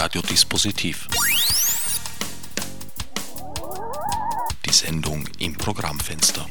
Radiodispositiv. 0.00 1.08
Die 4.64 4.72
Sendung 4.72 5.28
im 5.38 5.54
Programmfenster. 5.54 6.46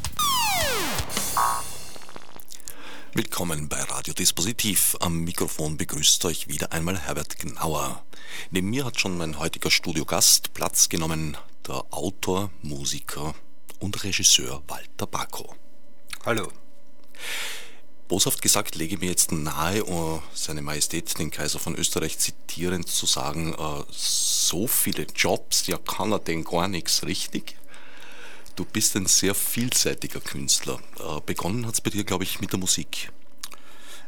Willkommen 3.16 3.68
bei 3.68 3.82
Radiodispositiv. 3.82 4.98
Am 5.00 5.22
Mikrofon 5.22 5.78
begrüßt 5.78 6.26
euch 6.26 6.48
wieder 6.48 6.74
einmal 6.74 7.00
Herbert 7.00 7.40
Gnauer. 7.40 8.06
Neben 8.52 8.70
mir 8.70 8.86
hat 8.86 9.00
schon 9.00 9.18
mein 9.18 9.40
heutiger 9.40 9.72
Studiogast 9.72 10.54
Platz 10.54 10.88
genommen, 10.88 11.36
der 11.68 11.84
Autor, 11.90 12.52
Musiker 12.62 13.34
und 13.80 14.04
Regisseur 14.04 14.62
Walter 14.68 15.08
Bacco. 15.08 15.56
Hallo. 16.24 16.52
Boshaft 18.10 18.42
gesagt 18.42 18.76
lege 18.76 18.98
mir 18.98 19.10
jetzt 19.10 19.32
nahe, 19.32 19.86
uh, 19.86 20.20
seine 20.34 20.64
Majestät, 20.64 21.18
den 21.20 21.30
Kaiser 21.30 21.60
von 21.60 21.76
Österreich 21.76 22.18
zitierend 22.18 22.90
zu 22.90 23.06
sagen, 23.06 23.54
uh, 23.54 23.86
so 23.92 24.66
viele 24.66 25.06
Jobs, 25.16 25.68
ja 25.68 25.78
kann 25.78 26.12
er 26.12 26.20
denn 26.20 26.44
gar 26.44 26.68
nichts 26.68 27.06
richtig? 27.06 27.56
Du 28.56 28.66
bist 28.66 28.96
ein 28.96 29.06
sehr 29.06 29.36
vielseitiger 29.36 30.20
Künstler. 30.20 30.80
Uh, 31.00 31.22
begonnen 31.22 31.68
hat 31.68 31.76
es 31.76 31.82
bei 31.82 31.92
dir, 31.92 32.04
glaube 32.04 32.24
ich, 32.24 32.42
mit 32.42 32.52
der 32.52 32.60
Musik. 32.60 33.12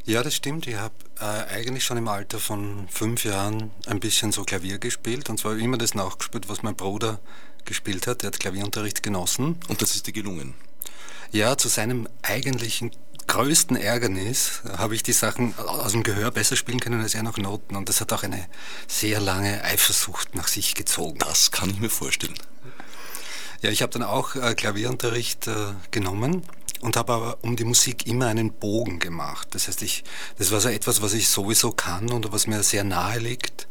Ja, 0.05 0.23
das 0.23 0.35
stimmt. 0.35 0.65
Ich 0.65 0.75
habe 0.75 0.95
äh, 1.19 1.23
eigentlich 1.23 1.83
schon 1.83 1.97
im 1.97 2.07
Alter 2.07 2.39
von 2.39 2.87
fünf 2.89 3.23
Jahren 3.23 3.69
ein 3.85 3.99
bisschen 3.99 4.31
so 4.31 4.43
Klavier 4.43 4.79
gespielt 4.79 5.29
und 5.29 5.39
zwar 5.39 5.55
immer 5.57 5.77
das 5.77 5.93
nachgespielt, 5.93 6.49
was 6.49 6.63
mein 6.63 6.75
Bruder 6.75 7.19
gespielt 7.65 8.07
hat. 8.07 8.23
Der 8.23 8.27
hat 8.27 8.39
Klavierunterricht 8.39 9.03
genossen. 9.03 9.57
Und 9.67 9.83
das 9.83 9.93
ist 9.93 10.07
dir 10.07 10.11
gelungen? 10.11 10.55
Ja, 11.31 11.55
zu 11.55 11.69
seinem 11.69 12.09
eigentlichen 12.23 12.91
größten 13.31 13.77
Ärgernis 13.77 14.61
habe 14.77 14.93
ich 14.93 15.03
die 15.03 15.13
Sachen 15.13 15.57
aus 15.57 15.93
dem 15.93 16.03
Gehör 16.03 16.31
besser 16.31 16.57
spielen 16.57 16.81
können 16.81 16.99
als 17.01 17.15
er 17.15 17.23
noch 17.23 17.37
Noten. 17.37 17.77
Und 17.77 17.87
das 17.87 18.01
hat 18.01 18.11
auch 18.11 18.23
eine 18.23 18.45
sehr 18.87 19.21
lange 19.21 19.63
Eifersucht 19.63 20.35
nach 20.35 20.49
sich 20.49 20.75
gezogen. 20.75 21.17
Das 21.19 21.49
kann 21.49 21.69
ich 21.69 21.79
mir 21.79 21.89
vorstellen. 21.89 22.33
Ja, 23.61 23.69
ich 23.69 23.81
habe 23.83 23.93
dann 23.93 24.03
auch 24.03 24.35
äh, 24.35 24.53
Klavierunterricht 24.53 25.47
äh, 25.47 25.53
genommen 25.91 26.43
und 26.81 26.97
habe 26.97 27.13
aber 27.13 27.37
um 27.41 27.55
die 27.55 27.63
Musik 27.63 28.05
immer 28.05 28.27
einen 28.27 28.51
Bogen 28.51 28.99
gemacht. 28.99 29.47
Das 29.51 29.69
heißt, 29.69 29.81
ich, 29.81 30.03
das 30.37 30.51
war 30.51 30.59
so 30.59 30.67
etwas, 30.67 31.01
was 31.01 31.13
ich 31.13 31.29
sowieso 31.29 31.71
kann 31.71 32.11
und 32.11 32.33
was 32.33 32.47
mir 32.47 32.63
sehr 32.63 32.83
nahe 32.83 33.19
liegt. 33.19 33.65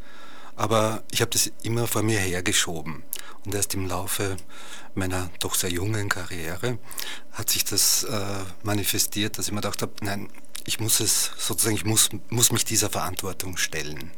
Aber 0.61 1.01
ich 1.09 1.21
habe 1.21 1.31
das 1.31 1.51
immer 1.63 1.87
vor 1.87 2.03
mir 2.03 2.19
hergeschoben. 2.19 3.01
Und 3.43 3.55
erst 3.55 3.73
im 3.73 3.87
Laufe 3.87 4.37
meiner 4.93 5.31
doch 5.39 5.55
sehr 5.55 5.71
jungen 5.71 6.07
Karriere 6.07 6.77
hat 7.31 7.49
sich 7.49 7.65
das 7.65 8.03
äh, 8.03 8.43
manifestiert, 8.61 9.39
dass 9.39 9.47
ich 9.47 9.53
mir 9.53 9.61
gedacht 9.61 9.81
habe, 9.81 9.93
nein, 10.01 10.29
ich 10.67 10.79
muss 10.79 10.99
es 10.99 11.31
sozusagen, 11.39 11.75
ich 11.75 11.83
muss, 11.83 12.09
muss 12.29 12.51
mich 12.51 12.63
dieser 12.63 12.91
Verantwortung 12.91 13.57
stellen. 13.57 14.11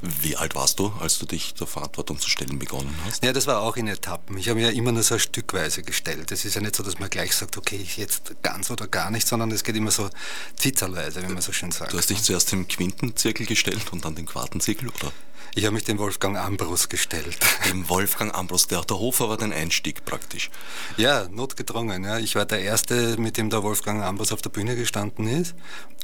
Wie 0.00 0.34
alt 0.34 0.54
warst 0.54 0.78
du, 0.78 0.94
als 0.98 1.18
du 1.18 1.26
dich 1.26 1.52
der 1.52 1.66
Verantwortung 1.66 2.18
zu 2.18 2.30
stellen 2.30 2.58
begonnen 2.58 2.96
hast? 3.04 3.22
Ja, 3.22 3.34
das 3.34 3.46
war 3.46 3.60
auch 3.60 3.76
in 3.76 3.86
Etappen. 3.86 4.38
Ich 4.38 4.48
habe 4.48 4.60
mir 4.60 4.70
ja 4.70 4.72
immer 4.72 4.92
nur 4.92 5.02
so 5.02 5.18
stückweise 5.18 5.82
gestellt. 5.82 6.32
Es 6.32 6.46
ist 6.46 6.54
ja 6.54 6.62
nicht 6.62 6.74
so, 6.74 6.82
dass 6.82 7.00
man 7.00 7.10
gleich 7.10 7.36
sagt, 7.36 7.58
okay, 7.58 7.76
ich 7.76 7.98
jetzt 7.98 8.34
ganz 8.40 8.70
oder 8.70 8.88
gar 8.88 9.10
nicht, 9.10 9.28
sondern 9.28 9.50
es 9.50 9.62
geht 9.62 9.76
immer 9.76 9.90
so 9.90 10.08
zitterweise, 10.56 11.22
wie 11.22 11.30
man 11.30 11.42
so 11.42 11.52
schön 11.52 11.70
sagt. 11.70 11.92
Du 11.92 11.98
hast 11.98 12.08
dich 12.08 12.22
zuerst 12.22 12.50
dem 12.50 12.66
Quintenzirkel 12.66 13.44
gestellt 13.44 13.92
und 13.92 14.06
dann 14.06 14.14
den 14.14 14.24
Quartenzirkel, 14.24 14.88
oder? 14.88 15.12
Ich 15.54 15.66
habe 15.66 15.74
mich 15.74 15.84
dem 15.84 15.98
Wolfgang 15.98 16.38
Ambros 16.38 16.88
gestellt. 16.88 17.38
Dem 17.68 17.86
Wolfgang 17.90 18.34
Ambros, 18.34 18.68
der, 18.68 18.80
der 18.82 18.98
Hofer 18.98 19.28
war 19.28 19.36
dein 19.36 19.52
Einstieg 19.52 20.04
praktisch. 20.06 20.50
Ja, 20.96 21.28
notgedrungen. 21.28 22.04
Ja. 22.04 22.18
Ich 22.18 22.34
war 22.36 22.46
der 22.46 22.60
Erste, 22.60 23.18
mit 23.18 23.36
dem 23.36 23.50
der 23.50 23.62
Wolfgang 23.62 24.02
Ambros 24.02 24.32
auf 24.32 24.40
der 24.40 24.48
Bühne 24.48 24.76
gestanden 24.76 25.28
ist 25.28 25.54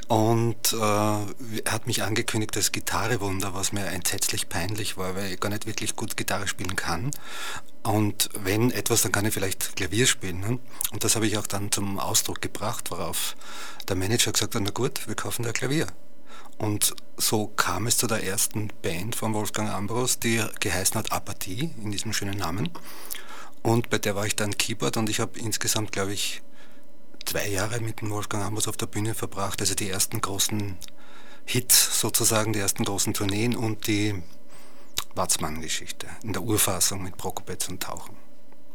und 0.08 0.74
äh, 0.74 0.80
hat 1.70 1.86
mich 1.86 2.02
angekündigt 2.02 2.56
als 2.58 2.72
Gitarrewunder, 2.72 3.54
was 3.54 3.72
mir 3.72 3.86
entsetzlich 3.86 4.50
peinlich 4.50 4.98
war, 4.98 5.16
weil 5.16 5.32
ich 5.32 5.40
gar 5.40 5.48
nicht 5.48 5.66
wirklich 5.66 5.96
gut 5.96 6.18
Gitarre 6.18 6.46
spielen 6.46 6.76
kann. 6.76 7.10
Und 7.82 8.28
wenn 8.34 8.70
etwas, 8.70 9.00
dann 9.00 9.12
kann 9.12 9.24
ich 9.24 9.32
vielleicht 9.32 9.76
Klavier 9.76 10.06
spielen. 10.06 10.40
Ne? 10.40 10.58
Und 10.92 11.04
das 11.04 11.16
habe 11.16 11.26
ich 11.26 11.38
auch 11.38 11.46
dann 11.46 11.72
zum 11.72 11.98
Ausdruck 11.98 12.42
gebracht, 12.42 12.90
worauf 12.90 13.34
der 13.88 13.96
Manager 13.96 14.32
gesagt 14.32 14.54
hat, 14.54 14.62
na 14.62 14.70
gut, 14.70 15.08
wir 15.08 15.14
kaufen 15.14 15.42
da 15.42 15.52
Klavier. 15.52 15.86
Und 16.58 16.94
so 17.16 17.46
kam 17.46 17.86
es 17.86 17.96
zu 17.96 18.06
der 18.06 18.24
ersten 18.24 18.68
Band 18.82 19.14
von 19.14 19.32
Wolfgang 19.32 19.70
Ambros, 19.70 20.18
die 20.18 20.42
geheißen 20.60 20.96
hat 20.96 21.12
Apathie, 21.12 21.70
in 21.80 21.92
diesem 21.92 22.12
schönen 22.12 22.38
Namen. 22.38 22.70
Und 23.62 23.90
bei 23.90 23.98
der 23.98 24.16
war 24.16 24.26
ich 24.26 24.36
dann 24.36 24.56
Keyboard 24.56 24.96
und 24.96 25.08
ich 25.08 25.20
habe 25.20 25.38
insgesamt, 25.38 25.92
glaube 25.92 26.12
ich, 26.12 26.42
zwei 27.24 27.48
Jahre 27.48 27.80
mit 27.80 28.00
dem 28.00 28.10
Wolfgang 28.10 28.44
Ambros 28.44 28.68
auf 28.68 28.76
der 28.76 28.86
Bühne 28.86 29.14
verbracht. 29.14 29.60
Also 29.60 29.74
die 29.74 29.88
ersten 29.88 30.20
großen 30.20 30.76
Hits 31.44 32.00
sozusagen, 32.00 32.52
die 32.52 32.58
ersten 32.58 32.84
großen 32.84 33.14
Tourneen 33.14 33.56
und 33.56 33.86
die 33.86 34.22
Watzmann-Geschichte 35.14 36.06
in 36.22 36.32
der 36.32 36.42
Urfassung 36.42 37.02
mit 37.02 37.16
Prokopetz 37.16 37.68
und 37.68 37.82
Tauchen. 37.82 38.16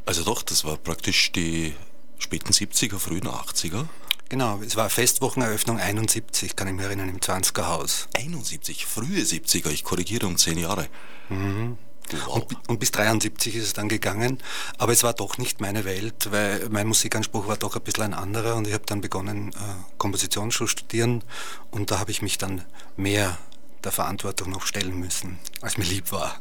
Also 0.06 0.24
doch, 0.24 0.42
das 0.44 0.64
war 0.66 0.78
praktisch 0.78 1.32
die 1.32 1.76
späten 2.18 2.52
70er, 2.52 3.00
frühen 3.00 3.28
80er? 3.28 3.88
Genau, 4.34 4.60
es 4.66 4.76
war 4.76 4.90
Festwocheneröffnung 4.90 5.78
71, 5.78 6.56
kann 6.56 6.68
ich 6.68 6.74
mich 6.74 6.84
erinnern, 6.84 7.08
im 7.08 7.20
20er 7.20 7.68
Haus. 7.68 8.08
71, 8.16 8.88
frühe 8.88 9.22
70er, 9.22 9.70
ich 9.70 9.84
korrigiere 9.84 10.26
um 10.26 10.38
zehn 10.38 10.58
Jahre. 10.58 10.88
Mhm. 11.30 11.78
Wow. 12.10 12.38
Und, 12.38 12.58
und, 12.68 12.80
bis 12.80 12.90
73 12.90 13.56
ist 13.56 13.64
es 13.64 13.74
dann 13.74 13.90
gegangen, 13.90 14.40
aber 14.80 14.92
es 14.92 15.04
war 15.04 15.14
doch 15.14 15.38
nicht 15.38 15.62
meine 15.62 15.86
Welt, 15.86 16.32
weil 16.32 16.68
mein 16.72 16.88
Musikanspruch 16.88 17.48
war 17.48 17.58
doch 17.58 17.76
ein 17.76 17.84
bisschen 17.84 18.06
ein 18.06 18.16
anderer 18.16 18.56
und 18.56 18.66
ich 18.66 18.74
habe 18.74 18.88
dann 18.88 19.02
begonnen, 19.02 19.50
äh, 19.50 20.00
Komposition 20.00 20.50
zu 20.50 20.66
studieren 20.66 21.24
und 21.70 21.92
da 21.92 22.00
habe 22.00 22.10
ich 22.10 22.24
mich 22.24 22.40
dann 22.40 22.66
mehr 22.98 23.38
der 23.84 23.92
Verantwortung 23.92 24.50
noch 24.50 24.66
stellen 24.66 25.00
müssen, 25.00 25.38
als 25.62 25.78
mir 25.78 25.86
lieb 25.86 26.12
war. 26.12 26.40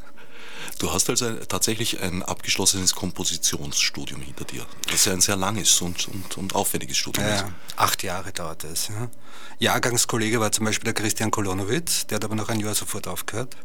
Du 0.79 0.93
hast 0.93 1.09
also 1.11 1.31
tatsächlich 1.47 2.01
ein 2.01 2.23
abgeschlossenes 2.23 2.95
Kompositionsstudium 2.95 4.21
hinter 4.21 4.45
dir, 4.45 4.67
das 4.91 5.05
ja 5.05 5.13
ein 5.13 5.21
sehr 5.21 5.37
langes 5.37 5.81
und, 5.81 6.09
und, 6.09 6.39
und 6.39 6.55
aufwendiges 6.55 6.97
Studium 6.97 7.27
ja, 7.27 7.37
ist. 7.37 7.45
Acht 7.77 8.03
Jahre 8.03 8.33
dauert 8.33 8.65
es. 8.65 8.89
Ja. 8.89 9.09
Jahrgangskollege 9.59 10.41
war 10.41 10.51
zum 10.53 10.65
Beispiel 10.65 10.93
der 10.93 10.95
Christian 10.95 11.31
Kolonowitz, 11.31 12.07
der 12.07 12.17
hat 12.17 12.25
aber 12.25 12.35
noch 12.35 12.49
ein 12.49 12.61
Jahr 12.61 12.75
sofort 12.75 13.07
aufgehört. 13.07 13.57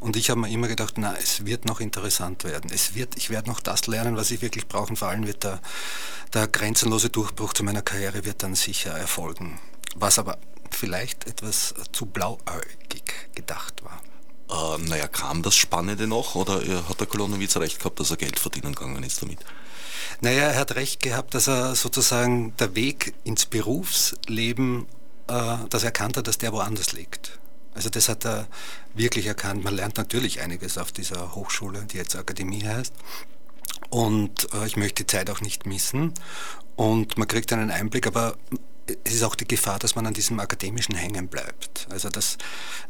Und 0.00 0.16
ich 0.16 0.30
habe 0.30 0.40
mir 0.40 0.50
immer 0.50 0.68
gedacht, 0.68 0.94
na, 0.96 1.14
es 1.16 1.44
wird 1.44 1.64
noch 1.64 1.80
interessant 1.80 2.44
werden. 2.44 2.70
Es 2.72 2.94
wird, 2.94 3.16
ich 3.16 3.30
werde 3.30 3.48
noch 3.48 3.60
das 3.60 3.86
lernen, 3.86 4.16
was 4.16 4.30
ich 4.30 4.42
wirklich 4.42 4.68
brauche. 4.68 4.94
Vor 4.96 5.08
allem 5.08 5.26
wird 5.26 5.44
der, 5.44 5.60
der 6.34 6.48
grenzenlose 6.48 7.10
Durchbruch 7.10 7.52
zu 7.52 7.64
meiner 7.64 7.82
Karriere 7.82 8.24
wird 8.24 8.42
dann 8.42 8.54
sicher 8.54 8.92
erfolgen. 8.92 9.60
Was 9.96 10.18
aber 10.18 10.38
vielleicht 10.70 11.26
etwas 11.26 11.74
zu 11.92 12.06
blauäugig 12.06 13.30
gedacht 13.34 13.82
war. 13.84 14.00
Äh, 14.50 14.78
naja, 14.88 15.08
kam 15.08 15.42
das 15.42 15.56
Spannende 15.56 16.06
noch 16.06 16.34
oder 16.34 16.60
hat 16.88 17.00
der 17.00 17.06
Kolonowitz 17.06 17.56
recht 17.56 17.78
gehabt, 17.78 18.00
dass 18.00 18.10
er 18.10 18.16
Geld 18.16 18.38
verdienen 18.38 18.74
gegangen 18.74 19.02
ist 19.02 19.22
damit? 19.22 19.38
Naja, 20.20 20.48
er 20.48 20.58
hat 20.58 20.74
recht 20.74 21.02
gehabt, 21.02 21.34
dass 21.34 21.48
er 21.48 21.74
sozusagen 21.74 22.54
der 22.56 22.74
Weg 22.74 23.14
ins 23.24 23.46
Berufsleben, 23.46 24.86
äh, 25.28 25.56
dass 25.68 25.82
er 25.82 25.86
erkannt 25.86 26.16
hat, 26.16 26.26
dass 26.26 26.38
der 26.38 26.52
woanders 26.52 26.92
liegt. 26.92 27.38
Also 27.74 27.88
das 27.88 28.08
hat 28.08 28.26
er 28.26 28.48
wirklich 28.94 29.26
erkannt. 29.26 29.62
Man 29.62 29.74
lernt 29.74 29.96
natürlich 29.96 30.40
einiges 30.40 30.76
auf 30.76 30.90
dieser 30.90 31.34
Hochschule, 31.34 31.84
die 31.84 31.98
jetzt 31.98 32.16
Akademie 32.16 32.64
heißt. 32.64 32.92
Und 33.90 34.52
äh, 34.52 34.66
ich 34.66 34.76
möchte 34.76 35.04
die 35.04 35.06
Zeit 35.06 35.30
auch 35.30 35.40
nicht 35.40 35.66
missen. 35.66 36.12
Und 36.76 37.16
man 37.16 37.28
kriegt 37.28 37.52
einen 37.52 37.70
Einblick, 37.70 38.06
aber 38.06 38.36
es 39.04 39.14
ist 39.14 39.22
auch 39.22 39.36
die 39.36 39.46
Gefahr, 39.46 39.78
dass 39.78 39.94
man 39.94 40.06
an 40.06 40.14
diesem 40.14 40.40
Akademischen 40.40 40.96
hängen 40.96 41.28
bleibt. 41.28 41.86
Also 41.90 42.08
das, 42.08 42.36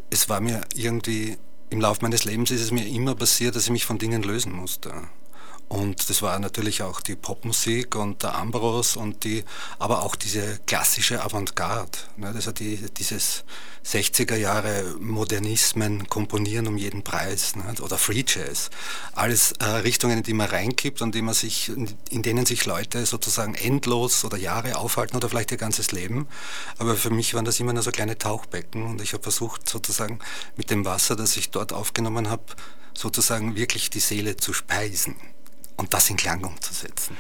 es 0.09 0.29
war 0.29 0.41
mir 0.41 0.63
irgendwie 0.75 1.37
im 1.71 1.81
Laufe 1.81 2.03
meines 2.03 2.25
Lebens 2.25 2.51
ist 2.51 2.61
es 2.61 2.71
mir 2.73 2.87
immer 2.87 3.15
passiert, 3.15 3.57
dass 3.57 3.65
ich 3.65 3.71
mich 3.71 3.87
von 3.87 3.99
Dingen 3.99 4.23
lösen 4.23 4.53
musste. 4.53 4.93
Und 5.71 6.11
das 6.11 6.21
war 6.21 6.37
natürlich 6.41 6.83
auch 6.83 7.01
die 7.01 7.15
Popmusik 7.15 7.95
und 7.95 8.25
der 8.25 8.35
Ambros 8.35 8.97
und 8.97 9.23
die, 9.23 9.45
aber 9.79 10.03
auch 10.03 10.17
diese 10.17 10.59
klassische 10.67 11.23
Avantgarde. 11.23 11.97
Ne, 12.17 12.33
das 12.35 12.49
hat 12.49 12.59
die, 12.59 12.77
dieses 12.99 13.45
60er 13.87 14.35
Jahre 14.35 14.97
Modernismen, 14.99 16.09
Komponieren 16.09 16.67
um 16.67 16.77
jeden 16.77 17.05
Preis 17.05 17.55
ne, 17.55 17.73
oder 17.83 17.99
Free 17.99 18.25
Jazz. 18.27 18.71
Alles 19.13 19.53
äh, 19.61 19.65
Richtungen, 19.65 20.25
die 20.25 20.33
man 20.33 20.49
reinkippt 20.49 21.03
und 21.03 21.15
die 21.15 21.23
man 21.23 21.35
sich, 21.35 21.71
in 22.11 22.23
denen 22.25 22.47
sich 22.47 22.67
Leute 22.67 23.07
sozusagen 23.07 23.55
endlos 23.55 24.25
oder 24.25 24.39
Jahre 24.39 24.77
aufhalten 24.77 25.17
oder 25.17 25.29
vielleicht 25.29 25.53
ihr 25.53 25.57
ganzes 25.57 25.93
Leben. 25.93 26.27
Aber 26.79 26.97
für 26.97 27.11
mich 27.11 27.35
waren 27.35 27.45
das 27.45 27.61
immer 27.61 27.73
nur 27.73 27.85
so 27.85 27.93
kleine 27.93 28.19
Tauchbecken 28.19 28.83
und 28.87 29.01
ich 29.01 29.13
habe 29.13 29.23
versucht 29.23 29.69
sozusagen 29.69 30.19
mit 30.57 30.69
dem 30.71 30.85
Wasser, 30.85 31.15
das 31.15 31.37
ich 31.37 31.51
dort 31.51 31.73
aufgenommen 31.73 32.29
habe, 32.29 32.43
sozusagen 32.93 33.55
wirklich 33.55 33.89
die 33.89 34.01
Seele 34.01 34.37
zu 34.37 34.53
speisen 34.53 35.15
und 35.81 35.93
das 35.93 36.11
in 36.11 36.17
Klang 36.17 36.45
umzusetzen. 36.45 37.17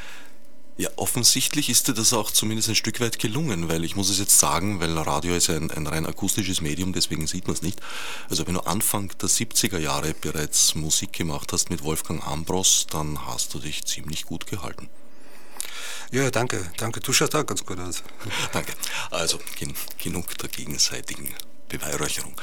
Ja, 0.77 0.89
offensichtlich 0.97 1.69
ist 1.69 1.89
dir 1.89 1.95
das 1.95 2.15
auch 2.15 2.31
zumindest 2.31 2.71
ein 2.71 2.75
Stück 2.75 3.01
weit 3.01 3.19
gelungen, 3.19 3.69
weil 3.69 3.85
ich 3.85 3.97
muss 3.97 4.09
es 4.09 4.19
jetzt 4.19 4.39
sagen, 4.39 4.81
weil 4.81 4.97
Radio 4.97 5.35
ist 5.35 5.51
ein, 5.51 5.71
ein 5.71 5.87
rein 5.87 6.07
akustisches 6.07 6.62
Medium, 6.62 6.95
deswegen 6.95 7.27
sieht 7.27 7.47
man 7.47 7.55
es 7.55 7.61
nicht. 7.61 7.81
Also 8.31 8.47
wenn 8.47 8.55
du 8.55 8.61
Anfang 8.61 9.12
der 9.21 9.29
70er 9.29 9.79
Jahre 9.79 10.15
bereits 10.15 10.75
Musik 10.75 11.12
gemacht 11.12 11.53
hast 11.53 11.69
mit 11.69 11.83
Wolfgang 11.83 12.27
Ambros, 12.27 12.87
dann 12.89 13.27
hast 13.27 13.53
du 13.53 13.59
dich 13.59 13.85
ziemlich 13.85 14.25
gut 14.25 14.47
gehalten. 14.47 14.89
Ja, 16.12 16.31
danke, 16.31 16.71
danke. 16.79 17.01
Du 17.01 17.12
schaust 17.12 17.35
auch 17.37 17.45
ganz 17.45 17.65
gut 17.65 17.79
aus. 17.79 18.03
danke. 18.53 18.73
Also 19.11 19.39
gen 19.59 19.75
genug 20.03 20.37
der 20.39 20.49
gegenseitigen 20.49 21.35
Beweihräucherung. 21.69 22.35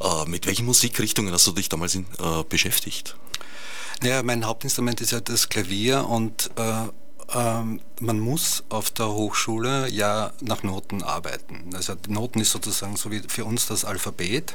Äh, 0.00 0.24
mit 0.28 0.46
welchen 0.46 0.66
Musikrichtungen 0.66 1.32
hast 1.32 1.46
du 1.46 1.52
dich 1.52 1.68
damals 1.68 1.94
in, 1.94 2.06
äh, 2.18 2.42
beschäftigt? 2.48 3.16
Naja, 4.02 4.22
mein 4.22 4.44
Hauptinstrument 4.44 5.00
ist 5.00 5.12
ja 5.12 5.20
das 5.20 5.48
Klavier 5.48 6.06
und 6.06 6.50
äh, 6.56 6.88
ähm, 7.34 7.80
man 8.00 8.20
muss 8.20 8.64
auf 8.68 8.90
der 8.90 9.08
Hochschule 9.08 9.88
ja 9.90 10.32
nach 10.40 10.62
Noten 10.62 11.02
arbeiten. 11.02 11.70
Also 11.74 11.94
Noten 12.08 12.40
ist 12.40 12.50
sozusagen 12.50 12.96
so 12.96 13.10
wie 13.10 13.22
für 13.26 13.44
uns 13.44 13.66
das 13.66 13.84
Alphabet. 13.84 14.54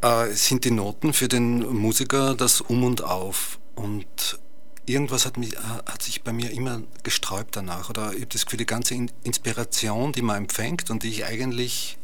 Äh, 0.00 0.30
sind 0.30 0.64
die 0.64 0.70
Noten 0.70 1.12
für 1.12 1.28
den 1.28 1.60
Musiker 1.74 2.34
das 2.34 2.60
Um 2.60 2.84
und 2.84 3.02
Auf. 3.02 3.58
Und 3.74 4.38
irgendwas 4.86 5.26
hat, 5.26 5.36
mich, 5.36 5.56
hat 5.58 6.02
sich 6.02 6.22
bei 6.22 6.32
mir 6.32 6.50
immer 6.52 6.82
gesträubt 7.02 7.56
danach. 7.56 7.90
Oder 7.90 8.12
ich 8.12 8.20
habe 8.20 8.26
das 8.26 8.46
Gefühl, 8.46 8.58
die 8.58 8.66
ganze 8.66 8.94
Inspiration, 9.24 10.12
die 10.12 10.22
man 10.22 10.36
empfängt 10.36 10.90
und 10.90 11.02
die 11.02 11.08
ich 11.08 11.24
eigentlich 11.24 11.98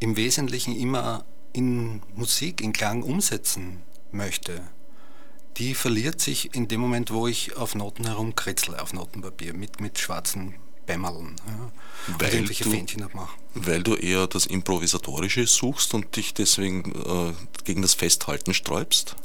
im 0.00 0.16
Wesentlichen 0.16 0.74
immer 0.74 1.24
in 1.52 2.02
Musik, 2.14 2.60
in 2.60 2.72
Klang 2.72 3.02
umsetzen 3.02 3.82
möchte, 4.10 4.62
die 5.56 5.74
verliert 5.74 6.20
sich 6.20 6.54
in 6.54 6.68
dem 6.68 6.80
Moment, 6.80 7.12
wo 7.12 7.26
ich 7.28 7.56
auf 7.56 7.74
Noten 7.74 8.06
herumkritzle, 8.06 8.80
auf 8.80 8.92
Notenpapier, 8.92 9.54
mit, 9.54 9.80
mit 9.80 9.98
schwarzen 9.98 10.54
Bämmerln. 10.86 11.36
Ja, 11.46 11.72
weil, 12.18 12.34
irgendwelche 12.34 12.64
du, 12.64 12.70
Fähnchen 12.70 13.02
abmache. 13.02 13.36
weil 13.54 13.82
du 13.82 13.94
eher 13.94 14.26
das 14.26 14.46
Improvisatorische 14.46 15.46
suchst 15.46 15.94
und 15.94 16.16
dich 16.16 16.34
deswegen 16.34 16.92
äh, 16.92 17.32
gegen 17.64 17.82
das 17.82 17.94
Festhalten 17.94 18.52
sträubst? 18.52 19.16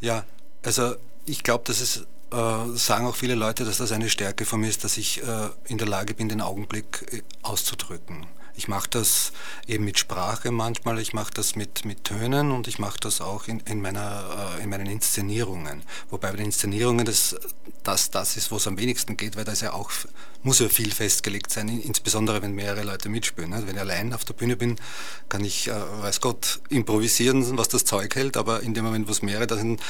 Ja, 0.00 0.24
also 0.62 0.94
ich 1.26 1.42
glaube, 1.42 1.64
dass 1.66 1.80
es 1.80 2.06
äh, 2.32 2.76
sagen 2.76 3.06
auch 3.06 3.16
viele 3.16 3.34
Leute, 3.34 3.64
dass 3.64 3.78
das 3.78 3.92
eine 3.92 4.08
Stärke 4.08 4.46
von 4.46 4.60
mir 4.60 4.68
ist, 4.68 4.84
dass 4.84 4.96
ich 4.96 5.22
äh, 5.22 5.50
in 5.66 5.78
der 5.78 5.86
Lage 5.88 6.14
bin, 6.14 6.28
den 6.28 6.40
Augenblick 6.40 7.06
äh, 7.12 7.22
auszudrücken. 7.42 8.26
Ich 8.54 8.68
mache 8.68 8.88
das 8.90 9.32
eben 9.66 9.84
mit 9.84 9.98
Sprache 9.98 10.50
manchmal, 10.50 10.98
ich 10.98 11.14
mache 11.14 11.32
das 11.32 11.56
mit, 11.56 11.84
mit 11.84 12.04
Tönen 12.04 12.50
und 12.50 12.68
ich 12.68 12.78
mache 12.78 12.98
das 13.00 13.20
auch 13.20 13.48
in, 13.48 13.60
in, 13.60 13.80
meiner, 13.80 14.56
äh, 14.58 14.62
in 14.62 14.68
meinen 14.68 14.86
Inszenierungen. 14.86 15.82
Wobei 16.10 16.30
bei 16.30 16.36
den 16.36 16.46
Inszenierungen 16.46 17.06
das, 17.06 17.36
das, 17.82 18.10
das 18.10 18.36
ist, 18.36 18.50
wo 18.50 18.56
es 18.56 18.66
am 18.66 18.78
wenigsten 18.78 19.16
geht, 19.16 19.36
weil 19.36 19.44
da 19.44 19.52
ist 19.52 19.62
ja 19.62 19.72
auch, 19.72 19.90
muss 20.42 20.58
ja 20.58 20.68
viel 20.68 20.92
festgelegt 20.92 21.50
sein, 21.50 21.68
insbesondere 21.68 22.42
wenn 22.42 22.52
mehrere 22.52 22.82
Leute 22.82 23.08
mitspielen. 23.08 23.50
Ne? 23.50 23.62
Wenn 23.66 23.76
ich 23.76 23.80
allein 23.80 24.12
auf 24.12 24.24
der 24.24 24.34
Bühne 24.34 24.56
bin, 24.56 24.76
kann 25.28 25.44
ich, 25.44 25.68
äh, 25.68 26.02
weiß 26.02 26.20
Gott, 26.20 26.60
improvisieren, 26.68 27.56
was 27.56 27.68
das 27.68 27.84
Zeug 27.84 28.14
hält, 28.14 28.36
aber 28.36 28.60
in 28.60 28.74
dem 28.74 28.84
Moment, 28.84 29.08
wo 29.08 29.12
es 29.12 29.22
mehrere 29.22 29.46
da 29.46 29.56
sind, 29.56 29.80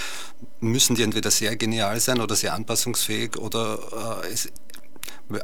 müssen 0.61 0.95
die 0.95 1.03
entweder 1.03 1.31
sehr 1.31 1.57
genial 1.57 1.99
sein 1.99 2.21
oder 2.21 2.37
sehr 2.37 2.55
anpassungsfähig 2.55 3.37
oder 3.37 4.23
äh, 4.25 4.33
es, 4.33 4.51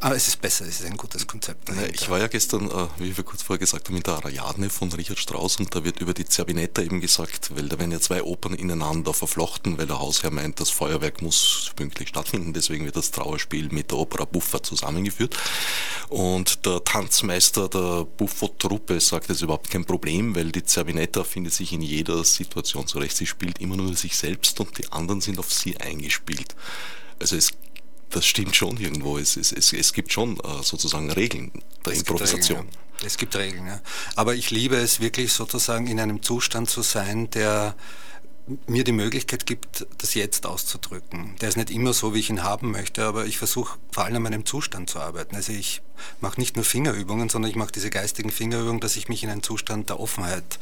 aber 0.01 0.15
es 0.15 0.27
ist 0.27 0.41
besser, 0.41 0.65
es 0.65 0.81
ist 0.81 0.85
ein 0.85 0.97
gutes 0.97 1.25
Konzept. 1.25 1.69
Dahinter. 1.69 1.93
Ich 1.93 2.09
war 2.09 2.19
ja 2.19 2.27
gestern, 2.27 2.69
äh, 2.69 2.87
wie 2.97 3.15
wir 3.15 3.23
kurz 3.23 3.41
vorher 3.41 3.59
gesagt 3.59 3.87
haben, 3.87 3.95
in 3.97 4.03
der 4.03 4.15
Ariadne 4.15 4.69
von 4.69 4.91
Richard 4.91 5.19
Strauss 5.19 5.57
und 5.57 5.73
da 5.73 5.83
wird 5.83 5.99
über 5.99 6.13
die 6.13 6.25
Zerbinetta 6.25 6.81
eben 6.81 7.01
gesagt, 7.01 7.55
weil 7.55 7.67
da 7.67 7.79
werden 7.79 7.91
ja 7.91 7.99
zwei 7.99 8.23
Opern 8.23 8.53
ineinander 8.53 9.13
verflochten, 9.13 9.77
weil 9.77 9.87
der 9.87 9.99
Hausherr 9.99 10.31
meint, 10.31 10.59
das 10.59 10.69
Feuerwerk 10.69 11.21
muss 11.21 11.71
pünktlich 11.75 12.09
stattfinden, 12.09 12.53
deswegen 12.53 12.85
wird 12.85 12.95
das 12.95 13.11
Trauerspiel 13.11 13.69
mit 13.69 13.91
der 13.91 13.97
Opera 13.97 14.25
Buffa 14.25 14.61
zusammengeführt. 14.61 15.35
Und 16.09 16.65
der 16.65 16.83
Tanzmeister 16.83 17.69
der 17.69 18.05
Buffo-Truppe 18.05 18.99
sagt, 18.99 19.29
das 19.29 19.37
ist 19.37 19.43
überhaupt 19.43 19.69
kein 19.69 19.85
Problem, 19.85 20.35
weil 20.35 20.51
die 20.51 20.63
Zerbinetta 20.63 21.23
findet 21.23 21.53
sich 21.53 21.73
in 21.73 21.81
jeder 21.81 22.23
Situation 22.23 22.87
zurecht. 22.87 23.15
Sie 23.15 23.27
spielt 23.27 23.59
immer 23.59 23.77
nur 23.77 23.95
sich 23.95 24.15
selbst 24.15 24.59
und 24.59 24.77
die 24.77 24.91
anderen 24.91 25.21
sind 25.21 25.39
auf 25.39 25.51
sie 25.51 25.77
eingespielt. 25.77 26.55
Also 27.19 27.35
es 27.35 27.51
das 28.09 28.25
stimmt 28.25 28.55
schon 28.55 28.77
irgendwo. 28.77 29.17
Es, 29.17 29.37
es, 29.37 29.51
es, 29.51 29.73
es 29.73 29.93
gibt 29.93 30.11
schon 30.11 30.37
äh, 30.37 30.63
sozusagen 30.63 31.11
Regeln 31.11 31.51
der 31.85 31.93
es 31.93 31.99
Improvisation. 31.99 32.59
Gibt 32.59 32.69
Regeln, 32.69 32.73
ja. 33.01 33.05
Es 33.07 33.17
gibt 33.17 33.35
Regeln, 33.35 33.67
ja. 33.67 33.81
Aber 34.15 34.35
ich 34.35 34.51
liebe 34.51 34.75
es 34.75 34.99
wirklich 34.99 35.31
sozusagen 35.31 35.87
in 35.87 35.99
einem 35.99 36.21
Zustand 36.21 36.69
zu 36.69 36.81
sein, 36.81 37.29
der 37.29 37.75
mir 38.67 38.83
die 38.83 38.91
Möglichkeit 38.91 39.45
gibt, 39.45 39.87
das 39.97 40.13
jetzt 40.13 40.45
auszudrücken. 40.45 41.35
Der 41.41 41.49
ist 41.49 41.57
nicht 41.57 41.69
immer 41.69 41.93
so, 41.93 42.13
wie 42.13 42.19
ich 42.19 42.29
ihn 42.29 42.43
haben 42.43 42.71
möchte, 42.71 43.05
aber 43.05 43.25
ich 43.25 43.37
versuche 43.37 43.77
vor 43.91 44.05
allem 44.05 44.17
an 44.17 44.23
meinem 44.23 44.45
Zustand 44.45 44.89
zu 44.89 44.99
arbeiten. 44.99 45.35
Also 45.35 45.51
ich 45.51 45.81
mache 46.21 46.39
nicht 46.39 46.55
nur 46.55 46.65
Fingerübungen, 46.65 47.29
sondern 47.29 47.51
ich 47.51 47.57
mache 47.57 47.71
diese 47.71 47.89
geistigen 47.89 48.31
Fingerübungen, 48.31 48.79
dass 48.79 48.95
ich 48.95 49.09
mich 49.09 49.23
in 49.23 49.29
einen 49.29 49.43
Zustand 49.43 49.89
der 49.89 49.99
Offenheit 49.99 50.59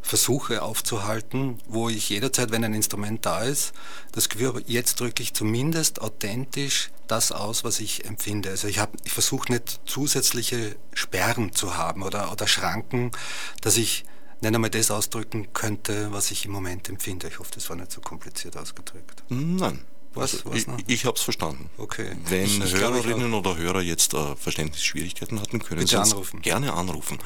versuche 0.00 0.62
aufzuhalten, 0.62 1.58
wo 1.66 1.88
ich 1.88 2.08
jederzeit, 2.08 2.50
wenn 2.50 2.64
ein 2.64 2.74
Instrument 2.74 3.24
da 3.26 3.42
ist, 3.42 3.72
das 4.12 4.28
Gefühl 4.28 4.48
habe, 4.48 4.62
jetzt 4.66 5.00
drücke 5.00 5.22
ich 5.22 5.34
zumindest 5.34 6.00
authentisch 6.00 6.90
das 7.06 7.32
aus, 7.32 7.64
was 7.64 7.80
ich 7.80 8.04
empfinde. 8.04 8.50
Also 8.50 8.68
ich, 8.68 8.80
ich 9.04 9.12
versuche 9.12 9.52
nicht 9.52 9.80
zusätzliche 9.86 10.76
Sperren 10.92 11.52
zu 11.52 11.76
haben 11.76 12.02
oder, 12.02 12.32
oder 12.32 12.46
Schranken, 12.46 13.12
dass 13.60 13.76
ich 13.76 14.04
nicht 14.40 14.54
einmal 14.54 14.70
das 14.70 14.90
ausdrücken 14.90 15.52
könnte, 15.52 16.12
was 16.12 16.30
ich 16.30 16.44
im 16.44 16.52
Moment 16.52 16.88
empfinde. 16.88 17.28
Ich 17.28 17.38
hoffe, 17.38 17.50
das 17.54 17.68
war 17.68 17.76
nicht 17.76 17.92
so 17.92 18.00
kompliziert 18.00 18.56
ausgedrückt. 18.56 19.22
Nein. 19.28 19.80
Was, 20.14 20.44
was 20.46 20.56
ich, 20.56 20.66
ich 20.86 21.04
habe 21.04 21.16
es 21.16 21.22
verstanden. 21.22 21.70
Okay. 21.76 22.16
Wenn 22.26 22.44
ich, 22.44 22.58
ich 22.58 22.74
Hörerinnen 22.74 23.34
oder 23.34 23.56
Hörer 23.56 23.82
jetzt 23.82 24.14
äh, 24.14 24.36
Verständnisschwierigkeiten 24.36 25.40
hatten, 25.40 25.58
können 25.60 25.80
Bitte 25.80 26.04
Sie 26.04 26.16
uns 26.16 26.30
gerne 26.42 26.72
anrufen. 26.72 27.18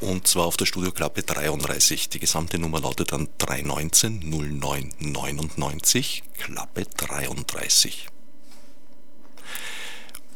Und 0.00 0.26
zwar 0.26 0.46
auf 0.46 0.56
der 0.56 0.66
Studioklappe 0.66 1.22
33. 1.22 2.08
Die 2.08 2.20
gesamte 2.20 2.58
Nummer 2.58 2.80
lautet 2.80 3.12
dann 3.12 3.28
319 3.38 4.20
0999, 4.20 6.22
Klappe 6.38 6.86
33. 6.96 8.08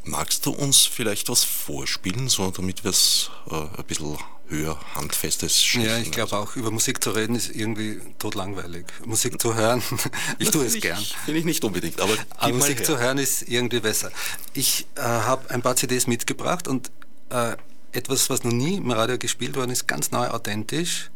Magst 0.05 0.47
du 0.47 0.51
uns 0.51 0.87
vielleicht 0.87 1.29
was 1.29 1.45
vorspielen, 1.45 2.29
so 2.29 2.51
damit 2.51 2.85
wir 2.85 2.91
es 2.91 3.31
äh, 3.51 3.55
ein 3.55 3.85
bisschen 3.87 4.17
höher 4.51 4.79
handfestes 4.95 5.63
Schichten. 5.63 5.89
Ja, 5.89 5.99
ich 5.99 6.11
glaube 6.11 6.37
auch, 6.37 6.57
über 6.57 6.71
Musik 6.71 7.03
zu 7.03 7.11
reden 7.13 7.35
ist 7.35 7.55
irgendwie 7.55 8.01
totlangweilig. 8.19 8.87
Musik 9.05 9.41
zu 9.41 9.55
hören, 9.55 9.83
ich 10.39 10.51
tue 10.51 10.65
es 10.67 10.75
ich, 10.75 10.83
gern. 10.83 11.03
Finde 11.25 11.41
ich 11.41 11.47
nicht 11.47 11.65
unbedingt, 11.65 12.01
aber, 12.01 12.15
aber 12.37 12.53
Musik 12.53 12.85
zu 12.85 12.99
hören 12.99 13.19
ist 13.19 13.43
irgendwie 13.49 13.81
besser. 13.81 14.11
Ich 14.53 14.87
äh, 14.97 15.01
habe 15.01 15.51
ein 15.51 15.63
paar 15.63 15.77
CDs 15.77 16.07
mitgebracht 16.07 16.69
und 16.69 16.91
äh, 17.31 17.57
etwas, 17.93 18.29
was 18.31 18.45
noch 18.45 18.53
nie 18.53 18.77
im 18.77 18.91
Radio 18.91 19.19
gespielt 19.19 19.57
worden 19.57 19.71
ist, 19.71 19.87
ganz 19.87 20.11
neu 20.11 20.29
authentisch. 20.29 21.11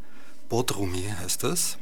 Bodrumi 0.48 1.04
heißt 1.20 1.42
das. 1.42 1.76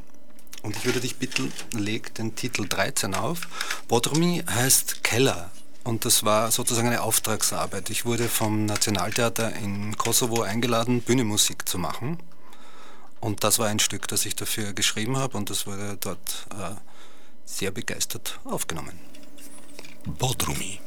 Und 0.63 0.77
ich 0.77 0.85
würde 0.85 1.01
dich 1.01 1.17
bitten, 1.17 1.53
leg 1.77 2.15
den 2.15 2.37
Titel 2.37 2.67
13 2.69 3.15
auf. 3.15 3.41
Bodrumi 3.89 4.45
heißt 4.49 5.03
Keller 5.03 5.51
und 5.85 6.05
das 6.05 6.25
war 6.25 6.51
sozusagen 6.51 6.89
eine 6.89 7.03
Auftragsarbeit. 7.03 7.91
Ich 7.91 8.05
wurde 8.05 8.29
vom 8.29 8.67
Nationaltheater 8.67 9.55
in 9.57 9.97
Kosovo 9.97 10.43
eingeladen, 10.43 11.03
Bühnenmusik 11.03 11.69
zu 11.69 11.79
machen. 11.79 12.19
Und 13.21 13.45
das 13.45 13.59
war 13.59 13.69
ein 13.69 13.79
Stück, 13.79 14.09
das 14.09 14.27
ich 14.27 14.35
dafür 14.35 14.73
geschrieben 14.73 15.17
habe 15.17 15.37
und 15.37 15.49
das 15.51 15.67
wurde 15.67 15.97
dort 16.01 16.47
äh, 16.51 16.75
sehr 17.45 17.71
begeistert 17.71 18.41
aufgenommen. 18.45 18.99
Bodrumi. 20.05 20.81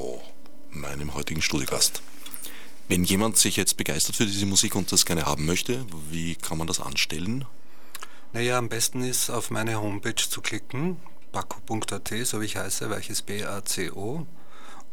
Bacco, 0.00 0.22
meinem 0.70 1.12
heutigen 1.14 1.42
Studiogast. 1.42 2.00
Wenn 2.88 3.04
jemand 3.04 3.36
sich 3.36 3.56
jetzt 3.56 3.76
begeistert 3.76 4.16
für 4.16 4.24
diese 4.24 4.46
Musik 4.46 4.74
und 4.74 4.90
das 4.90 5.04
gerne 5.04 5.26
haben 5.26 5.44
möchte, 5.44 5.84
wie 6.08 6.36
kann 6.36 6.56
man 6.56 6.66
das 6.66 6.80
anstellen? 6.80 7.44
Naja, 8.32 8.56
am 8.56 8.70
besten 8.70 9.02
ist 9.02 9.28
auf 9.28 9.50
meine 9.50 9.80
Homepage 9.80 10.14
zu 10.14 10.40
klicken, 10.40 10.96
bacco.at, 11.32 12.14
so 12.24 12.40
wie 12.40 12.46
ich 12.46 12.56
heiße, 12.56 12.88
welches 12.88 13.20
B-A-C-O, 13.22 14.26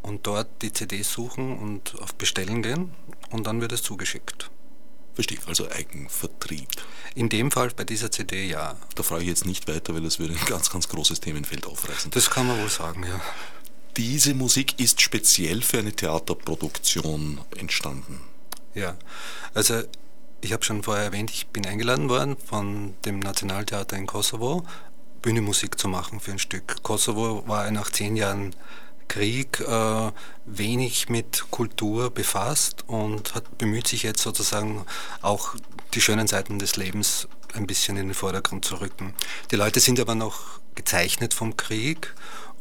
und 0.01 0.27
dort 0.27 0.61
die 0.61 0.73
CD 0.73 1.01
suchen 1.03 1.57
und 1.57 1.95
auf 2.01 2.13
Bestellen 2.15 2.61
gehen 2.61 2.91
und 3.29 3.47
dann 3.47 3.61
wird 3.61 3.71
es 3.71 3.83
zugeschickt. 3.83 4.51
Verstehe, 5.15 5.39
also 5.47 5.71
Eigenvertrieb. 5.71 6.67
In 7.15 7.29
dem 7.29 7.49
Fall 7.49 7.69
bei 7.69 7.85
dieser 7.85 8.11
CD 8.11 8.45
ja. 8.45 8.75
Da 8.95 9.03
frage 9.03 9.23
ich 9.23 9.29
jetzt 9.29 9.45
nicht 9.45 9.67
weiter, 9.67 9.95
weil 9.95 10.03
das 10.03 10.19
würde 10.19 10.35
ein 10.35 10.45
ganz, 10.45 10.69
ganz 10.69 10.89
großes 10.89 11.21
Themenfeld 11.21 11.65
aufreißen. 11.65 12.11
Das 12.11 12.29
kann 12.29 12.45
man 12.45 12.59
wohl 12.61 12.69
sagen, 12.69 13.03
ja. 13.03 13.19
Diese 13.97 14.35
Musik 14.35 14.79
ist 14.79 15.01
speziell 15.01 15.63
für 15.63 15.79
eine 15.79 15.91
Theaterproduktion 15.91 17.41
entstanden. 17.57 18.21
Ja, 18.75 18.95
also 19.55 19.81
ich 20.41 20.53
habe 20.53 20.63
schon 20.63 20.83
vorher 20.83 21.05
erwähnt, 21.05 21.31
ich 21.31 21.47
bin 21.47 21.65
eingeladen 21.65 22.07
worden 22.07 22.37
von 22.37 22.93
dem 23.05 23.17
Nationaltheater 23.19 23.97
in 23.97 24.05
Kosovo, 24.05 24.63
Bühnenmusik 25.23 25.79
zu 25.79 25.87
machen 25.87 26.19
für 26.19 26.31
ein 26.31 26.37
Stück. 26.37 26.83
Kosovo 26.83 27.43
war 27.47 27.71
nach 27.71 27.91
zehn 27.91 28.15
Jahren 28.15 28.55
Krieg 29.07 29.61
äh, 29.61 30.11
wenig 30.45 31.09
mit 31.09 31.45
Kultur 31.49 32.11
befasst 32.11 32.83
und 32.87 33.33
hat, 33.33 33.57
bemüht 33.57 33.87
sich 33.87 34.03
jetzt 34.03 34.21
sozusagen 34.21 34.85
auch 35.23 35.55
die 35.95 36.01
schönen 36.01 36.27
Seiten 36.27 36.59
des 36.59 36.75
Lebens 36.75 37.27
ein 37.53 37.65
bisschen 37.65 37.97
in 37.97 38.09
den 38.09 38.13
Vordergrund 38.13 38.63
zu 38.63 38.75
rücken. 38.75 39.15
Die 39.49 39.55
Leute 39.55 39.79
sind 39.79 39.99
aber 39.99 40.13
noch 40.13 40.59
gezeichnet 40.75 41.33
vom 41.33 41.57
Krieg 41.57 42.13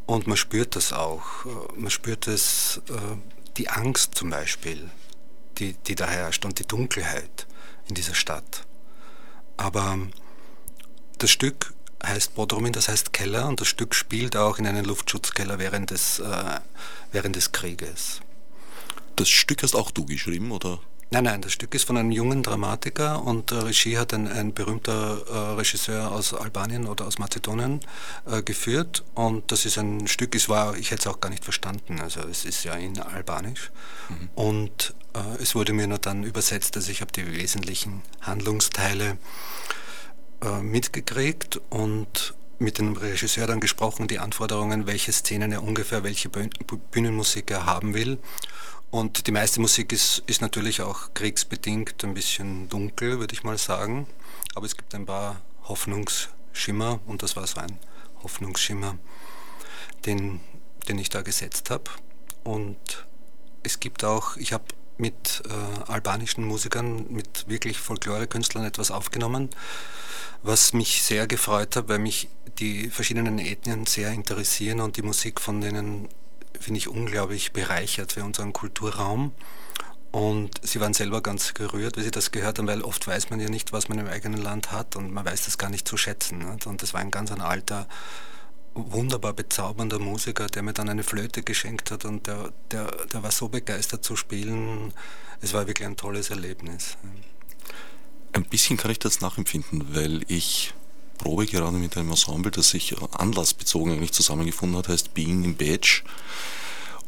und 0.06 0.26
man 0.26 0.36
spürt 0.36 0.76
das 0.76 0.92
auch. 0.92 1.44
Man 1.74 1.90
spürt 1.90 2.28
es, 2.28 2.80
äh, 2.88 3.16
die 3.56 3.68
Angst 3.68 4.14
zum 4.14 4.30
Beispiel, 4.30 4.90
die, 5.58 5.74
die 5.74 5.94
da 5.94 6.06
herrscht 6.06 6.44
und 6.44 6.58
die 6.58 6.66
Dunkelheit 6.66 7.46
in 7.88 7.94
dieser 7.94 8.14
Stadt. 8.14 8.66
Aber 9.56 9.98
das 11.18 11.30
Stück 11.30 11.74
heißt 12.04 12.34
Bodrumin, 12.34 12.72
das 12.72 12.88
heißt 12.88 13.12
Keller 13.12 13.48
und 13.48 13.60
das 13.60 13.68
Stück 13.68 13.94
spielt 13.94 14.36
auch 14.36 14.58
in 14.58 14.66
einem 14.66 14.84
Luftschutzkeller 14.84 15.58
während 15.58 15.90
des, 15.90 16.18
äh, 16.20 16.60
während 17.12 17.36
des 17.36 17.52
Krieges. 17.52 18.20
Das 19.16 19.28
Stück 19.28 19.62
hast 19.62 19.74
auch 19.74 19.90
du 19.90 20.04
geschrieben, 20.04 20.52
oder? 20.52 20.78
Nein, 21.10 21.22
nein, 21.22 21.40
das 21.40 21.52
Stück 21.52 21.72
ist 21.74 21.84
von 21.84 21.96
einem 21.96 22.10
jungen 22.10 22.42
Dramatiker 22.42 23.22
und 23.22 23.52
äh, 23.52 23.56
Regie 23.56 23.96
hat 23.96 24.12
ein, 24.12 24.26
ein 24.26 24.52
berühmter 24.52 25.22
äh, 25.28 25.54
Regisseur 25.54 26.10
aus 26.10 26.34
Albanien 26.34 26.86
oder 26.88 27.06
aus 27.06 27.20
Mazedonien 27.20 27.80
äh, 28.28 28.42
geführt 28.42 29.04
und 29.14 29.52
das 29.52 29.66
ist 29.66 29.78
ein 29.78 30.08
Stück, 30.08 30.34
es 30.34 30.48
war, 30.48 30.76
ich 30.76 30.90
hätte 30.90 31.02
es 31.02 31.06
auch 31.06 31.20
gar 31.20 31.28
nicht 31.28 31.44
verstanden, 31.44 32.00
also 32.00 32.20
es 32.22 32.44
ist 32.44 32.64
ja 32.64 32.74
in 32.74 32.98
Albanisch 32.98 33.70
mhm. 34.08 34.30
und 34.34 34.94
äh, 35.14 35.40
es 35.40 35.54
wurde 35.54 35.72
mir 35.74 35.86
nur 35.86 35.98
dann 35.98 36.24
übersetzt, 36.24 36.76
also 36.76 36.90
ich 36.90 37.02
habe 37.02 37.12
die 37.12 37.36
wesentlichen 37.36 38.02
Handlungsteile 38.22 39.16
äh, 40.42 40.60
mitgekriegt 40.60 41.60
und 41.70 42.34
mit 42.58 42.78
dem 42.78 42.96
Regisseur 42.96 43.46
dann 43.46 43.60
gesprochen, 43.60 44.08
die 44.08 44.18
Anforderungen, 44.18 44.88
welche 44.88 45.12
Szenen 45.12 45.52
er 45.52 45.62
ungefähr, 45.62 46.02
welche 46.02 46.30
Bühnenmusik 46.30 47.50
er 47.52 47.64
haben 47.66 47.94
will 47.94 48.18
und 48.90 49.26
die 49.26 49.32
meiste 49.32 49.60
Musik 49.60 49.92
ist, 49.92 50.22
ist 50.26 50.40
natürlich 50.40 50.80
auch 50.80 51.12
kriegsbedingt 51.14 52.02
ein 52.04 52.14
bisschen 52.14 52.68
dunkel, 52.68 53.18
würde 53.18 53.34
ich 53.34 53.42
mal 53.42 53.58
sagen. 53.58 54.06
Aber 54.54 54.66
es 54.66 54.76
gibt 54.76 54.94
ein 54.94 55.06
paar 55.06 55.42
Hoffnungsschimmer 55.64 57.00
und 57.06 57.22
das 57.22 57.36
war 57.36 57.46
so 57.46 57.60
ein 57.60 57.78
Hoffnungsschimmer, 58.22 58.96
den, 60.06 60.40
den 60.88 60.98
ich 60.98 61.10
da 61.10 61.22
gesetzt 61.22 61.70
habe. 61.70 61.90
Und 62.44 63.06
es 63.62 63.80
gibt 63.80 64.04
auch, 64.04 64.36
ich 64.36 64.52
habe 64.52 64.64
mit 64.98 65.42
äh, 65.46 65.90
albanischen 65.90 66.44
Musikern, 66.44 67.06
mit 67.10 67.48
wirklich 67.48 67.78
Folklore-Künstlern 67.78 68.64
etwas 68.64 68.90
aufgenommen, 68.90 69.50
was 70.42 70.72
mich 70.72 71.02
sehr 71.02 71.26
gefreut 71.26 71.76
hat, 71.76 71.88
weil 71.88 71.98
mich 71.98 72.28
die 72.58 72.88
verschiedenen 72.88 73.38
Ethnien 73.38 73.84
sehr 73.84 74.12
interessieren 74.12 74.80
und 74.80 74.96
die 74.96 75.02
Musik 75.02 75.40
von 75.40 75.60
denen 75.60 76.08
finde 76.60 76.78
ich, 76.78 76.88
unglaublich 76.88 77.52
bereichert 77.52 78.12
für 78.12 78.24
unseren 78.24 78.52
Kulturraum. 78.52 79.32
Und 80.12 80.66
sie 80.66 80.80
waren 80.80 80.94
selber 80.94 81.20
ganz 81.20 81.52
gerührt, 81.52 81.96
wie 81.96 82.02
sie 82.02 82.10
das 82.10 82.30
gehört 82.30 82.58
haben, 82.58 82.66
weil 82.66 82.82
oft 82.82 83.06
weiß 83.06 83.28
man 83.30 83.40
ja 83.40 83.50
nicht, 83.50 83.72
was 83.72 83.88
man 83.88 83.98
im 83.98 84.06
eigenen 84.06 84.40
Land 84.40 84.72
hat 84.72 84.96
und 84.96 85.12
man 85.12 85.24
weiß 85.24 85.44
das 85.44 85.58
gar 85.58 85.68
nicht 85.68 85.86
zu 85.86 85.96
schätzen. 85.96 86.42
Und 86.64 86.82
das 86.82 86.94
war 86.94 87.00
ein 87.00 87.10
ganz 87.10 87.32
ein 87.32 87.42
alter, 87.42 87.86
wunderbar 88.76 89.32
bezaubernder 89.32 89.98
Musiker, 89.98 90.46
der 90.46 90.62
mir 90.62 90.72
dann 90.72 90.88
eine 90.88 91.02
Flöte 91.02 91.42
geschenkt 91.42 91.90
hat 91.90 92.04
und 92.04 92.26
der, 92.26 92.52
der, 92.70 92.86
der 93.12 93.22
war 93.22 93.30
so 93.30 93.48
begeistert 93.48 94.04
zu 94.04 94.16
spielen. 94.16 94.92
Es 95.40 95.52
war 95.52 95.66
wirklich 95.66 95.86
ein 95.86 95.96
tolles 95.96 96.30
Erlebnis. 96.30 96.96
Ein 98.32 98.44
bisschen 98.44 98.76
kann 98.76 98.90
ich 98.90 98.98
das 98.98 99.20
nachempfinden, 99.20 99.94
weil 99.94 100.22
ich 100.28 100.74
Probe 101.18 101.46
gerade 101.46 101.76
mit 101.76 101.96
einem 101.96 102.10
Ensemble, 102.10 102.50
das 102.50 102.70
sich 102.70 102.94
anlassbezogen 103.12 103.92
eigentlich 103.92 104.12
zusammengefunden 104.12 104.78
hat, 104.78 104.88
heißt 104.88 105.14
Being 105.14 105.44
in 105.44 105.56
Badge 105.56 106.02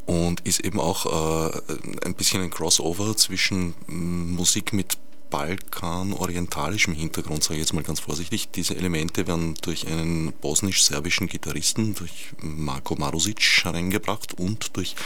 und 0.06 0.40
ist 0.40 0.60
eben 0.60 0.80
auch 0.80 1.04
äh, 1.06 1.60
ein 2.04 2.14
bisschen 2.14 2.42
ein 2.42 2.50
Crossover 2.50 3.16
zwischen 3.16 3.74
mm, 3.86 4.34
Musik 4.34 4.72
mit 4.72 4.96
balkan-orientalischem 5.30 6.94
Hintergrund, 6.94 7.44
sage 7.44 7.56
ich 7.56 7.60
jetzt 7.60 7.74
mal 7.74 7.82
ganz 7.82 8.00
vorsichtig. 8.00 8.48
Diese 8.50 8.74
Elemente 8.74 9.26
werden 9.26 9.54
durch 9.60 9.86
einen 9.86 10.32
bosnisch-serbischen 10.32 11.26
Gitarristen, 11.26 11.94
durch 11.94 12.30
Marko 12.40 12.96
Marusic 12.96 13.42
hereingebracht 13.64 14.38
und 14.38 14.76
durch 14.76 14.96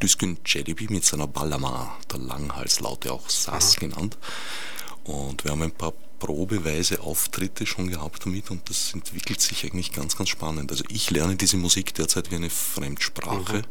Düskün 0.00 0.38
Celebi 0.46 0.86
mit 0.90 1.04
seiner 1.04 1.26
Balama, 1.26 1.96
der 2.12 2.20
Langhalslaute, 2.20 3.12
auch 3.12 3.28
Sass 3.28 3.76
genannt. 3.76 4.16
Und 5.04 5.44
wir 5.44 5.52
haben 5.52 5.62
ein 5.62 5.72
paar 5.72 5.92
probeweise 6.18 7.00
Auftritte 7.00 7.66
schon 7.66 7.88
gehabt 7.88 8.24
damit 8.26 8.50
und 8.50 8.68
das 8.68 8.92
entwickelt 8.94 9.40
sich 9.40 9.64
eigentlich 9.64 9.92
ganz, 9.92 10.16
ganz 10.16 10.28
spannend. 10.28 10.70
Also 10.70 10.84
ich 10.88 11.10
lerne 11.10 11.36
diese 11.36 11.56
Musik 11.56 11.94
derzeit 11.94 12.30
wie 12.30 12.36
eine 12.36 12.50
Fremdsprache. 12.50 13.58
Mhm 13.58 13.64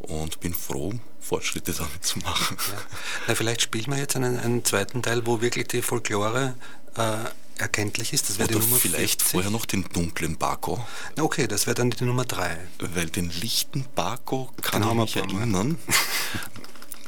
und 0.00 0.40
bin 0.40 0.54
froh, 0.54 0.92
Fortschritte 1.20 1.72
damit 1.72 2.04
zu 2.04 2.18
machen. 2.20 2.56
Ja. 2.58 2.82
Na, 3.28 3.34
vielleicht 3.34 3.62
spielen 3.62 3.86
wir 3.88 3.98
jetzt 3.98 4.16
einen, 4.16 4.38
einen, 4.38 4.64
zweiten 4.64 5.02
Teil, 5.02 5.26
wo 5.26 5.40
wirklich 5.40 5.68
die 5.68 5.82
Folklore 5.82 6.54
äh, 6.96 7.16
erkenntlich 7.58 8.12
ist. 8.12 8.28
Das 8.28 8.38
wäre 8.38 8.48
die 8.48 8.54
Nummer 8.54 8.76
vielleicht 8.76 9.22
40. 9.22 9.28
vorher 9.28 9.50
noch 9.50 9.66
den 9.66 9.84
dunklen 9.92 10.36
Bako. 10.36 10.84
Na 11.16 11.22
okay, 11.22 11.46
das 11.46 11.66
wäre 11.66 11.74
dann 11.74 11.90
die 11.90 12.04
Nummer 12.04 12.24
3. 12.24 12.58
Weil 12.94 13.06
den 13.06 13.30
lichten 13.30 13.84
Bako 13.94 14.50
kann 14.62 14.82
ich 14.82 14.94
mich 14.94 15.16
erinnern. 15.16 15.78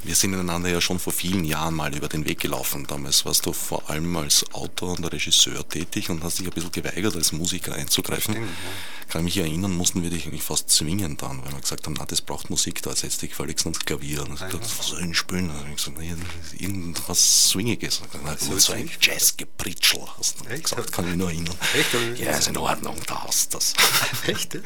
Wir 0.05 0.17
sind 0.17 0.35
einander 0.35 0.69
ja 0.69 0.81
schon 0.81 0.99
vor 0.99 1.13
vielen 1.13 1.45
Jahren 1.45 1.75
mal 1.75 1.95
über 1.95 2.09
den 2.09 2.25
Weg 2.25 2.41
gelaufen. 2.41 2.87
Damals 2.89 3.25
warst 3.25 3.47
du 3.47 3.53
vor 3.53 3.89
allem 3.89 4.17
als 4.17 4.45
Autor 4.53 4.97
und 4.97 5.05
Regisseur 5.05 5.69
tätig 5.69 6.11
und 6.11 6.25
hast 6.25 6.41
dich 6.41 6.47
ein 6.49 6.53
bisschen 6.53 6.73
geweigert, 6.73 7.15
als 7.15 7.31
Musiker 7.31 7.73
einzugreifen. 7.75 8.35
Stimmt, 8.35 8.49
ja. 8.49 9.09
Kann 9.13 9.25
mich 9.25 9.37
erinnern, 9.37 9.73
mussten 9.73 10.03
wir 10.03 10.11
dich 10.11 10.27
eigentlich 10.27 10.43
fast 10.43 10.71
zwingen 10.71 11.17
dann, 11.19 11.45
weil 11.45 11.53
wir 11.53 11.61
gesagt 11.61 11.87
haben, 11.87 11.95
na, 11.99 12.07
das 12.07 12.21
braucht 12.21 12.51
Musik, 12.51 12.83
da 12.83 12.97
setz 12.97 13.19
dich 13.19 13.35
völlig 13.35 13.61
ans 13.61 13.79
Klavier. 13.79 14.23
Und 14.23 14.33
gesagt, 14.33 14.55
was 14.55 14.87
soll 14.89 15.05
ich 15.09 15.17
spielen? 15.17 15.51
Und 15.51 15.71
ich 15.71 15.77
gesagt, 15.77 15.99
na, 16.01 16.17
irgendwas 16.59 17.51
Swingiges. 17.51 18.01
Na, 18.25 18.37
so, 18.39 18.59
so 18.59 18.73
ein 18.73 18.91
Jazzgepritschel 19.01 20.01
hast 20.19 20.41
du 20.41 20.47
Echt? 20.47 20.65
gesagt, 20.65 20.93
kann 20.93 21.05
ich 21.05 21.11
mich 21.11 21.19
nur 21.19 21.29
erinnern. 21.31 21.55
Echt? 21.75 22.19
Ja, 22.19 22.31
ist 22.33 22.49
in 22.49 22.57
Ordnung, 22.57 22.97
da 23.07 23.23
hast 23.25 23.53
du 23.53 23.59
das. 23.59 23.75
Echt? 24.27 24.59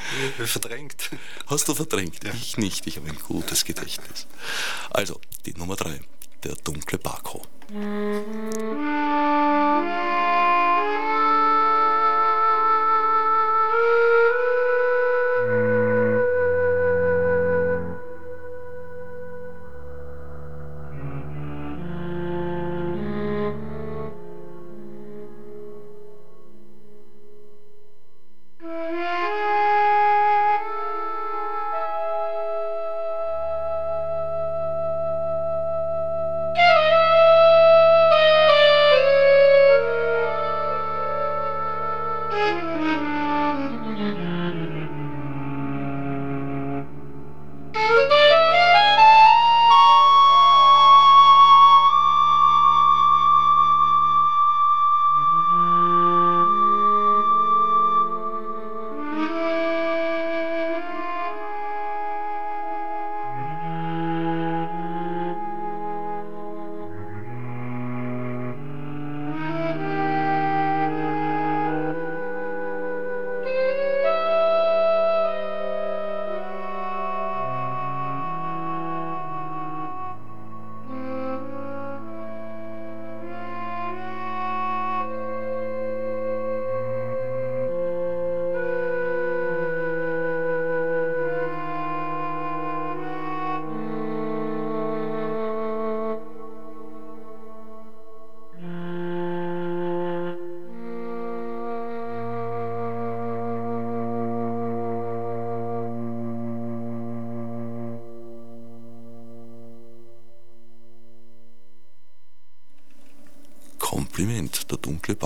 Verdrängt. 0.44 1.10
Hast 1.46 1.68
du 1.68 1.74
verdrängt? 1.74 2.24
Ja. 2.24 2.32
Ich 2.32 2.56
nicht, 2.56 2.86
ich 2.86 2.96
habe 2.96 3.08
ein 3.08 3.18
gutes 3.26 3.64
Gedächtnis. 3.64 4.26
Also, 4.90 5.20
die 5.44 5.54
Nummer 5.54 5.76
3, 5.76 6.00
der 6.44 6.54
dunkle 6.56 6.98
Bako. 6.98 7.42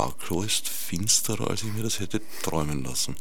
Barklo 0.00 0.42
ist 0.42 0.66
finsterer, 0.66 1.50
als 1.50 1.62
ich 1.62 1.70
mir 1.74 1.82
das 1.82 2.00
hätte 2.00 2.22
träumen 2.42 2.82
lassen. 2.82 3.16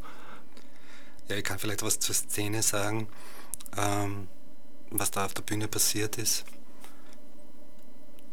Ja, 1.28 1.36
ich 1.36 1.44
kann 1.44 1.60
vielleicht 1.60 1.84
was 1.84 2.00
zur 2.00 2.16
Szene 2.16 2.64
sagen, 2.64 3.10
ähm, 3.76 4.30
was 4.90 5.12
da 5.12 5.26
auf 5.26 5.34
der 5.34 5.42
Bühne 5.42 5.68
passiert 5.68 6.18
ist. 6.18 6.46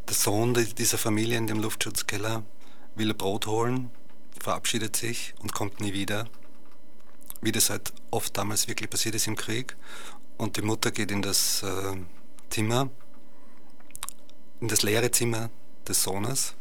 Der 0.07 0.15
Sohn 0.15 0.55
dieser 0.55 0.97
Familie 0.97 1.37
in 1.39 1.49
dem 1.49 1.59
Luftschutzkeller 1.59 2.45
will 2.95 3.15
Brot 3.15 3.49
holen, 3.49 3.91
verabschiedet 4.41 4.95
sich 4.95 5.35
und 5.41 5.53
kommt 5.53 5.81
nie 5.81 5.93
wieder. 5.93 6.29
Wie 7.41 7.51
das 7.51 7.69
halt 7.69 7.93
oft 8.13 8.39
damals 8.39 8.69
wirklich 8.69 8.89
passiert 8.89 9.17
ist 9.17 9.27
im 9.27 9.35
Krieg. 9.35 9.77
Und 10.37 10.57
die 10.57 10.63
Mutter 10.63 10.93
geht 10.93 11.11
in 11.11 11.21
das 11.21 11.65
äh, 11.65 11.97
Zimmer, 12.51 12.91
in 14.61 14.69
das 14.69 14.83
leere 14.83 15.11
Zimmer 15.11 15.51
des 15.89 16.05
Sohnes. 16.05 16.55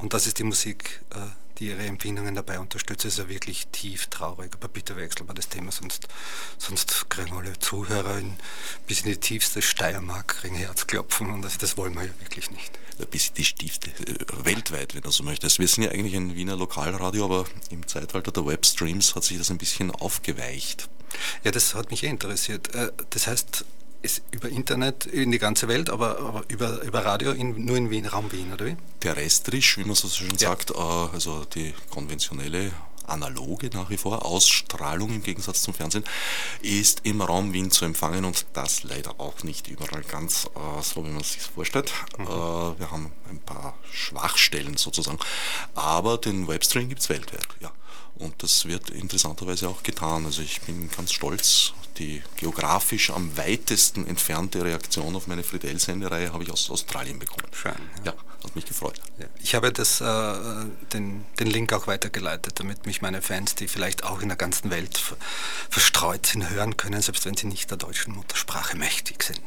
Und 0.00 0.14
das 0.14 0.26
ist 0.26 0.38
die 0.38 0.44
Musik, 0.44 1.02
äh, 1.10 1.18
die 1.58 1.68
ihre 1.68 1.82
Empfindungen 1.82 2.34
dabei 2.34 2.58
unterstützt. 2.58 3.04
Es 3.04 3.14
ist 3.14 3.18
ja 3.18 3.28
wirklich 3.28 3.66
tief 3.66 4.06
traurig, 4.06 4.52
aber 4.54 4.68
bitte 4.68 4.96
wechseln 4.96 5.28
wir 5.28 5.34
das 5.34 5.50
Thema, 5.50 5.70
sonst, 5.70 6.08
sonst 6.56 7.10
kriegen 7.10 7.36
alle 7.36 7.58
Zuhörer 7.58 8.18
in, 8.18 8.36
bis 8.86 9.02
in 9.02 9.10
die 9.10 9.18
tiefste 9.18 9.60
Steiermark 9.60 10.28
kriegen 10.28 10.56
Herzklopfen 10.56 11.30
und 11.30 11.42
das, 11.42 11.58
das 11.58 11.76
wollen 11.76 11.94
wir 11.94 12.04
ja 12.04 12.20
wirklich 12.20 12.50
nicht. 12.50 12.78
Bis 13.10 13.28
in 13.28 13.34
die 13.34 13.44
tiefste, 13.44 13.90
äh, 13.90 14.44
weltweit, 14.44 14.94
wenn 14.94 15.02
du 15.02 15.10
so 15.10 15.22
möchtest. 15.22 15.58
Wir 15.58 15.68
sind 15.68 15.84
ja 15.84 15.90
eigentlich 15.90 16.16
ein 16.16 16.34
Wiener 16.34 16.56
Lokalradio, 16.56 17.26
aber 17.26 17.44
im 17.70 17.86
Zeitalter 17.86 18.32
der 18.32 18.46
Webstreams 18.46 19.14
hat 19.14 19.24
sich 19.24 19.36
das 19.36 19.50
ein 19.50 19.58
bisschen 19.58 19.90
aufgeweicht. 19.90 20.88
Ja, 21.44 21.50
das 21.50 21.74
hat 21.74 21.90
mich 21.90 22.04
eh 22.04 22.08
interessiert. 22.08 22.74
Äh, 22.74 22.90
das 23.10 23.26
heißt, 23.26 23.66
ist 24.02 24.22
über 24.30 24.48
Internet 24.48 25.06
in 25.06 25.30
die 25.30 25.38
ganze 25.38 25.68
Welt, 25.68 25.90
aber, 25.90 26.18
aber 26.18 26.44
über, 26.48 26.82
über 26.82 27.04
Radio 27.04 27.32
in, 27.32 27.64
nur 27.64 27.76
in 27.76 27.90
Wien, 27.90 28.06
Raum 28.06 28.30
Wien, 28.32 28.52
oder 28.52 28.66
wie? 28.66 28.76
Terrestrisch, 29.00 29.78
wie 29.78 29.84
man 29.84 29.94
so 29.94 30.08
schön 30.08 30.30
ja. 30.32 30.50
sagt, 30.50 30.70
äh, 30.70 30.74
also 30.74 31.44
die 31.44 31.74
konventionelle 31.90 32.72
analoge 33.10 33.70
nach 33.72 33.90
wie 33.90 33.96
vor, 33.96 34.24
Ausstrahlung 34.24 35.10
im 35.10 35.22
Gegensatz 35.22 35.62
zum 35.62 35.74
Fernsehen, 35.74 36.04
ist 36.62 37.00
im 37.04 37.20
Raum 37.20 37.52
Wien 37.52 37.70
zu 37.70 37.84
empfangen 37.84 38.24
und 38.24 38.46
das 38.52 38.84
leider 38.84 39.18
auch 39.18 39.42
nicht 39.42 39.68
überall 39.68 40.02
ganz 40.02 40.46
äh, 40.46 40.82
so, 40.82 41.04
wie 41.04 41.10
man 41.10 41.22
sich 41.22 41.42
vorstellt. 41.42 41.92
Mhm. 42.18 42.24
Äh, 42.24 42.28
wir 42.28 42.90
haben 42.90 43.12
ein 43.28 43.40
paar 43.40 43.76
Schwachstellen 43.92 44.76
sozusagen, 44.76 45.18
aber 45.74 46.18
den 46.18 46.48
Webstream 46.48 46.88
gibt 46.88 47.02
es 47.02 47.08
weltweit, 47.08 47.48
ja. 47.60 47.72
Und 48.14 48.42
das 48.42 48.66
wird 48.66 48.90
interessanterweise 48.90 49.68
auch 49.68 49.82
getan. 49.82 50.26
Also 50.26 50.42
ich 50.42 50.60
bin 50.60 50.90
ganz 50.94 51.10
stolz. 51.10 51.72
Die 52.00 52.22
geografisch 52.36 53.10
am 53.10 53.36
weitesten 53.36 54.06
entfernte 54.06 54.64
Reaktion 54.64 55.14
auf 55.14 55.26
meine 55.26 55.42
Friedel-Sendereihe 55.42 56.32
habe 56.32 56.42
ich 56.44 56.50
aus 56.50 56.70
Australien 56.70 57.18
bekommen. 57.18 57.46
Schön. 57.52 57.74
Ja, 58.04 58.12
ja 58.12 58.14
hat 58.42 58.56
mich 58.56 58.64
gefreut. 58.64 58.98
Ja. 59.18 59.26
Ich 59.42 59.54
habe 59.54 59.70
das, 59.70 60.00
äh, 60.00 60.34
den, 60.94 61.26
den 61.38 61.46
Link 61.46 61.74
auch 61.74 61.86
weitergeleitet, 61.86 62.58
damit 62.58 62.86
mich 62.86 63.02
meine 63.02 63.20
Fans, 63.20 63.54
die 63.54 63.68
vielleicht 63.68 64.04
auch 64.04 64.22
in 64.22 64.28
der 64.28 64.38
ganzen 64.38 64.70
Welt 64.70 64.98
verstreut 65.68 66.24
sind, 66.24 66.48
hören 66.48 66.78
können, 66.78 67.02
selbst 67.02 67.26
wenn 67.26 67.36
sie 67.36 67.46
nicht 67.46 67.70
der 67.70 67.76
deutschen 67.76 68.14
Muttersprache 68.14 68.78
mächtig 68.78 69.22
sind. 69.22 69.40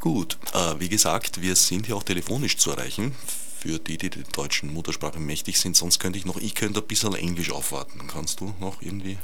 Gut, 0.00 0.36
äh, 0.52 0.78
wie 0.78 0.90
gesagt, 0.90 1.40
wir 1.40 1.56
sind 1.56 1.86
hier 1.86 1.96
auch 1.96 2.02
telefonisch 2.02 2.58
zu 2.58 2.72
erreichen 2.72 3.16
für 3.58 3.78
die, 3.78 3.96
die 3.96 4.10
der 4.10 4.24
deutschen 4.24 4.70
Muttersprache 4.70 5.18
mächtig 5.18 5.56
sind. 5.56 5.76
Sonst 5.76 5.98
könnte 5.98 6.18
ich 6.18 6.26
noch, 6.26 6.36
ich 6.36 6.54
könnte 6.54 6.80
ein 6.80 6.86
bisschen 6.86 7.14
Englisch 7.14 7.50
aufwarten. 7.50 8.06
Kannst 8.06 8.40
du 8.40 8.54
noch 8.60 8.82
irgendwie? 8.82 9.16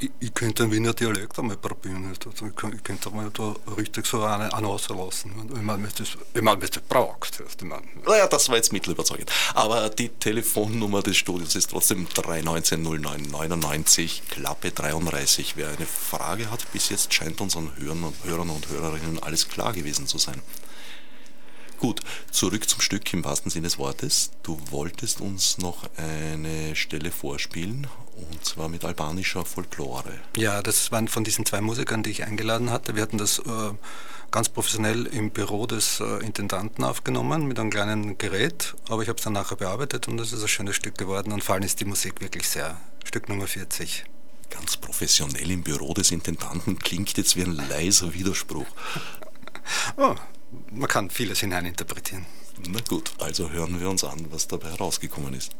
Ich, 0.00 0.10
ich 0.20 0.34
könnte 0.34 0.62
einen 0.62 0.72
Wiener 0.72 0.94
Dialekt 0.94 1.38
einmal 1.38 1.56
probieren. 1.56 2.08
Also 2.08 2.46
ich, 2.46 2.56
könnte, 2.56 2.76
ich 2.76 2.82
könnte 2.82 3.10
mal 3.10 3.30
da 3.30 3.54
richtig 3.76 4.06
so 4.06 4.22
einen, 4.22 4.52
einen 4.52 4.66
rauslassen. 4.66 5.32
Ich 5.54 5.62
meine, 5.62 5.82
wenn 5.82 5.90
du 5.90 6.66
das 6.66 6.82
brauchst. 6.88 7.40
Ich 7.40 7.62
meine. 7.62 7.82
Naja, 8.06 8.26
das 8.26 8.48
war 8.48 8.56
jetzt 8.56 8.72
mittelüberzeugend. 8.72 9.30
Aber 9.54 9.90
die 9.90 10.08
Telefonnummer 10.08 11.02
des 11.02 11.16
Studios 11.16 11.54
ist 11.54 11.70
trotzdem 11.70 12.06
3190999, 12.08 14.22
Klappe 14.30 14.70
33. 14.70 15.56
Wer 15.56 15.68
eine 15.68 15.86
Frage 15.86 16.50
hat, 16.50 16.70
bis 16.72 16.88
jetzt 16.88 17.12
scheint 17.12 17.40
unseren 17.40 17.70
Hörern 17.76 18.50
und 18.50 18.68
Hörerinnen 18.68 19.22
alles 19.22 19.48
klar 19.48 19.72
gewesen 19.72 20.06
zu 20.06 20.18
sein. 20.18 20.40
Gut, 21.78 22.00
zurück 22.30 22.68
zum 22.68 22.80
Stück 22.80 23.12
im 23.12 23.24
wahrsten 23.24 23.50
Sinne 23.50 23.64
des 23.64 23.78
Wortes. 23.78 24.30
Du 24.42 24.58
wolltest 24.70 25.20
uns 25.20 25.58
noch 25.58 25.88
eine 25.96 26.74
Stelle 26.76 27.10
vorspielen 27.10 27.86
und 28.16 28.44
zwar 28.44 28.68
mit 28.68 28.84
albanischer 28.84 29.44
Folklore. 29.44 30.14
Ja, 30.36 30.62
das 30.62 30.92
waren 30.92 31.08
von 31.08 31.24
diesen 31.24 31.44
zwei 31.46 31.60
Musikern, 31.60 32.02
die 32.02 32.10
ich 32.10 32.24
eingeladen 32.24 32.70
hatte. 32.70 32.94
Wir 32.94 33.02
hatten 33.02 33.18
das 33.18 33.38
äh, 33.40 33.72
ganz 34.30 34.48
professionell 34.48 35.06
im 35.06 35.30
Büro 35.30 35.66
des 35.66 36.00
äh, 36.00 36.24
Intendanten 36.24 36.84
aufgenommen 36.84 37.46
mit 37.46 37.58
einem 37.58 37.70
kleinen 37.70 38.18
Gerät, 38.18 38.74
aber 38.88 39.02
ich 39.02 39.08
habe 39.08 39.18
es 39.18 39.24
dann 39.24 39.32
nachher 39.32 39.56
bearbeitet 39.56 40.08
und 40.08 40.20
es 40.20 40.32
ist 40.32 40.42
ein 40.42 40.48
schönes 40.48 40.76
Stück 40.76 40.96
geworden 40.96 41.32
und 41.32 41.42
vor 41.42 41.54
allem 41.54 41.64
ist 41.64 41.80
die 41.80 41.84
Musik 41.84 42.20
wirklich 42.20 42.48
sehr. 42.48 42.80
Stück 43.04 43.28
Nummer 43.28 43.46
40 43.46 44.04
ganz 44.50 44.76
professionell 44.76 45.50
im 45.50 45.62
Büro 45.62 45.94
des 45.94 46.10
Intendanten 46.10 46.78
klingt 46.78 47.16
jetzt 47.16 47.36
wie 47.36 47.42
ein 47.42 47.56
leiser 47.68 48.14
Widerspruch. 48.14 48.66
oh, 49.96 50.14
man 50.70 50.88
kann 50.88 51.10
vieles 51.10 51.40
hineininterpretieren. 51.40 52.26
Na 52.68 52.80
gut, 52.88 53.12
also 53.18 53.50
hören 53.50 53.80
wir 53.80 53.88
uns 53.88 54.04
an, 54.04 54.26
was 54.30 54.48
dabei 54.48 54.70
herausgekommen 54.70 55.34
ist. 55.34 55.54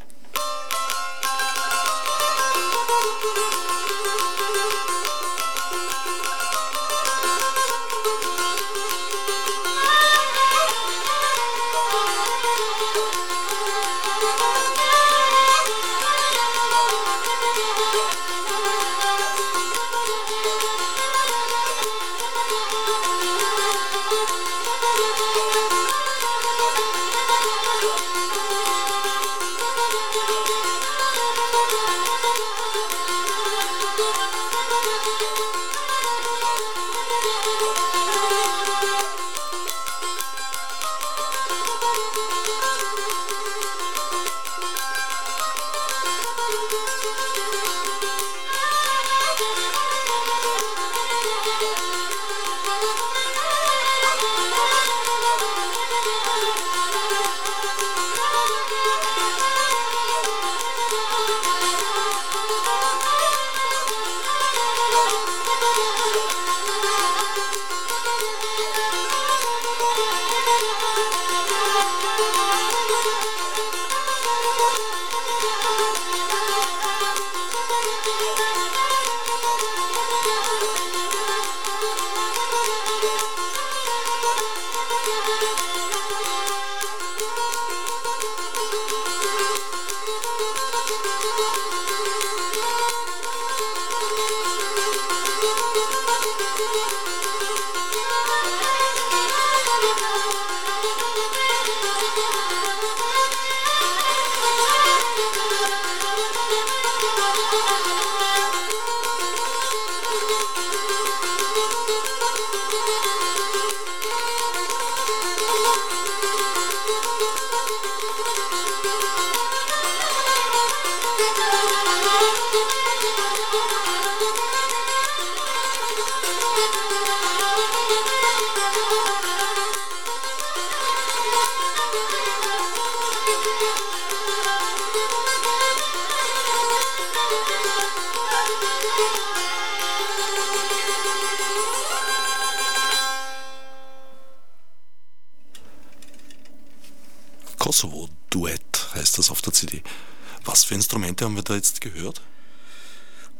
Gehört? 151.90 152.20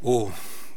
Oh, 0.01 0.31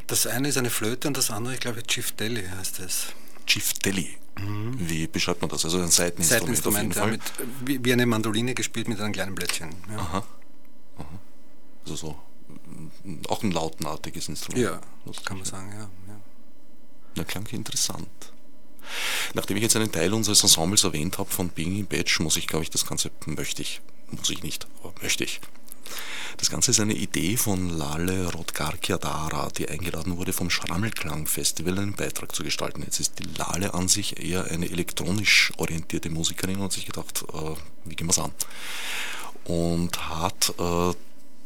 das 0.07 0.27
eine 0.27 0.49
ist 0.49 0.57
eine 0.57 0.71
Flöte 0.71 1.09
und 1.09 1.17
das 1.17 1.31
andere, 1.31 1.55
ich 1.55 1.61
glaube, 1.61 1.83
Chief 1.83 2.13
Delhi 2.13 2.45
heißt 2.45 2.81
es. 2.81 3.09
Chief 3.47 3.73
Delhi. 3.75 4.17
Mhm. 4.39 4.77
Wie 4.79 5.07
beschreibt 5.07 5.41
man 5.43 5.51
das? 5.51 5.65
Also 5.65 5.81
ein 5.81 5.89
Seiteninstrument, 5.89 6.65
Seiteninstrument 6.65 6.97
ja, 6.97 7.07
mit, 7.07 7.85
wie, 7.85 7.93
eine 7.93 8.07
Mandoline 8.07 8.55
gespielt 8.55 8.89
mit 8.89 9.01
einem 9.01 9.13
kleinen 9.13 9.35
Blättchen. 9.35 9.71
Ja. 9.91 9.99
Aha. 9.99 10.25
Aha. 10.99 11.21
Also 11.85 11.97
so 11.97 12.19
auch 13.29 13.43
ein 13.43 13.53
lautenartiges 13.53 14.29
Instrument. 14.29 14.65
Ja, 14.65 14.81
das 15.05 15.25
kann 15.25 15.39
man 15.39 15.47
sagen, 15.47 15.71
ja. 15.73 15.91
ja. 16.09 16.21
Na, 17.17 17.25
klang 17.25 17.47
interessant. 17.47 18.09
Nachdem 19.35 19.57
ich 19.57 19.63
jetzt 19.63 19.77
einen 19.77 19.93
Teil 19.93 20.15
unseres 20.15 20.43
Ensembles 20.43 20.85
erwähnt 20.85 21.19
habe 21.19 21.31
von 21.31 21.51
Being 21.51 21.77
in 21.77 21.87
Badge, 21.87 22.19
muss 22.21 22.37
ich, 22.37 22.47
glaube 22.47 22.63
ich, 22.63 22.71
das 22.71 22.87
Ganze 22.87 23.11
möchte 23.27 23.63
ich, 23.63 23.81
muss 24.11 24.31
ich 24.31 24.43
nicht, 24.43 24.67
aber 24.83 24.95
möchte 25.03 25.25
ich. 25.25 25.41
Das 26.37 26.51
Ganze 26.51 26.71
ist 26.71 26.81
eine 26.81 26.95
Idee 26.95 27.37
von 27.37 27.71
Lale 27.71 28.33
Rodgarkiadara, 28.33 29.49
die 29.57 29.69
eingeladen 29.69 30.17
wurde 30.17 30.33
vom 30.33 30.51
Schrammelklang 30.51 31.27
Festival 31.27 31.79
einen 31.79 31.95
Beitrag 31.95 32.35
zu 32.35 32.45
gestalten. 32.45 32.83
Jetzt 32.83 33.01
ist 33.01 33.19
die 33.19 33.29
Lale 33.37 33.75
an 33.75 33.89
sich 33.89 34.23
eher 34.23 34.45
eine 34.45 34.71
elektronisch 34.71 35.53
orientierte 35.57 36.11
Musikerin 36.11 36.57
und 36.57 36.65
hat 36.65 36.73
sich 36.73 36.87
gedacht, 36.87 37.25
äh, 37.33 37.55
wie 37.85 37.97
gehen 37.97 38.07
wir 38.07 38.13
es 38.13 38.19
an? 38.19 38.33
Und 39.45 40.09
hat 40.09 40.55
äh, 40.59 40.95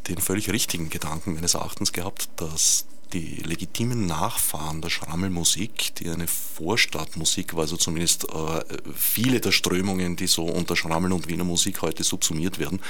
den 0.09 0.19
völlig 0.19 0.51
richtigen 0.51 0.91
Gedanken 0.91 1.35
meines 1.35 1.55
Erachtens 1.55 1.93
gehabt, 1.93 2.29
dass 2.37 2.87
die 3.13 3.43
legitimen 3.45 4.07
Nachfahren 4.07 4.81
der 4.81 4.91
Schrammelmusik, 4.91 5.95
die 5.97 6.09
eine 6.09 6.27
Vorstadtmusik 6.27 7.55
war, 7.55 7.63
also 7.63 7.77
zumindest 7.77 8.25
äh, 8.31 8.65
viele 8.95 9.41
der 9.41 9.53
Strömungen, 9.53 10.17
die 10.17 10.27
so 10.27 10.45
unter 10.45 10.77
Schrammel 10.77 11.13
und 11.13 11.29
Wiener 11.29 11.45
Musik 11.45 11.83
heute 11.83 12.05
subsumiert 12.05 12.59
werden, 12.59 12.81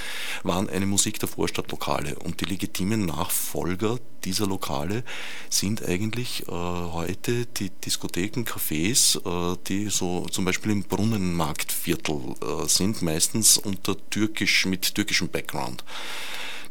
waren 0.43 0.69
eine 0.69 0.87
Musik 0.87 1.19
der 1.19 1.29
Vorstadtlokale. 1.29 2.17
Und 2.17 2.41
die 2.41 2.45
legitimen 2.45 3.07
Nachfolger 3.07 3.99
dieser 4.25 4.47
Lokale 4.47 5.05
sind 5.51 5.85
eigentlich 5.85 6.47
äh, 6.47 6.53
heute 6.53 7.47
die 7.47 7.71
Diskotheken, 7.71 8.45
Cafés, 8.45 9.17
äh, 9.17 9.57
die 9.69 9.89
so 9.89 10.27
zum 10.31 10.45
Beispiel 10.45 10.73
im 10.73 10.85
Brunnenmarktviertel 10.85 12.35
äh, 12.41 12.69
sind, 12.69 13.03
meistens 13.03 13.59
unter 13.59 13.97
türkisch, 14.11 14.67
mit 14.67 14.95
türkischem 14.95 15.29
Background. 15.29 15.83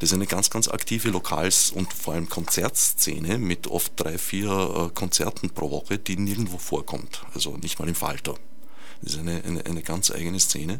Das 0.02 0.10
ist 0.10 0.16
eine 0.16 0.26
ganz, 0.26 0.50
ganz 0.50 0.68
aktive 0.68 1.10
Lokals- 1.10 1.70
und 1.70 1.94
vor 1.94 2.16
allem 2.16 2.28
Konzertszene 2.28 3.38
mit 3.38 3.68
oft 3.68 3.92
drei, 3.98 4.18
vier 4.18 4.50
äh, 4.50 4.94
Konzerten 4.96 5.52
pro 5.52 5.70
Woche, 5.70 6.00
die 6.00 6.18
nirgendwo 6.18 6.58
vorkommt. 6.58 7.22
Also 7.36 7.56
nicht 7.58 7.78
mal 7.78 7.88
im 7.88 7.94
Falter. 7.94 8.34
Das 9.04 9.14
ist 9.14 9.20
eine, 9.20 9.44
eine, 9.44 9.64
eine 9.64 9.84
ganz 9.84 10.10
eigene 10.10 10.40
Szene. 10.40 10.80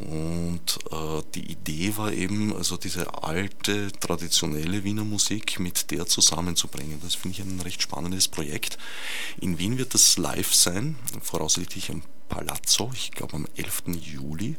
Und 0.00 0.76
äh, 0.90 1.22
die 1.36 1.52
Idee 1.52 1.96
war 1.96 2.12
eben, 2.12 2.52
also 2.56 2.76
diese 2.76 3.22
alte, 3.22 3.92
traditionelle 3.92 4.82
Wiener 4.82 5.04
Musik 5.04 5.60
mit 5.60 5.92
der 5.92 6.06
zusammenzubringen. 6.06 7.00
Das 7.00 7.14
finde 7.14 7.38
ich 7.38 7.46
ein 7.46 7.60
recht 7.60 7.80
spannendes 7.80 8.26
Projekt. 8.26 8.76
In 9.40 9.60
Wien 9.60 9.78
wird 9.78 9.94
das 9.94 10.18
live 10.18 10.52
sein, 10.52 10.96
voraussichtlich 11.20 11.90
am 11.92 12.02
Palazzo, 12.28 12.90
ich 12.92 13.12
glaube 13.12 13.34
am 13.34 13.46
11. 13.54 13.82
Juli. 14.00 14.56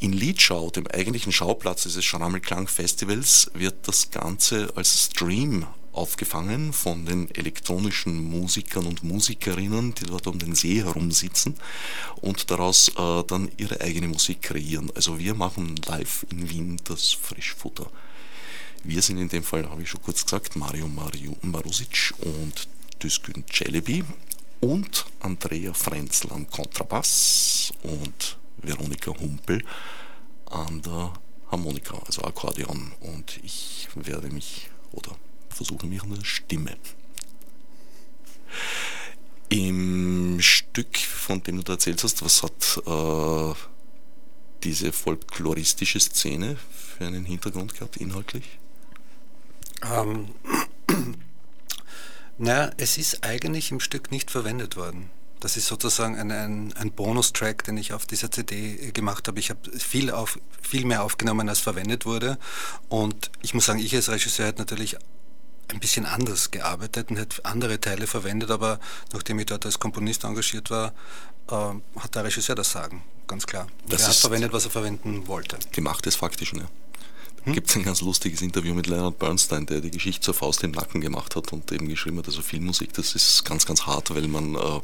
In 0.00 0.14
Liedschau, 0.14 0.70
dem 0.70 0.86
eigentlichen 0.86 1.30
Schauplatz 1.30 1.82
dieses 1.82 2.06
Schrammelklang 2.06 2.68
Festivals, 2.68 3.50
wird 3.52 3.86
das 3.86 4.10
Ganze 4.10 4.72
als 4.74 5.04
Stream 5.04 5.66
aufgefangen 5.92 6.72
von 6.72 7.04
den 7.04 7.30
elektronischen 7.34 8.30
Musikern 8.30 8.86
und 8.86 9.04
Musikerinnen, 9.04 9.94
die 9.94 10.06
dort 10.06 10.26
um 10.26 10.38
den 10.38 10.54
See 10.54 10.82
herum 10.82 11.12
sitzen 11.12 11.54
und 12.22 12.50
daraus 12.50 12.88
äh, 12.96 13.24
dann 13.26 13.50
ihre 13.58 13.82
eigene 13.82 14.08
Musik 14.08 14.40
kreieren. 14.40 14.90
Also 14.94 15.18
wir 15.18 15.34
machen 15.34 15.76
live 15.84 16.24
in 16.30 16.48
Wien 16.48 16.80
das 16.84 17.12
Frischfutter. 17.12 17.90
Wir 18.82 19.02
sind 19.02 19.18
in 19.18 19.28
dem 19.28 19.44
Fall, 19.44 19.68
habe 19.68 19.82
ich 19.82 19.90
schon 19.90 20.00
kurz 20.00 20.24
gesagt, 20.24 20.56
Mario 20.56 20.88
Marusic 21.42 22.14
und 22.20 22.68
Düskün 23.02 23.44
Celebi 23.52 24.02
und 24.60 25.04
Andrea 25.20 25.74
Frenzel 25.74 26.32
am 26.32 26.48
Kontrabass 26.48 27.74
und 27.82 28.39
Veronika 28.62 29.12
Humpel 29.18 29.62
an 30.46 30.82
der 30.82 31.12
Harmonika, 31.50 31.98
also 32.06 32.22
Akkordeon. 32.22 32.92
Und 33.00 33.40
ich 33.42 33.88
werde 33.94 34.28
mich 34.28 34.70
oder 34.92 35.16
versuche 35.48 35.86
mich 35.86 36.02
an 36.02 36.14
der 36.14 36.24
Stimme. 36.24 36.76
Im 39.48 40.40
Stück, 40.40 40.96
von 40.96 41.42
dem 41.42 41.56
du 41.56 41.62
da 41.62 41.72
erzählt 41.74 42.02
hast, 42.04 42.22
was 42.24 42.42
hat 42.42 42.80
äh, 42.86 43.54
diese 44.62 44.92
folkloristische 44.92 45.98
Szene 45.98 46.56
für 46.70 47.06
einen 47.06 47.24
Hintergrund 47.24 47.74
gehabt, 47.74 47.96
inhaltlich? 47.96 48.58
Ähm, 49.82 50.28
naja, 52.38 52.70
es 52.76 52.98
ist 52.98 53.24
eigentlich 53.24 53.70
im 53.70 53.80
Stück 53.80 54.10
nicht 54.12 54.30
verwendet 54.30 54.76
worden. 54.76 55.10
Das 55.40 55.56
ist 55.56 55.66
sozusagen 55.66 56.18
ein, 56.18 56.30
ein, 56.30 56.74
ein 56.76 56.92
Bonustrack, 56.92 57.64
den 57.64 57.76
ich 57.78 57.92
auf 57.92 58.06
dieser 58.06 58.30
CD 58.30 58.92
gemacht 58.92 59.26
habe. 59.26 59.40
Ich 59.40 59.50
habe 59.50 59.60
viel, 59.78 60.10
auf, 60.10 60.38
viel 60.62 60.84
mehr 60.84 61.02
aufgenommen, 61.02 61.48
als 61.48 61.60
verwendet 61.60 62.06
wurde. 62.06 62.38
Und 62.88 63.30
ich 63.42 63.54
muss 63.54 63.64
sagen, 63.64 63.78
ich 63.78 63.94
als 63.94 64.10
Regisseur 64.10 64.46
hätte 64.46 64.60
natürlich 64.60 64.96
ein 65.68 65.80
bisschen 65.80 66.04
anders 66.04 66.50
gearbeitet 66.50 67.10
und 67.10 67.16
hätte 67.16 67.44
andere 67.44 67.80
Teile 67.80 68.06
verwendet, 68.06 68.50
aber 68.50 68.80
nachdem 69.12 69.38
ich 69.38 69.46
dort 69.46 69.64
als 69.64 69.78
Komponist 69.78 70.24
engagiert 70.24 70.70
war, 70.70 70.92
äh, 71.48 71.54
hat 72.00 72.14
der 72.14 72.24
Regisseur 72.24 72.56
das 72.56 72.72
Sagen, 72.72 73.02
ganz 73.26 73.46
klar. 73.46 73.66
Das 73.88 74.02
er 74.02 74.08
hat 74.08 74.16
verwendet, 74.16 74.52
was 74.52 74.64
er 74.64 74.72
verwenden 74.72 75.26
wollte. 75.26 75.58
Die 75.76 75.80
Macht 75.80 76.06
des 76.06 76.16
Faktischen, 76.16 76.60
ja 76.60 76.66
hm? 77.44 77.52
gibt 77.52 77.70
es 77.70 77.76
ein 77.76 77.82
ganz 77.82 78.00
lustiges 78.00 78.42
Interview 78.42 78.74
mit 78.74 78.86
Leonard 78.86 79.18
Bernstein, 79.18 79.66
der 79.66 79.80
die 79.80 79.90
Geschichte 79.90 80.20
zur 80.20 80.34
Faust 80.34 80.62
im 80.64 80.72
Nacken 80.72 81.00
gemacht 81.00 81.36
hat 81.36 81.52
und 81.52 81.70
eben 81.72 81.88
geschrieben 81.88 82.18
hat, 82.18 82.26
also 82.26 82.42
Filmmusik, 82.42 82.92
das 82.94 83.14
ist 83.14 83.44
ganz, 83.44 83.66
ganz 83.66 83.86
hart, 83.86 84.14
weil 84.14 84.28
man 84.28 84.54
äh, 84.54 84.80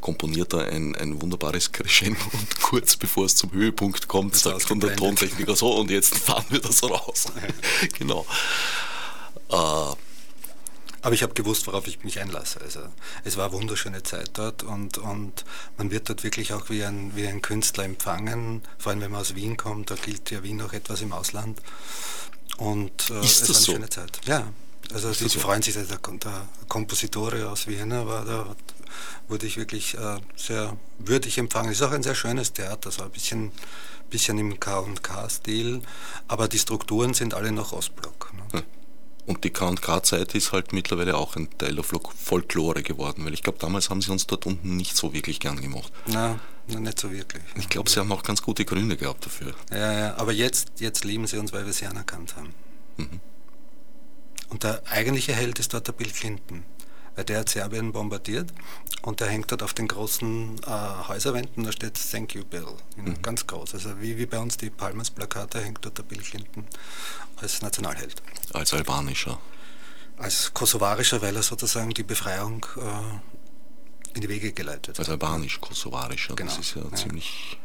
komponiert 0.00 0.52
da 0.52 0.58
ein, 0.58 0.94
ein 0.96 1.20
wunderbares 1.20 1.72
Crescendo 1.72 2.20
und 2.32 2.60
kurz 2.60 2.96
bevor 2.96 3.26
es 3.26 3.36
zum 3.36 3.52
Höhepunkt 3.52 4.08
kommt, 4.08 4.34
das 4.34 4.42
sagt 4.42 4.70
dann 4.70 4.80
der 4.80 4.96
Tontechniker 4.96 5.56
so 5.56 5.72
und 5.74 5.90
jetzt 5.90 6.16
fahren 6.18 6.46
wir 6.48 6.60
das 6.60 6.82
raus. 6.82 7.26
genau. 7.98 8.26
Äh, 9.50 10.07
aber 11.02 11.14
ich 11.14 11.22
habe 11.22 11.34
gewusst, 11.34 11.66
worauf 11.66 11.86
ich 11.86 12.02
mich 12.04 12.20
einlasse. 12.20 12.60
Also 12.60 12.80
es 13.24 13.36
war 13.36 13.46
eine 13.46 13.54
wunderschöne 13.54 14.02
Zeit 14.02 14.30
dort 14.34 14.62
und, 14.62 14.98
und 14.98 15.44
man 15.76 15.90
wird 15.90 16.08
dort 16.08 16.24
wirklich 16.24 16.52
auch 16.52 16.70
wie 16.70 16.84
ein, 16.84 17.12
wie 17.14 17.26
ein 17.26 17.42
Künstler 17.42 17.84
empfangen, 17.84 18.62
vor 18.78 18.90
allem 18.90 19.00
wenn 19.00 19.10
man 19.12 19.20
aus 19.20 19.34
Wien 19.34 19.56
kommt, 19.56 19.90
da 19.90 19.94
gilt 19.94 20.30
ja 20.30 20.42
Wien 20.42 20.60
auch 20.60 20.72
etwas 20.72 21.00
im 21.02 21.12
Ausland. 21.12 21.60
Und 22.56 23.10
äh, 23.10 23.24
Ist 23.24 23.42
es 23.42 23.48
war 23.48 23.56
eine 23.56 23.64
so? 23.64 23.72
schöne 23.72 23.88
Zeit. 23.88 24.20
Ja, 24.26 24.48
also 24.92 25.12
die 25.12 25.28
so? 25.28 25.38
freuen 25.38 25.62
sich, 25.62 25.74
der, 25.74 25.84
der 25.84 25.98
Kompositore 26.68 27.48
aus 27.48 27.66
Wien 27.66 27.90
war 27.90 28.24
da, 28.24 28.56
wurde 29.28 29.46
ich 29.46 29.56
wirklich 29.56 29.94
äh, 29.96 30.18
sehr 30.36 30.76
würdig 30.98 31.38
empfangen. 31.38 31.70
Es 31.70 31.78
ist 31.80 31.86
auch 31.86 31.92
ein 31.92 32.02
sehr 32.02 32.14
schönes 32.14 32.52
Theater, 32.52 32.90
so 32.90 33.02
ein 33.02 33.10
bisschen, 33.10 33.52
bisschen 34.10 34.38
im 34.38 34.58
K&K-Stil, 34.58 35.82
aber 36.26 36.48
die 36.48 36.58
Strukturen 36.58 37.14
sind 37.14 37.34
alle 37.34 37.52
noch 37.52 37.72
Ostblock. 37.72 38.32
Ne? 38.34 38.60
Hm. 38.60 38.77
Und 39.28 39.44
die 39.44 39.50
K&K-Zeit 39.50 40.34
ist 40.34 40.52
halt 40.52 40.72
mittlerweile 40.72 41.14
auch 41.18 41.36
ein 41.36 41.50
Teil 41.58 41.74
der 41.74 41.84
Folklore 41.84 42.82
geworden, 42.82 43.26
weil 43.26 43.34
ich 43.34 43.42
glaube, 43.42 43.58
damals 43.58 43.90
haben 43.90 44.00
sie 44.00 44.10
uns 44.10 44.26
dort 44.26 44.46
unten 44.46 44.78
nicht 44.78 44.96
so 44.96 45.12
wirklich 45.12 45.38
gern 45.38 45.60
gemacht. 45.60 45.92
Na, 46.06 46.40
nicht 46.66 46.98
so 46.98 47.12
wirklich. 47.12 47.42
Ich 47.58 47.68
glaube, 47.68 47.90
sie 47.90 48.00
haben 48.00 48.10
auch 48.10 48.22
ganz 48.22 48.40
gute 48.40 48.64
Gründe 48.64 48.96
gehabt 48.96 49.26
dafür. 49.26 49.52
Ja, 49.70 49.92
ja, 49.92 50.16
aber 50.16 50.32
jetzt, 50.32 50.80
jetzt 50.80 51.04
lieben 51.04 51.26
sie 51.26 51.36
uns, 51.36 51.52
weil 51.52 51.66
wir 51.66 51.74
sie 51.74 51.84
anerkannt 51.84 52.36
haben. 52.36 52.54
Mhm. 52.96 53.20
Und 54.48 54.64
der 54.64 54.82
eigentliche 54.90 55.34
Held 55.34 55.58
ist 55.58 55.74
dort 55.74 55.86
der 55.86 55.92
Bill 55.92 56.10
Clinton 56.10 56.64
weil 57.18 57.24
der 57.24 57.40
hat 57.40 57.48
Serbien 57.48 57.90
bombardiert 57.90 58.54
und 59.02 59.18
der 59.18 59.26
hängt 59.26 59.50
dort 59.50 59.64
auf 59.64 59.74
den 59.74 59.88
großen 59.88 60.60
äh, 60.64 61.08
Häuserwänden, 61.08 61.64
da 61.64 61.72
steht 61.72 61.98
Thank 62.12 62.36
you 62.36 62.44
Bill, 62.44 62.68
mhm. 62.96 63.20
ganz 63.22 63.44
groß. 63.44 63.74
Also 63.74 64.00
wie, 64.00 64.16
wie 64.18 64.26
bei 64.26 64.38
uns 64.38 64.56
die 64.56 64.70
Palmas-Plakate 64.70 65.60
hängt 65.60 65.84
dort 65.84 65.98
der 65.98 66.04
Bill 66.04 66.20
Clinton 66.22 66.64
als 67.38 67.60
Nationalheld. 67.60 68.22
Als 68.52 68.72
albanischer? 68.72 69.40
Als 70.16 70.54
kosovarischer, 70.54 71.20
weil 71.20 71.34
er 71.34 71.42
sozusagen 71.42 71.90
die 71.90 72.04
Befreiung 72.04 72.64
äh, 72.76 74.14
in 74.14 74.20
die 74.20 74.28
Wege 74.28 74.52
geleitet 74.52 74.90
hat. 74.90 75.00
Als 75.00 75.08
albanisch-kosovarischer, 75.08 76.36
genau. 76.36 76.50
das 76.50 76.60
ist 76.60 76.76
ja, 76.76 76.82
ja. 76.82 76.94
ziemlich 76.94 77.58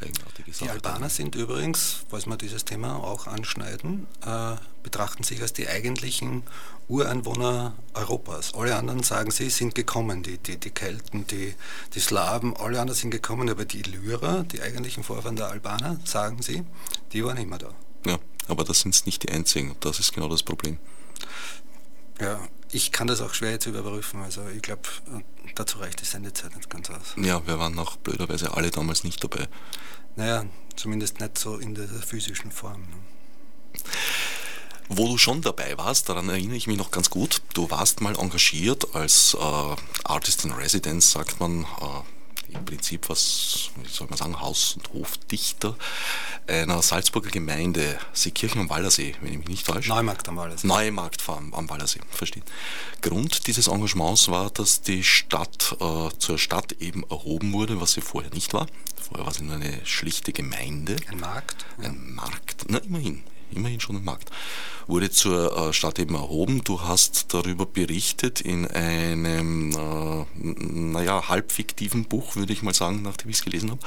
eigenartige 0.00 0.52
Sache. 0.52 0.64
Die 0.64 0.70
Albaner 0.70 1.08
sind 1.08 1.34
übrigens, 1.34 2.04
falls 2.08 2.26
wir 2.26 2.36
dieses 2.36 2.64
Thema 2.64 2.96
auch 2.96 3.26
anschneiden, 3.26 4.06
äh, 4.24 4.56
betrachten 4.82 5.22
sich 5.22 5.40
als 5.42 5.52
die 5.52 5.68
eigentlichen 5.68 6.42
Ureinwohner 6.88 7.74
Europas. 7.94 8.54
Alle 8.54 8.76
anderen, 8.76 9.02
sagen 9.02 9.30
sie, 9.30 9.50
sind 9.50 9.74
gekommen. 9.74 10.22
Die, 10.22 10.38
die, 10.38 10.56
die 10.56 10.70
Kelten, 10.70 11.26
die, 11.26 11.54
die 11.94 12.00
Slawen, 12.00 12.56
alle 12.56 12.80
anderen 12.80 12.98
sind 12.98 13.10
gekommen, 13.10 13.48
aber 13.50 13.64
die 13.64 13.80
Illyrer, 13.80 14.44
die 14.44 14.62
eigentlichen 14.62 15.04
Vorfahren 15.04 15.36
der 15.36 15.48
Albaner, 15.48 15.98
sagen 16.04 16.40
sie, 16.42 16.64
die 17.12 17.24
waren 17.24 17.36
immer 17.36 17.58
da. 17.58 17.70
Ja, 18.06 18.18
aber 18.46 18.64
das 18.64 18.80
sind 18.80 19.04
nicht 19.06 19.22
die 19.22 19.30
einzigen. 19.30 19.76
Das 19.80 20.00
ist 20.00 20.14
genau 20.14 20.28
das 20.28 20.42
Problem. 20.42 20.78
Ja, 22.20 22.40
ich 22.72 22.92
kann 22.92 23.06
das 23.06 23.20
auch 23.20 23.34
schwer 23.34 23.52
jetzt 23.52 23.66
überprüfen. 23.66 24.22
Also 24.22 24.42
ich 24.54 24.62
glaube, 24.62 24.82
dazu 25.54 25.78
reicht 25.78 26.00
die 26.00 26.04
Sendezeit 26.04 26.54
nicht 26.56 26.70
ganz 26.70 26.90
aus. 26.90 27.14
Ja, 27.16 27.46
wir 27.46 27.58
waren 27.58 27.78
auch 27.78 27.96
blöderweise 27.96 28.54
alle 28.54 28.70
damals 28.70 29.04
nicht 29.04 29.22
dabei. 29.22 29.48
Naja, 30.16 30.44
zumindest 30.76 31.20
nicht 31.20 31.38
so 31.38 31.56
in 31.58 31.74
der 31.74 31.88
physischen 31.88 32.50
Form. 32.50 32.82
Ne? 32.82 33.80
Wo 34.88 35.06
du 35.06 35.18
schon 35.18 35.42
dabei 35.42 35.76
warst, 35.76 36.08
daran 36.08 36.28
erinnere 36.30 36.56
ich 36.56 36.66
mich 36.66 36.78
noch 36.78 36.90
ganz 36.90 37.10
gut, 37.10 37.42
du 37.52 37.70
warst 37.70 38.00
mal 38.00 38.18
engagiert 38.18 38.94
als 38.94 39.34
äh, 39.34 39.76
Artist 40.04 40.44
in 40.44 40.52
Residence, 40.52 41.10
sagt 41.10 41.40
man, 41.40 41.64
äh, 41.64 42.17
im 42.52 42.64
Prinzip 42.64 43.08
was, 43.08 43.70
wie 43.82 43.88
soll 43.88 44.06
man 44.08 44.18
sagen, 44.18 44.40
Haus- 44.40 44.74
und 44.74 44.92
Hofdichter 44.92 45.76
einer 46.46 46.80
Salzburger 46.82 47.30
Gemeinde, 47.30 47.98
Seekirchen 48.12 48.62
am 48.62 48.70
Wallersee, 48.70 49.14
wenn 49.20 49.32
ich 49.32 49.38
mich 49.38 49.48
nicht 49.48 49.66
täusche. 49.66 49.90
Neumarkt 49.90 50.28
am 50.28 50.36
Wallersee. 50.36 50.66
Neumarkt 50.66 51.22
am, 51.28 51.68
Wallersee, 51.68 52.00
verstehe. 52.10 52.42
Grund 53.02 53.46
dieses 53.46 53.66
Engagements 53.68 54.28
war, 54.28 54.50
dass 54.50 54.80
die 54.80 55.04
Stadt 55.04 55.76
äh, 55.80 56.08
zur 56.18 56.38
Stadt 56.38 56.72
eben 56.80 57.04
erhoben 57.10 57.52
wurde, 57.52 57.80
was 57.80 57.92
sie 57.92 58.00
vorher 58.00 58.32
nicht 58.32 58.54
war. 58.54 58.66
Vorher 59.08 59.26
war 59.26 59.34
sie 59.34 59.44
nur 59.44 59.56
eine 59.56 59.84
schlichte 59.84 60.32
Gemeinde. 60.32 60.96
Ein 61.10 61.20
Markt? 61.20 61.66
Ein 61.78 61.84
ja. 61.84 61.92
Markt, 61.92 62.64
na 62.68 62.78
immerhin 62.78 63.22
immerhin 63.52 63.80
schon 63.80 63.96
ein 63.96 64.04
Markt, 64.04 64.30
wurde 64.86 65.10
zur 65.10 65.56
äh, 65.56 65.72
Stadt 65.72 65.98
eben 65.98 66.14
erhoben. 66.14 66.62
Du 66.64 66.82
hast 66.82 67.32
darüber 67.34 67.66
berichtet 67.66 68.40
in 68.40 68.66
einem, 68.66 69.72
äh, 69.72 70.26
naja, 70.34 71.28
halbfiktiven 71.28 72.04
Buch, 72.04 72.36
würde 72.36 72.52
ich 72.52 72.62
mal 72.62 72.74
sagen, 72.74 73.02
nachdem 73.02 73.30
ich 73.30 73.36
es 73.36 73.44
gelesen 73.44 73.70
habe. 73.70 73.80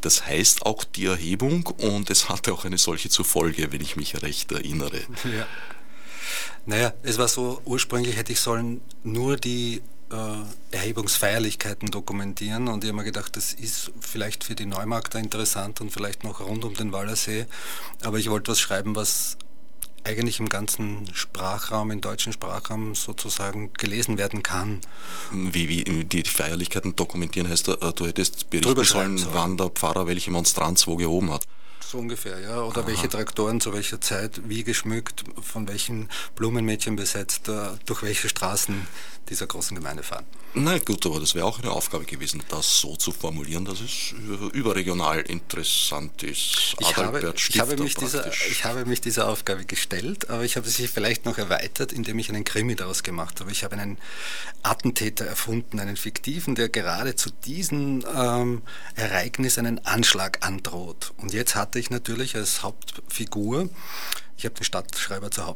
Das 0.00 0.26
heißt 0.26 0.66
auch 0.66 0.84
die 0.84 1.06
Erhebung 1.06 1.66
und 1.66 2.10
es 2.10 2.28
hatte 2.28 2.52
auch 2.52 2.64
eine 2.64 2.78
solche 2.78 3.08
zur 3.08 3.24
Folge, 3.24 3.72
wenn 3.72 3.80
ich 3.80 3.96
mich 3.96 4.22
recht 4.22 4.52
erinnere. 4.52 5.00
Ja. 5.24 5.46
Naja, 6.66 6.92
es 7.02 7.18
war 7.18 7.28
so, 7.28 7.60
ursprünglich 7.64 8.16
hätte 8.16 8.32
ich 8.32 8.40
sollen 8.40 8.80
nur 9.02 9.36
die 9.36 9.82
äh, 10.10 10.76
Erhebungsfeierlichkeiten 10.76 11.90
dokumentieren 11.90 12.68
und 12.68 12.84
ich 12.84 12.90
habe 12.90 12.98
mir 12.98 13.04
gedacht, 13.04 13.36
das 13.36 13.52
ist 13.52 13.92
vielleicht 14.00 14.44
für 14.44 14.54
die 14.54 14.66
Neumarkter 14.66 15.18
interessant 15.18 15.80
und 15.80 15.90
vielleicht 15.90 16.24
noch 16.24 16.40
rund 16.40 16.64
um 16.64 16.74
den 16.74 16.92
Wallersee, 16.92 17.46
aber 18.02 18.18
ich 18.18 18.30
wollte 18.30 18.52
was 18.52 18.60
schreiben, 18.60 18.96
was 18.96 19.36
eigentlich 20.04 20.40
im 20.40 20.48
ganzen 20.48 21.08
Sprachraum, 21.14 21.90
im 21.90 22.00
deutschen 22.00 22.32
Sprachraum 22.32 22.94
sozusagen 22.94 23.72
gelesen 23.74 24.18
werden 24.18 24.42
kann. 24.42 24.80
Wie, 25.30 25.68
wie 25.68 26.04
die 26.04 26.24
Feierlichkeiten 26.24 26.96
dokumentieren 26.96 27.48
heißt, 27.48 27.68
du, 27.68 27.72
äh, 27.72 27.92
du 27.92 28.06
hättest 28.06 28.50
berichten 28.50 28.84
sollen, 28.84 29.26
wann 29.32 29.56
der 29.56 29.68
Pfarrer 29.68 30.06
welche 30.06 30.30
Monstranz 30.30 30.86
wo 30.86 30.96
gehoben 30.96 31.30
hat. 31.30 31.46
So 31.90 31.98
ungefähr, 31.98 32.38
ja. 32.38 32.62
Oder 32.62 32.82
Aha. 32.82 32.86
welche 32.86 33.08
Traktoren 33.08 33.60
zu 33.60 33.72
welcher 33.72 34.00
Zeit 34.00 34.40
wie 34.48 34.62
geschmückt, 34.62 35.24
von 35.42 35.66
welchen 35.66 36.08
Blumenmädchen 36.36 36.94
besetzt, 36.94 37.48
äh, 37.48 37.70
durch 37.84 38.02
welche 38.02 38.28
Straßen 38.28 38.86
dieser 39.28 39.46
großen 39.46 39.76
Gemeinde 39.76 40.02
fahren. 40.02 40.24
Na 40.54 40.78
gut, 40.78 41.06
aber 41.06 41.20
das 41.20 41.36
wäre 41.36 41.44
auch 41.44 41.60
eine 41.60 41.70
Aufgabe 41.70 42.04
gewesen, 42.04 42.42
das 42.48 42.80
so 42.80 42.96
zu 42.96 43.12
formulieren, 43.12 43.64
dass 43.64 43.80
es 43.80 44.12
überregional 44.52 45.20
interessant 45.20 46.24
ist. 46.24 46.74
Ich 46.80 46.96
habe, 46.96 47.34
ich, 47.36 47.60
habe 47.60 47.76
mich 47.76 47.94
dieser, 47.94 48.26
ich 48.26 48.64
habe 48.64 48.84
mich 48.84 49.00
dieser 49.00 49.28
Aufgabe 49.28 49.64
gestellt, 49.64 50.28
aber 50.28 50.44
ich 50.44 50.56
habe 50.56 50.68
sie 50.68 50.88
vielleicht 50.88 51.24
noch 51.24 51.38
erweitert, 51.38 51.92
indem 51.92 52.18
ich 52.18 52.28
einen 52.30 52.42
Krimi 52.42 52.74
daraus 52.74 53.04
gemacht 53.04 53.40
habe. 53.40 53.52
Ich 53.52 53.62
habe 53.62 53.76
einen 53.76 53.98
Attentäter 54.64 55.24
erfunden, 55.24 55.78
einen 55.78 55.96
fiktiven, 55.96 56.56
der 56.56 56.68
gerade 56.68 57.14
zu 57.14 57.30
diesem 57.30 58.04
ähm, 58.12 58.62
Ereignis 58.96 59.56
einen 59.56 59.84
Anschlag 59.86 60.44
androht. 60.44 61.12
Und 61.18 61.32
jetzt 61.32 61.54
hatte 61.54 61.78
ich 61.78 61.90
natürlich 61.90 62.34
als 62.34 62.64
Hauptfigur, 62.64 63.68
ich 64.36 64.46
habe 64.46 64.56
den 64.56 64.64
Stadtschreiber 64.64 65.30
zur 65.30 65.46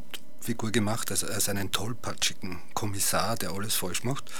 Hauptfigur, 0.45 0.69
Figur 0.69 0.71
gemacht, 0.71 1.11
als, 1.11 1.23
als 1.23 1.49
einen 1.49 1.71
tollpatschigen 1.71 2.59
Kommissar, 2.73 3.35
der 3.35 3.51
alles 3.51 3.75
falsch 3.75 4.03
macht. 4.03 4.31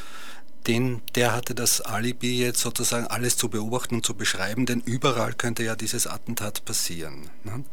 Den, 0.67 1.01
der 1.15 1.33
hatte 1.33 1.53
das 1.55 1.81
Alibi 1.81 2.39
jetzt 2.39 2.59
sozusagen 2.59 3.07
alles 3.07 3.37
zu 3.37 3.49
beobachten 3.49 3.95
und 3.95 4.05
zu 4.05 4.15
beschreiben, 4.15 4.65
denn 4.65 4.81
überall 4.81 5.33
könnte 5.33 5.63
ja 5.63 5.75
dieses 5.75 6.07
Attentat 6.07 6.65
passieren. 6.65 7.29
Ne? 7.43 7.63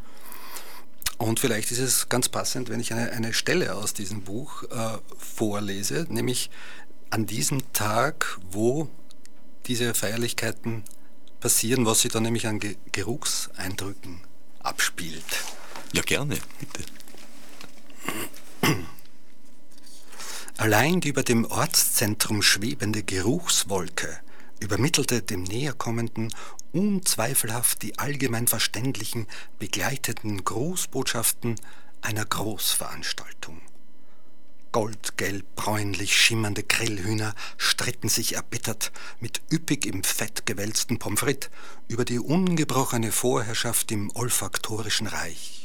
Und 1.19 1.41
vielleicht 1.41 1.71
ist 1.73 1.79
es 1.79 2.09
ganz 2.09 2.29
passend, 2.29 2.69
wenn 2.69 2.81
ich 2.81 2.93
eine, 2.93 3.13
eine 3.13 3.33
Stelle 3.33 3.75
aus 3.75 3.95
diesem 3.95 4.23
Buch 4.23 4.65
äh, 4.65 4.99
vorlese, 5.17 6.07
nämlich 6.09 6.51
an 7.11 7.27
diesem 7.27 7.73
Tag, 7.73 8.39
wo 8.51 8.89
diese 9.67 9.95
Feierlichkeiten 9.95 10.85
passieren, 11.41 11.87
was 11.87 12.01
sich 12.01 12.13
dann 12.13 12.25
nämlich 12.25 12.47
an 12.47 12.59
Ge 12.59 12.77
Geruchseindrücken 12.93 14.21
abspielt. 14.63 15.25
Ja, 15.93 16.03
gerne, 16.03 16.39
bitte. 16.59 16.85
Allein 20.57 21.01
die 21.01 21.09
über 21.09 21.23
dem 21.23 21.45
Ortszentrum 21.45 22.41
schwebende 22.41 23.03
Geruchswolke 23.03 24.21
übermittelte 24.61 25.21
dem 25.21 25.43
Näherkommenden 25.43 26.33
unzweifelhaft 26.73 27.83
die 27.83 27.99
allgemein 27.99 28.47
verständlichen, 28.47 29.27
begleiteten 29.59 30.45
Grußbotschaften 30.45 31.57
einer 32.01 32.25
Großveranstaltung. 32.25 33.61
Goldgelb, 34.71 35.45
bräunlich 35.55 36.17
schimmernde 36.17 36.63
Grillhühner 36.63 37.35
stritten 37.59 38.09
sich 38.09 38.37
erbittert 38.37 38.91
mit 39.21 39.43
üppig 39.53 39.85
im 39.85 40.03
Fett 40.03 40.47
gewälzten 40.47 40.99
Pommes 40.99 41.21
frites 41.21 41.51
über 41.89 42.05
die 42.05 42.19
ungebrochene 42.19 43.13
Vorherrschaft 43.13 43.91
im 43.93 44.11
olfaktorischen 44.15 45.09
Reich. 45.09 45.62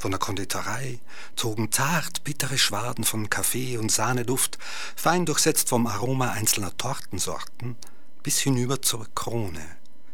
Von 0.00 0.12
der 0.12 0.18
Konditorei 0.18 0.98
zogen 1.36 1.70
zart 1.72 2.24
bittere 2.24 2.56
Schwaden 2.56 3.04
von 3.04 3.28
Kaffee 3.28 3.76
und 3.76 3.92
Sahneduft, 3.92 4.56
fein 4.96 5.26
durchsetzt 5.26 5.68
vom 5.68 5.86
Aroma 5.86 6.30
einzelner 6.30 6.74
Tortensorten, 6.78 7.76
bis 8.22 8.38
hinüber 8.38 8.80
zur 8.80 9.06
Krone, 9.14 9.60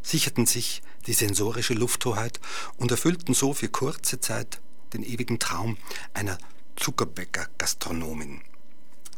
sicherten 0.02 0.44
sich 0.44 0.82
die 1.06 1.12
sensorische 1.12 1.74
Lufthoheit 1.74 2.40
und 2.78 2.90
erfüllten 2.90 3.32
so 3.32 3.54
für 3.54 3.68
kurze 3.68 4.18
Zeit 4.18 4.60
den 4.92 5.04
ewigen 5.04 5.38
Traum 5.38 5.76
einer 6.14 6.36
Zuckerbäcker-Gastronomin 6.74 8.40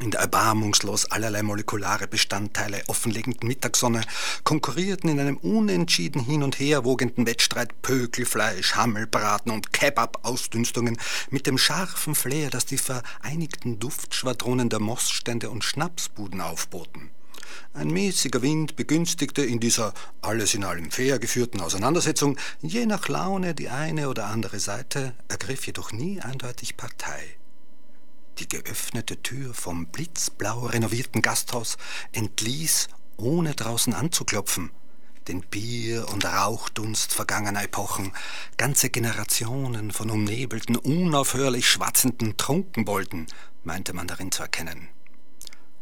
in 0.00 0.10
der 0.10 0.20
erbarmungslos 0.20 1.06
allerlei 1.06 1.42
molekulare 1.42 2.06
Bestandteile 2.06 2.82
offenlegenden 2.86 3.48
Mittagssonne 3.48 4.02
konkurrierten 4.44 5.10
in 5.10 5.20
einem 5.20 5.36
unentschieden 5.36 6.22
hin 6.22 6.42
und 6.42 6.58
her 6.58 6.84
wogenden 6.84 7.26
Wettstreit 7.26 7.82
Pökelfleisch, 7.82 8.74
Hammelbraten 8.74 9.52
und 9.52 9.72
Kebab-Ausdünstungen 9.72 10.98
mit 11.30 11.46
dem 11.46 11.58
scharfen 11.58 12.14
Flair, 12.14 12.50
das 12.50 12.66
die 12.66 12.78
vereinigten 12.78 13.78
Duftschwadronen 13.78 14.68
der 14.68 14.80
Mossstände 14.80 15.50
und 15.50 15.64
Schnapsbuden 15.64 16.40
aufboten. 16.40 17.10
Ein 17.74 17.88
mäßiger 17.88 18.42
Wind 18.42 18.76
begünstigte 18.76 19.42
in 19.42 19.60
dieser 19.60 19.94
alles 20.20 20.54
in 20.54 20.64
allem 20.64 20.90
fair 20.90 21.18
geführten 21.18 21.60
Auseinandersetzung 21.60 22.36
je 22.60 22.86
nach 22.86 23.08
Laune 23.08 23.54
die 23.54 23.68
eine 23.68 24.08
oder 24.08 24.26
andere 24.26 24.58
Seite, 24.58 25.14
ergriff 25.28 25.66
jedoch 25.66 25.92
nie 25.92 26.20
eindeutig 26.20 26.76
Partei. 26.76 27.37
Die 28.38 28.48
geöffnete 28.48 29.20
Tür 29.20 29.52
vom 29.52 29.86
blitzblau 29.86 30.66
renovierten 30.66 31.22
Gasthaus 31.22 31.76
entließ, 32.12 32.86
ohne 33.16 33.54
draußen 33.54 33.92
anzuklopfen, 33.92 34.70
den 35.26 35.40
Bier- 35.40 36.08
und 36.08 36.24
Rauchdunst 36.24 37.12
vergangener 37.12 37.64
Epochen, 37.64 38.12
ganze 38.56 38.90
Generationen 38.90 39.90
von 39.90 40.08
umnebelten, 40.10 40.76
unaufhörlich 40.76 41.68
schwatzenden 41.68 42.36
Trunkenbolden, 42.36 43.26
meinte 43.64 43.92
man 43.92 44.06
darin 44.06 44.30
zu 44.30 44.42
erkennen. 44.42 44.88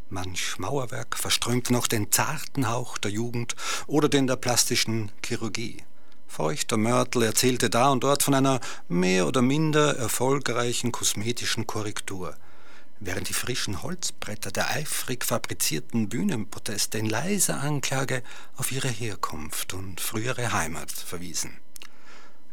Manch 0.08 0.58
Mauerwerk 0.58 1.18
verströmte 1.18 1.74
noch 1.74 1.86
den 1.86 2.10
zarten 2.10 2.70
Hauch 2.70 2.96
der 2.96 3.10
Jugend 3.10 3.54
oder 3.86 4.08
den 4.08 4.26
der 4.26 4.36
plastischen 4.36 5.12
Chirurgie. 5.22 5.84
Feuchter 6.26 6.78
Mörtel 6.78 7.22
erzählte 7.22 7.68
da 7.68 7.90
und 7.90 8.02
dort 8.02 8.22
von 8.22 8.32
einer 8.32 8.60
mehr 8.88 9.26
oder 9.26 9.42
minder 9.42 9.98
erfolgreichen 9.98 10.90
kosmetischen 10.90 11.66
Korrektur 11.66 12.34
während 13.00 13.28
die 13.28 13.34
frischen 13.34 13.82
Holzbretter 13.82 14.50
der 14.50 14.70
eifrig 14.70 15.24
fabrizierten 15.24 16.08
Bühnenproteste 16.08 16.98
in 16.98 17.06
leiser 17.06 17.60
Anklage 17.60 18.22
auf 18.56 18.72
ihre 18.72 18.88
Herkunft 18.88 19.74
und 19.74 20.00
frühere 20.00 20.52
Heimat 20.52 20.90
verwiesen. 20.90 21.58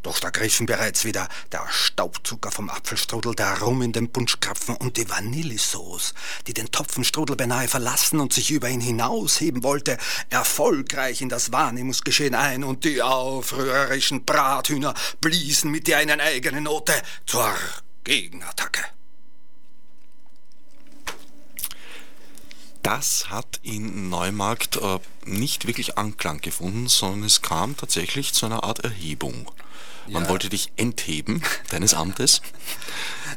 Doch 0.04 0.20
da 0.20 0.32
griffen 0.32 0.66
bereits 0.66 1.06
wieder 1.06 1.30
der 1.54 1.66
Staubzucker 1.70 2.52
vom 2.52 2.70
Apfelstrudel, 2.70 3.36
der 3.36 3.62
Rum 3.62 3.82
in 3.82 3.94
den 3.94 4.12
Punschkrapfen 4.12 4.76
und 4.76 4.98
die 4.98 5.10
Vanillesauce, 5.10 6.14
die 6.46 6.54
den 6.54 6.70
Topfenstrudel 6.70 7.38
beinahe 7.38 7.70
verlassen 7.70 8.20
und 8.20 8.34
sich 8.34 8.52
über 8.52 8.70
ihn 8.70 8.82
hinausheben 8.82 9.64
wollte, 9.64 9.98
erfolgreich 10.30 11.22
in 11.22 11.30
das 11.30 11.54
Wahrnehmungsgeschehen 11.54 12.36
ein 12.36 12.66
und 12.66 12.84
die 12.84 13.02
aufrührerischen 13.02 14.26
Brathühner 14.26 14.94
bliesen 15.22 15.72
mit 15.72 15.88
der 15.88 16.00
einen 16.00 16.20
eigenen 16.20 16.66
Note 16.66 16.94
zur 17.26 17.56
Gegenattacke. 18.04 18.84
Das 22.84 23.30
hat 23.30 23.60
in 23.64 24.10
Neumarkt 24.10 24.78
äh, 24.78 25.00
nicht 25.26 25.68
wirklich 25.68 25.98
Anklang 25.98 26.42
gefunden, 26.42 26.88
sondern 26.88 27.24
es 27.24 27.42
kam 27.42 27.76
tatsächlich 27.76 28.34
zu 28.34 28.46
einer 28.46 28.64
Art 28.64 28.80
Erhebung. 28.80 29.50
Man 30.08 30.24
ja. 30.24 30.30
wollte 30.30 30.50
dich 30.50 30.72
entheben 30.76 31.42
deines 31.70 31.94
Amtes? 31.94 32.42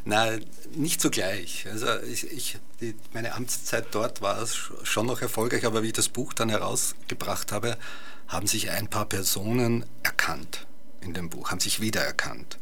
Nein, 0.05 0.45
nicht 0.75 1.01
sogleich. 1.01 1.67
Also 1.71 1.87
ich, 2.03 2.31
ich 2.31 2.59
die, 2.81 2.95
meine 3.13 3.35
Amtszeit 3.35 3.87
dort 3.93 4.21
war 4.21 4.47
schon 4.47 5.07
noch 5.07 5.23
erfolgreich, 5.23 5.65
aber 5.65 5.83
wie 5.83 5.89
ich 5.89 5.93
das 5.93 6.09
Buch 6.09 6.33
dann 6.33 6.49
herausgebracht 6.49 7.53
habe, 7.53 7.79
haben 8.29 8.47
sich 8.47 8.71
ein 8.71 8.89
paar 8.89 9.07
Personen 9.07 9.87
erkannt 10.03 10.67
in 11.01 11.15
dem 11.15 11.31
Buch, 11.31 11.51
haben 11.51 11.61
sich 11.61 11.81
wiedererkannt. 11.81 12.59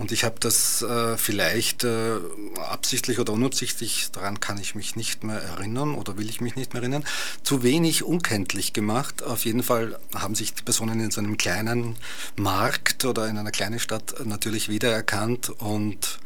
Und 0.00 0.12
ich 0.12 0.24
habe 0.24 0.40
das 0.40 0.80
äh, 0.80 1.18
vielleicht 1.18 1.84
äh, 1.84 2.16
absichtlich 2.56 3.18
oder 3.18 3.34
unabsichtlich, 3.34 4.08
daran 4.12 4.40
kann 4.40 4.56
ich 4.56 4.74
mich 4.74 4.96
nicht 4.96 5.24
mehr 5.24 5.42
erinnern 5.42 5.94
oder 5.94 6.16
will 6.16 6.30
ich 6.30 6.40
mich 6.40 6.56
nicht 6.56 6.72
mehr 6.72 6.80
erinnern, 6.80 7.04
zu 7.42 7.62
wenig 7.62 8.02
unkenntlich 8.02 8.72
gemacht. 8.72 9.22
Auf 9.22 9.44
jeden 9.44 9.62
Fall 9.62 9.98
haben 10.14 10.34
sich 10.34 10.54
die 10.54 10.62
Personen 10.62 11.00
in 11.00 11.10
so 11.10 11.20
einem 11.20 11.36
kleinen 11.36 11.96
Markt 12.36 13.04
oder 13.04 13.28
in 13.28 13.36
einer 13.36 13.50
kleinen 13.50 13.78
Stadt 13.78 14.24
natürlich 14.24 14.70
wiedererkannt 14.70 15.50
und 15.50 16.18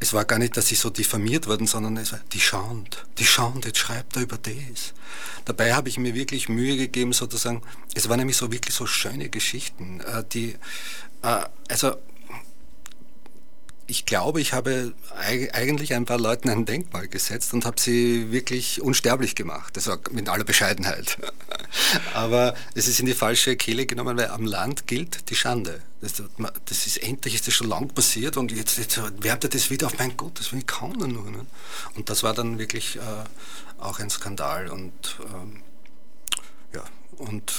es 0.00 0.12
war 0.12 0.24
gar 0.24 0.40
nicht, 0.40 0.56
dass 0.56 0.66
sie 0.66 0.74
so 0.74 0.90
diffamiert 0.90 1.46
wurden, 1.46 1.68
sondern 1.68 1.96
es 1.98 2.10
war, 2.10 2.20
die 2.32 2.40
schauen, 2.40 2.84
die 3.18 3.26
schauen, 3.26 3.60
jetzt 3.64 3.78
schreibt 3.78 4.16
er 4.16 4.22
über 4.22 4.38
das. 4.38 4.92
Dabei 5.44 5.72
habe 5.72 5.88
ich 5.88 5.98
mir 5.98 6.16
wirklich 6.16 6.48
Mühe 6.48 6.76
gegeben, 6.76 7.12
sozusagen, 7.12 7.62
es 7.94 8.08
waren 8.08 8.18
nämlich 8.18 8.36
so 8.36 8.50
wirklich 8.50 8.74
so 8.74 8.86
schöne 8.86 9.28
Geschichten, 9.28 10.00
äh, 10.00 10.24
die, 10.32 10.56
äh, 11.22 11.44
also 11.68 11.94
ich 13.86 14.06
glaube, 14.06 14.40
ich 14.40 14.52
habe 14.52 14.94
eigentlich 15.52 15.94
ein 15.94 16.06
paar 16.06 16.18
Leuten 16.18 16.48
ein 16.48 16.64
Denkmal 16.64 17.08
gesetzt 17.08 17.52
und 17.52 17.66
habe 17.66 17.80
sie 17.80 18.32
wirklich 18.32 18.80
unsterblich 18.80 19.34
gemacht. 19.34 19.76
Das 19.76 19.86
war 19.86 19.98
mit 20.10 20.28
aller 20.28 20.44
Bescheidenheit. 20.44 21.18
Aber 22.14 22.54
es 22.74 22.88
ist 22.88 23.00
in 23.00 23.06
die 23.06 23.14
falsche 23.14 23.56
Kehle 23.56 23.86
genommen, 23.86 24.16
weil 24.16 24.28
am 24.28 24.46
Land 24.46 24.86
gilt 24.86 25.28
die 25.30 25.36
Schande. 25.36 25.82
Das, 26.00 26.22
das 26.64 26.86
ist 26.86 27.02
endlich 27.02 27.34
ist 27.34 27.46
das 27.46 27.54
schon 27.54 27.68
lang 27.68 27.88
passiert 27.88 28.36
und 28.36 28.52
jetzt, 28.52 28.78
jetzt 28.78 29.00
wärmt 29.22 29.44
er 29.44 29.50
das 29.50 29.70
wieder 29.70 29.86
auf. 29.86 29.98
Mein 29.98 30.16
Gott, 30.16 30.38
das 30.38 30.52
will 30.52 30.60
ich 30.60 30.66
kaum 30.66 30.92
nur. 30.92 31.30
Ne? 31.30 31.46
Und 31.94 32.10
das 32.10 32.22
war 32.22 32.34
dann 32.34 32.58
wirklich 32.58 32.96
äh, 32.96 33.00
auch 33.78 34.00
ein 34.00 34.10
Skandal 34.10 34.68
und 34.68 34.92
ähm, 35.34 35.62
ja 36.74 36.84
und 37.18 37.52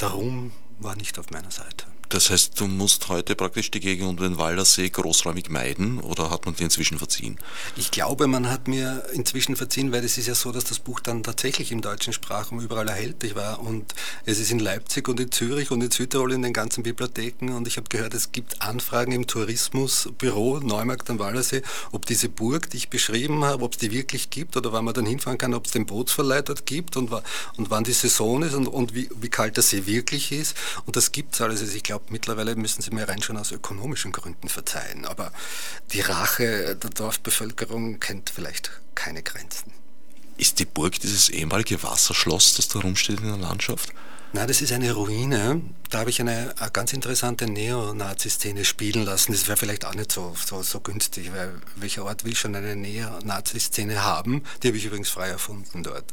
der 0.00 0.08
Ruhm 0.08 0.52
war 0.78 0.96
nicht 0.96 1.18
auf 1.18 1.30
meiner 1.30 1.50
Seite. 1.50 1.86
Das 2.10 2.28
heißt, 2.28 2.58
du 2.58 2.66
musst 2.66 3.08
heute 3.08 3.36
praktisch 3.36 3.70
die 3.70 3.78
Gegend 3.78 4.08
um 4.08 4.16
den 4.16 4.36
Waldersee 4.36 4.90
großräumig 4.90 5.48
meiden 5.48 6.00
oder 6.00 6.28
hat 6.30 6.44
man 6.44 6.56
dir 6.56 6.64
inzwischen 6.64 6.98
verziehen? 6.98 7.38
Ich 7.76 7.92
glaube, 7.92 8.26
man 8.26 8.50
hat 8.50 8.66
mir 8.66 9.04
inzwischen 9.12 9.54
verziehen, 9.54 9.92
weil 9.92 10.04
es 10.04 10.18
ist 10.18 10.26
ja 10.26 10.34
so, 10.34 10.50
dass 10.50 10.64
das 10.64 10.80
Buch 10.80 10.98
dann 10.98 11.22
tatsächlich 11.22 11.70
im 11.70 11.82
deutschen 11.82 12.12
Sprachraum 12.12 12.58
überall 12.58 12.88
erhältlich 12.88 13.36
war 13.36 13.60
und 13.60 13.94
es 14.26 14.40
ist 14.40 14.50
in 14.50 14.58
Leipzig 14.58 15.08
und 15.08 15.20
in 15.20 15.30
Zürich 15.30 15.70
und 15.70 15.82
in 15.82 15.92
Südtirol 15.92 16.32
in 16.32 16.42
den 16.42 16.52
ganzen 16.52 16.82
Bibliotheken 16.82 17.52
und 17.54 17.68
ich 17.68 17.76
habe 17.76 17.88
gehört, 17.88 18.12
es 18.14 18.32
gibt 18.32 18.60
Anfragen 18.60 19.12
im 19.12 19.28
Tourismusbüro 19.28 20.58
Neumarkt 20.58 21.08
am 21.10 21.20
Waldersee, 21.20 21.62
ob 21.92 22.06
diese 22.06 22.28
Burg, 22.28 22.70
die 22.70 22.78
ich 22.78 22.90
beschrieben 22.90 23.44
habe, 23.44 23.62
ob 23.62 23.74
es 23.74 23.78
die 23.78 23.92
wirklich 23.92 24.30
gibt 24.30 24.56
oder 24.56 24.72
wann 24.72 24.84
man 24.84 24.94
dann 24.94 25.06
hinfahren 25.06 25.38
kann, 25.38 25.54
ob 25.54 25.66
es 25.66 25.70
den 25.70 25.86
Bootsverleih 25.86 26.42
dort 26.42 26.66
gibt 26.66 26.96
und, 26.96 27.12
und 27.12 27.70
wann 27.70 27.84
die 27.84 27.92
Saison 27.92 28.42
ist 28.42 28.54
und, 28.54 28.66
und 28.66 28.96
wie, 28.96 29.08
wie 29.20 29.28
kalt 29.28 29.56
der 29.56 29.62
See 29.62 29.86
wirklich 29.86 30.32
ist 30.32 30.56
und 30.86 30.96
das 30.96 31.12
gibt 31.12 31.34
es 31.34 31.40
alles. 31.40 31.60
Also 31.60 31.76
ich 31.76 31.84
glaube, 31.84 31.99
mittlerweile 32.08 32.56
müssen 32.56 32.82
Sie 32.82 32.90
mir 32.90 33.08
rein 33.08 33.22
schon 33.22 33.36
aus 33.36 33.52
ökonomischen 33.52 34.12
Gründen 34.12 34.48
verzeihen. 34.48 35.04
Aber 35.04 35.32
die 35.92 36.00
Rache 36.00 36.76
der 36.76 36.90
Dorfbevölkerung 36.90 38.00
kennt 38.00 38.30
vielleicht 38.30 38.70
keine 38.94 39.22
Grenzen. 39.22 39.72
Ist 40.36 40.58
die 40.58 40.64
Burg 40.64 40.98
dieses 41.00 41.28
ehemalige 41.28 41.82
Wasserschloss, 41.82 42.54
das 42.54 42.68
da 42.68 42.80
rumsteht 42.80 43.20
in 43.20 43.26
der 43.26 43.36
Landschaft? 43.36 43.92
Nein, 44.32 44.46
das 44.46 44.62
ist 44.62 44.72
eine 44.72 44.92
Ruine. 44.92 45.60
Da 45.90 45.98
habe 45.98 46.10
ich 46.10 46.20
eine, 46.20 46.54
eine 46.56 46.70
ganz 46.70 46.92
interessante 46.92 47.50
Neonazi-Szene 47.50 48.64
spielen 48.64 49.04
lassen. 49.04 49.32
Das 49.32 49.48
wäre 49.48 49.56
vielleicht 49.56 49.84
auch 49.84 49.94
nicht 49.94 50.12
so, 50.12 50.36
so, 50.46 50.62
so 50.62 50.78
günstig, 50.80 51.32
weil 51.32 51.52
welcher 51.74 52.04
Ort 52.04 52.24
will 52.24 52.36
schon 52.36 52.54
eine 52.54 52.76
Neonazi-Szene 52.76 54.04
haben? 54.04 54.44
Die 54.62 54.68
habe 54.68 54.78
ich 54.78 54.84
übrigens 54.84 55.10
frei 55.10 55.28
erfunden 55.28 55.82
dort 55.82 56.12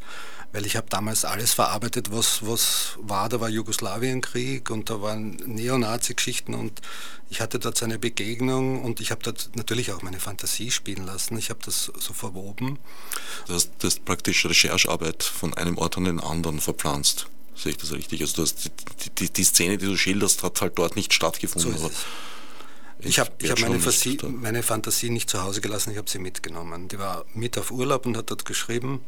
weil 0.54 0.66
ich 0.66 0.76
habe 0.76 0.88
damals 0.90 1.26
alles 1.26 1.54
verarbeitet, 1.54 2.12
was, 2.12 2.46
was 2.46 2.98
war. 3.02 3.30
Da 3.30 3.40
war 3.40 3.50
Jugoslawienkrieg 3.50 4.70
und 4.70 4.90
da 4.90 5.02
waren 5.02 5.36
Neonazi-Geschichten 5.46 6.54
und 6.54 6.82
ich 7.30 7.42
hatte 7.42 7.60
dort 7.60 7.82
eine 7.84 8.00
Begegnung 8.00 8.84
und 8.84 9.00
ich 9.02 9.12
habe 9.12 9.22
dort 9.24 9.52
natürlich 9.56 9.92
auch 9.92 10.02
meine 10.02 10.20
Fantasie 10.20 10.72
spielen 10.72 11.06
lassen. 11.06 11.38
Ich 11.38 11.50
habe 11.50 11.60
das 11.66 11.92
so 12.00 12.14
verwoben. 12.14 12.80
Du 13.48 13.54
hast, 13.54 13.72
du 13.80 13.88
hast 13.88 14.06
praktisch 14.06 14.46
Recherchearbeit 14.46 15.24
von 15.24 15.54
einem 15.54 15.78
Ort 15.78 15.98
an 15.98 16.06
den 16.06 16.20
anderen 16.20 16.62
verpflanzt. 16.62 17.28
Sehe 17.58 17.72
ich 17.72 17.78
das 17.78 17.92
richtig? 17.92 18.22
Also 18.22 18.36
du 18.38 18.42
hast 18.44 18.66
die, 18.66 19.10
die, 19.10 19.34
die 19.34 19.44
Szene, 19.44 19.78
die 19.78 19.86
du 19.86 19.98
schilderst, 19.98 20.44
hat 20.44 20.62
halt 20.62 20.78
dort 20.78 20.96
nicht 20.96 21.14
stattgefunden. 21.14 21.78
So 21.78 21.92
ich 23.00 23.20
habe 23.20 23.30
hab 23.44 23.60
meine, 23.60 23.80
meine, 24.42 24.64
Fantasie 24.64 25.12
nicht 25.12 25.30
zu 25.30 25.44
Hause 25.44 25.62
gelassen, 25.62 25.92
ich 25.92 25.98
habe 25.98 26.10
sie 26.10 26.18
mitgenommen. 26.18 26.88
Die 26.88 26.98
war 26.98 27.26
mit 27.34 27.58
auf 27.58 27.70
Urlaub 27.72 28.06
und 28.06 28.18
hat 28.18 28.32
dort 28.32 28.46
geschrieben 28.46 29.02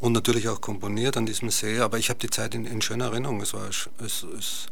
und 0.00 0.12
natürlich 0.12 0.48
auch 0.48 0.60
komponiert 0.60 1.16
an 1.16 1.26
diesem 1.26 1.50
See, 1.50 1.78
aber 1.78 1.98
ich 1.98 2.08
habe 2.08 2.18
die 2.18 2.30
Zeit 2.30 2.54
in, 2.54 2.64
in, 2.64 2.82
schöner 2.82 3.06
Erinnerung. 3.06 3.40
Es 3.40 3.54
war, 3.54 3.68
es, 3.68 3.88
es, 4.00 4.66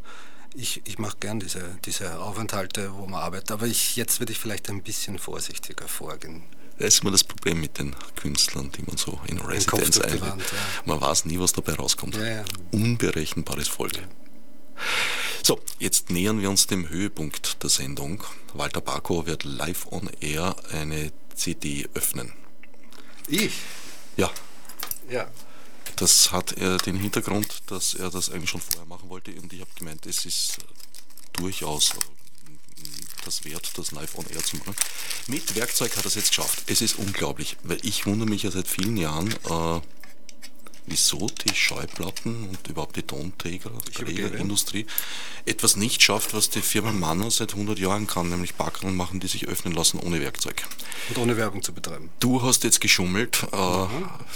ich, 0.55 0.83
ich 0.87 0.99
mache 0.99 1.17
gern 1.21 1.39
diese, 1.39 1.79
diese 1.85 2.19
Aufenthalte, 2.19 2.93
wo 2.95 3.07
man 3.07 3.21
arbeitet, 3.21 3.53
aber 3.53 3.67
ich, 3.67 3.95
jetzt 3.95 4.19
würde 4.19 4.33
ich 4.33 4.41
vielleicht 4.41 4.69
ein 4.69 4.83
bisschen 4.83 5.19
vorsichtiger 5.19 5.87
vorgehen. 5.87 6.43
Das 6.79 6.95
ist 6.95 7.03
immer 7.03 7.13
das 7.13 7.25
Problem 7.25 7.61
mit 7.61 7.79
den 7.79 7.95
Künstlern, 8.17 8.71
die 8.73 8.83
man 8.83 8.97
so 8.97 9.21
in 9.29 9.39
Residenz 9.39 10.01
einlädt. 10.01 10.23
Ja. 10.23 10.37
Man 10.85 11.01
weiß 11.01 11.25
nie, 11.27 11.39
was 11.39 11.53
dabei 11.53 11.75
rauskommt. 11.75 12.17
Ja, 12.17 12.27
ja. 12.27 12.45
Unberechenbares 12.73 13.69
Volk. 13.69 14.03
So, 15.43 15.61
jetzt 15.79 16.11
nähern 16.11 16.41
wir 16.41 16.51
uns 16.51 16.67
dem 16.67 16.89
Höhepunkt 16.89 17.63
der 17.63 17.71
Sendung. 17.71 18.25
Walter 18.55 18.81
Barko 18.81 19.27
wird 19.27 19.45
live 19.45 19.87
on 19.93 20.11
air 20.21 20.57
eine 20.73 21.13
CD 21.35 21.87
öffnen. 21.95 22.33
Ich? 23.29 23.53
Ja. 24.17 24.31
Ja. 25.11 25.31
Das 25.97 26.33
hat 26.33 26.57
äh, 26.57 26.79
den 26.79 26.97
Hintergrund, 26.97 27.63
dass 27.67 27.95
er 27.95 28.11
das 28.11 28.31
eigentlich 28.31 28.51
schon 28.51 28.61
vorher 28.61 28.87
machen 28.87 29.09
wollte 29.09 29.33
und 29.33 29.53
ich 29.53 29.61
habe 29.61 29.71
gemeint, 29.79 30.07
es 30.07 30.25
ist 30.25 30.59
durchaus 31.35 31.95
das 33.25 33.45
wert, 33.45 33.71
das 33.77 33.93
live 33.93 34.17
on 34.17 34.27
air 34.27 34.43
zu 34.43 34.57
machen. 34.59 34.75
Mit 35.27 35.55
Werkzeug 35.55 35.97
hat 35.97 36.05
er 36.05 36.09
es 36.09 36.15
jetzt 36.15 36.29
geschafft. 36.29 36.63
Es 36.67 36.81
ist 36.81 36.99
unglaublich, 36.99 37.57
weil 37.63 37.79
ich 37.83 38.07
wundere 38.07 38.29
mich 38.29 38.43
ja 38.43 38.51
seit 38.51 38.69
vielen 38.69 38.97
Jahren, 38.97 39.33
äh, 39.33 39.81
wieso 40.87 41.29
die 41.29 41.55
Schallplatten 41.55 42.49
und 42.49 42.69
überhaupt 42.69 42.97
die 42.97 43.03
Tonträgerindustrie 43.03 44.87
etwas 45.47 45.77
nicht 45.77 46.03
schafft, 46.03 46.35
was 46.35 46.51
die 46.51 46.61
Firma 46.61 46.93
Manno 46.93 47.31
seit 47.31 47.53
100 47.53 47.79
Jahren 47.79 48.07
kann, 48.07 48.29
nämlich 48.29 48.55
Backen 48.55 48.95
machen, 48.97 49.21
die 49.21 49.27
sich 49.27 49.49
öffnen 49.49 49.75
lassen 49.75 49.99
ohne 49.99 50.21
Werkzeug. 50.21 50.63
Und 51.09 51.19
ohne 51.19 51.37
Werbung 51.37 51.63
zu 51.63 51.73
betreiben. 51.73 52.11
Du 52.21 52.43
hast 52.43 52.65
jetzt 52.65 52.81
geschummelt, 52.81 53.43
äh, 53.53 53.87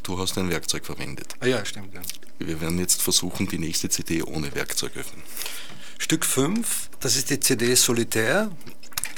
du 0.02 0.18
hast 0.18 0.38
ein 0.38 0.50
Werkzeug 0.50 0.86
verwendet. 0.86 1.34
Ah 1.40 1.46
ja, 1.46 1.64
stimmt. 1.64 1.94
Ja. 1.94 2.00
Wir 2.38 2.60
werden 2.60 2.78
jetzt 2.78 3.02
versuchen, 3.02 3.48
die 3.48 3.58
nächste 3.58 3.88
CD 3.88 4.22
ohne 4.22 4.54
Werkzeug 4.54 4.96
öffnen. 4.96 5.22
Stück 5.98 6.24
5, 6.24 6.90
das 7.00 7.16
ist 7.16 7.30
die 7.30 7.40
CD 7.40 7.74
Solitär. 7.74 8.50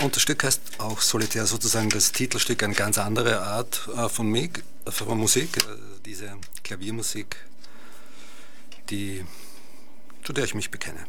Und 0.00 0.16
das 0.16 0.22
Stück 0.22 0.44
heißt 0.44 0.80
auch 0.80 1.02
Solitär, 1.02 1.44
sozusagen 1.44 1.90
das 1.90 2.12
Titelstück, 2.12 2.62
eine 2.62 2.74
ganz 2.74 2.96
andere 2.96 3.42
Art 3.42 3.86
äh, 3.94 4.08
äh, 4.86 4.90
von 4.90 5.18
Musik, 5.18 5.58
äh, 5.58 5.60
diese 6.06 6.38
Klaviermusik, 6.64 7.36
die, 8.88 9.26
zu 10.24 10.32
der 10.32 10.44
ich 10.44 10.54
mich 10.54 10.70
bekenne. 10.70 11.04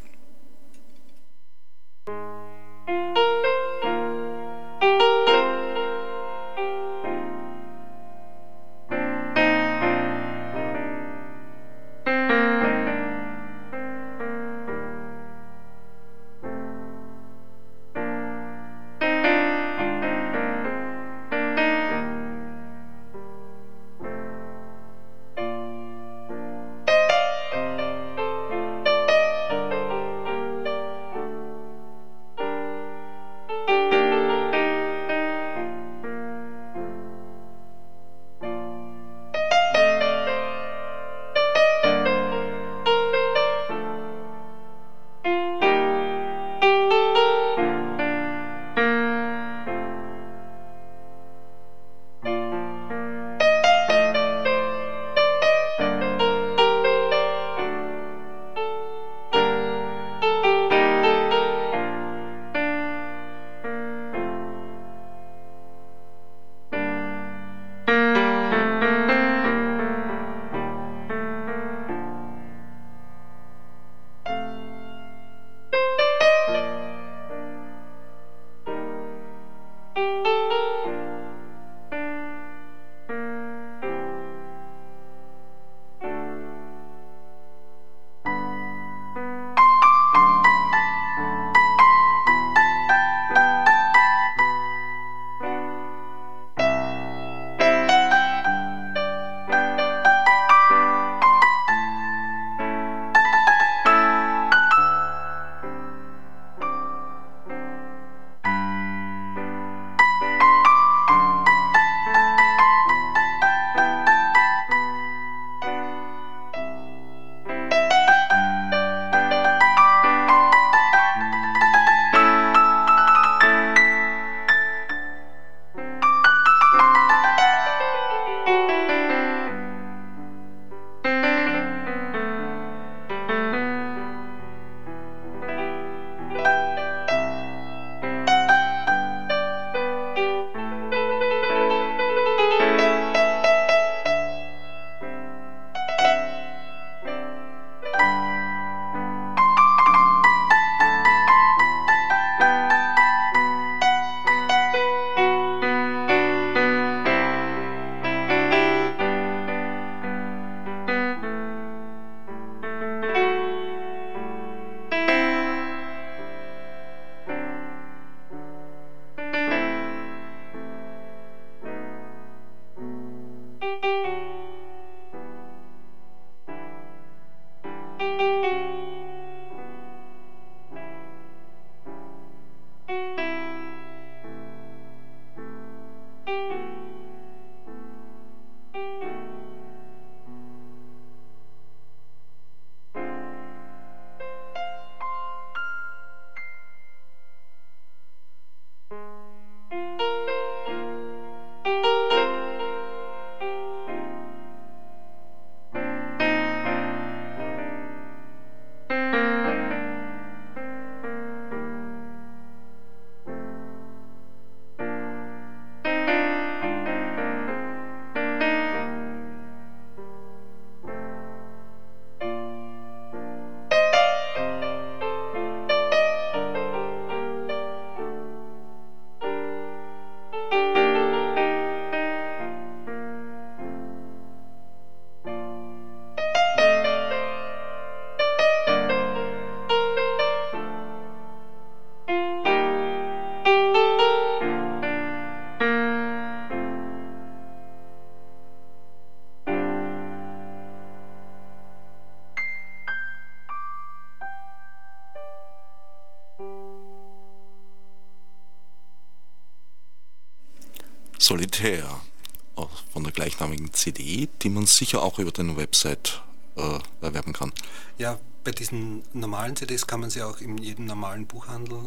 CD, 263.71 264.29
die 264.41 264.49
man 264.49 264.65
sicher 264.65 265.01
auch 265.01 265.19
über 265.19 265.31
deine 265.31 265.57
Website 265.57 266.21
äh, 266.55 266.79
erwerben 267.01 267.33
kann. 267.33 267.51
Ja, 267.97 268.19
bei 268.43 268.51
diesen 268.51 269.03
normalen 269.13 269.55
CDs 269.55 269.85
kann 269.85 269.99
man 269.99 270.09
sie 270.09 270.23
auch 270.23 270.39
in 270.39 270.57
jedem 270.57 270.85
normalen 270.85 271.27
Buchhandel 271.27 271.77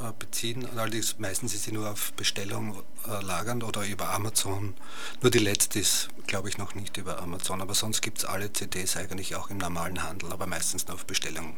äh, 0.00 0.12
beziehen. 0.18 0.66
Allerdings 0.66 1.18
meistens 1.18 1.54
ist 1.54 1.64
sie 1.64 1.72
nur 1.72 1.90
auf 1.90 2.12
Bestellung 2.14 2.82
äh, 3.08 3.22
lagernd 3.24 3.64
oder 3.64 3.86
über 3.86 4.10
Amazon. 4.10 4.74
Nur 5.22 5.30
die 5.30 5.38
letzte 5.38 5.78
ist, 5.78 6.08
glaube 6.26 6.48
ich, 6.48 6.58
noch 6.58 6.74
nicht 6.74 6.96
über 6.98 7.20
Amazon. 7.22 7.62
Aber 7.62 7.74
sonst 7.74 8.02
gibt 8.02 8.18
es 8.18 8.24
alle 8.24 8.52
CDs 8.52 8.96
eigentlich 8.96 9.36
auch 9.36 9.48
im 9.50 9.58
normalen 9.58 10.02
Handel, 10.02 10.32
aber 10.32 10.46
meistens 10.46 10.86
nur 10.86 10.96
auf 10.96 11.06
Bestellung. 11.06 11.56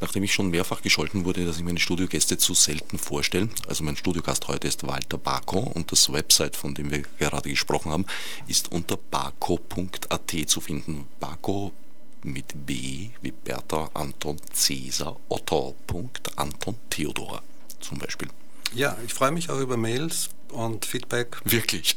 Nachdem 0.00 0.22
ich 0.22 0.34
schon 0.34 0.50
mehrfach 0.50 0.82
gescholten 0.82 1.24
wurde, 1.24 1.44
dass 1.44 1.56
ich 1.56 1.64
meine 1.64 1.78
Studiogäste 1.78 2.38
zu 2.38 2.54
selten 2.54 2.98
vorstelle, 2.98 3.48
also 3.68 3.84
mein 3.84 3.96
Studiogast 3.96 4.48
heute 4.48 4.68
ist 4.68 4.86
Walter 4.86 5.18
Bako 5.18 5.58
und 5.58 5.92
das 5.92 6.12
Website, 6.12 6.56
von 6.56 6.74
dem 6.74 6.90
wir 6.90 7.02
gerade 7.18 7.48
gesprochen 7.48 7.92
haben, 7.92 8.06
ist 8.46 8.72
unter 8.72 8.96
bako.at 8.96 10.34
zu 10.46 10.60
finden. 10.60 11.06
Bako 11.20 11.72
mit 12.22 12.66
B 12.66 13.10
wie 13.22 13.30
Bertha, 13.30 13.90
Anton, 13.94 14.38
Cäsar, 14.52 15.16
Otto, 15.28 15.76
Anton, 16.36 16.76
Theodor 16.90 17.42
zum 17.80 17.98
Beispiel. 17.98 18.28
Ja, 18.74 18.96
ich 19.06 19.14
freue 19.14 19.30
mich 19.30 19.48
auch 19.48 19.60
über 19.60 19.76
Mails 19.76 20.30
und 20.50 20.84
Feedback. 20.84 21.40
Wirklich? 21.44 21.96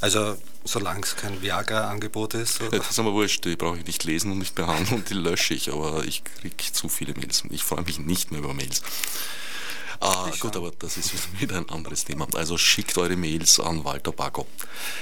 Also 0.00 0.36
solange 0.64 1.00
es 1.00 1.16
kein 1.16 1.40
Viagra-Angebot 1.40 2.34
ist. 2.34 2.60
Oder? 2.60 2.78
Das 2.78 2.90
ist 2.90 2.98
aber 2.98 3.12
wurscht, 3.12 3.44
die 3.44 3.56
brauche 3.56 3.78
ich 3.78 3.86
nicht 3.86 4.04
lesen 4.04 4.32
und 4.32 4.38
nicht 4.38 4.54
behandeln 4.54 5.00
und 5.00 5.10
die 5.10 5.14
lösche 5.14 5.54
ich, 5.54 5.72
aber 5.72 6.04
ich 6.04 6.22
kriege 6.24 6.56
zu 6.72 6.88
viele 6.88 7.14
Mails. 7.14 7.44
Ich 7.50 7.64
freue 7.64 7.82
mich 7.82 7.98
nicht 7.98 8.30
mehr 8.30 8.40
über 8.40 8.54
Mails. 8.54 8.82
Ah, 10.00 10.30
gut, 10.40 10.54
aber 10.56 10.72
das 10.78 10.98
ist 10.98 11.40
wieder 11.40 11.56
ein 11.56 11.68
anderes 11.70 12.04
Thema. 12.04 12.26
Also 12.34 12.58
schickt 12.58 12.98
eure 12.98 13.16
Mails 13.16 13.58
an 13.60 13.84
Walter 13.84 14.12
Bago. 14.12 14.46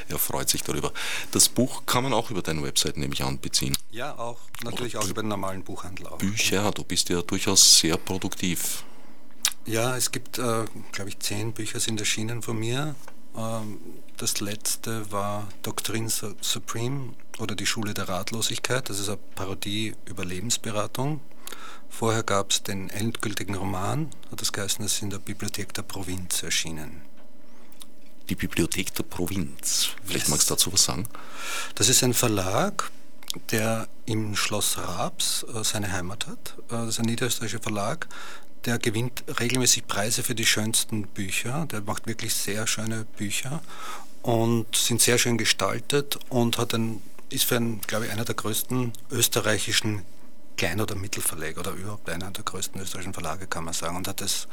Er 0.09 0.19
freut 0.19 0.49
sich 0.49 0.63
darüber. 0.63 0.93
Das 1.33 1.49
Buch 1.49 1.85
kann 1.87 2.05
man 2.05 2.13
auch 2.13 2.31
über 2.31 2.43
deine 2.43 2.63
Website, 2.63 2.97
nehme 2.97 3.13
ich 3.13 3.25
an, 3.25 3.41
beziehen. 3.41 3.77
Ja, 3.91 4.17
auch. 4.17 4.39
Natürlich 4.63 4.97
Oder 4.97 5.05
auch 5.05 5.09
über 5.09 5.23
den 5.23 5.29
normalen 5.29 5.65
Buchhandel. 5.65 6.07
Auch. 6.07 6.19
Bücher, 6.19 6.71
du 6.71 6.85
bist 6.85 7.09
ja 7.09 7.23
durchaus 7.23 7.79
sehr 7.79 7.97
produktiv. 7.97 8.85
Ja, 9.67 9.97
es 9.97 10.13
gibt, 10.13 10.39
äh, 10.39 10.65
glaube 10.93 11.09
ich, 11.09 11.19
zehn 11.21 11.53
Bücher 11.53 11.81
sind 11.81 11.99
erschienen 11.99 12.43
von 12.43 12.59
mir. 12.59 12.95
Ähm, 13.37 13.79
das 14.17 14.41
letzte 14.41 15.11
war 15.11 15.49
Doktrin 15.63 16.09
Supreme 16.09 17.15
oder 17.39 17.55
die 17.55 17.67
Schule 17.67 17.95
der 17.95 18.09
Ratlosigkeit. 18.09 18.89
Das 18.89 19.01
ist 19.01 19.09
eine 19.09 19.19
Parodie 19.35 19.95
über 20.07 20.25
Lebensberatung. 20.25 21.21
Vorher 21.89 22.23
gab 22.23 22.51
es 22.51 22.63
den 22.63 22.91
endgültigen 22.91 23.55
Roman, 23.55 24.11
hat 24.31 24.41
das 24.41 24.53
geheißen, 24.53 24.83
das 24.83 24.95
ist 24.95 25.03
in 25.03 25.11
der 25.11 25.19
Bibliothek 25.19 25.73
der 25.75 25.83
Provinz 25.83 26.43
erschienen. 26.43 27.03
Die 28.29 28.35
Bibliothek 28.35 28.95
der 28.95 29.05
Provinz, 29.05 29.91
vielleicht 30.05 30.27
yes. 30.27 30.31
magst 30.31 30.51
du 30.51 30.55
dazu 30.55 30.73
was 30.73 30.85
sagen? 30.85 31.07
Das 31.75 31.89
ist 31.89 32.03
ein 32.03 32.15
Verlag, 32.15 32.91
der 33.51 33.89
im 34.07 34.35
Schloss 34.35 34.79
Raabs 34.79 35.45
äh, 35.55 35.63
seine 35.63 35.93
Heimat 35.93 36.27
hat. 36.27 36.57
Äh, 36.69 36.85
das 36.85 36.89
ist 36.91 37.01
ein 37.01 37.07
niederösterreichischer 37.07 37.63
Verlag, 37.63 38.09
der 38.65 38.79
gewinnt 38.79 39.25
regelmäßig 39.41 39.87
Preise 39.87 40.23
für 40.23 40.35
die 40.35 40.47
schönsten 40.47 41.07
Bücher. 41.09 41.67
Der 41.71 41.83
macht 41.83 42.07
wirklich 42.07 42.35
sehr 42.35 42.67
schöne 42.67 43.05
Bücher 43.17 43.63
und 44.23 44.75
sind 44.75 45.03
sehr 45.03 45.19
schön 45.19 45.37
gestaltet 45.37 46.19
und 46.31 46.59
hat 46.59 46.75
ein, 46.75 47.03
ist 47.29 47.45
für 47.45 47.57
einen, 47.57 47.81
glaube 47.83 48.07
ich, 48.07 48.13
einer 48.13 48.25
der 48.25 48.35
größten 48.35 48.93
österreichischen 49.11 50.03
Klein- 50.57 50.81
oder 50.81 50.95
Mittelverleger 50.95 51.61
oder 51.61 51.73
überhaupt 51.73 52.09
einer 52.09 52.31
der 52.31 52.45
größten 52.45 52.81
österreichischen 52.81 53.13
Verlage, 53.13 53.47
kann 53.47 53.65
man 53.65 53.75
sagen. 53.75 53.97
Und 53.97 54.09
hat, 54.09 54.21
das, 54.21 54.49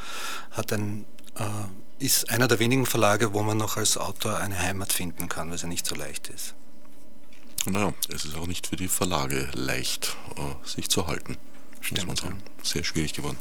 hat 0.52 0.74
ein, 0.74 1.06
äh, 1.38 2.04
ist 2.04 2.30
einer 2.30 2.48
der 2.48 2.60
wenigen 2.60 2.86
Verlage, 2.86 3.34
wo 3.34 3.44
man 3.44 3.58
noch 3.58 3.78
als 3.78 3.98
Autor 3.98 4.38
eine 4.38 4.58
Heimat 4.60 4.92
finden 4.92 5.30
kann, 5.30 5.50
weil 5.50 5.56
es 5.56 5.62
ja 5.62 5.68
nicht 5.68 5.86
so 5.86 5.96
leicht 5.96 6.30
ist. 6.30 6.56
Naja, 7.66 7.94
es 8.10 8.26
ist 8.26 8.36
auch 8.36 8.48
nicht 8.48 8.68
für 8.68 8.76
die 8.76 8.88
Verlage 8.88 9.50
leicht, 9.54 10.18
äh, 10.36 10.68
sich 10.68 10.90
zu 10.90 11.08
halten. 11.08 11.38
Stimmt, 11.82 12.08
muss 12.08 12.24
man 12.24 12.32
sagen. 12.32 12.44
Sehr 12.64 12.84
schwierig 12.84 13.14
geworden. 13.14 13.38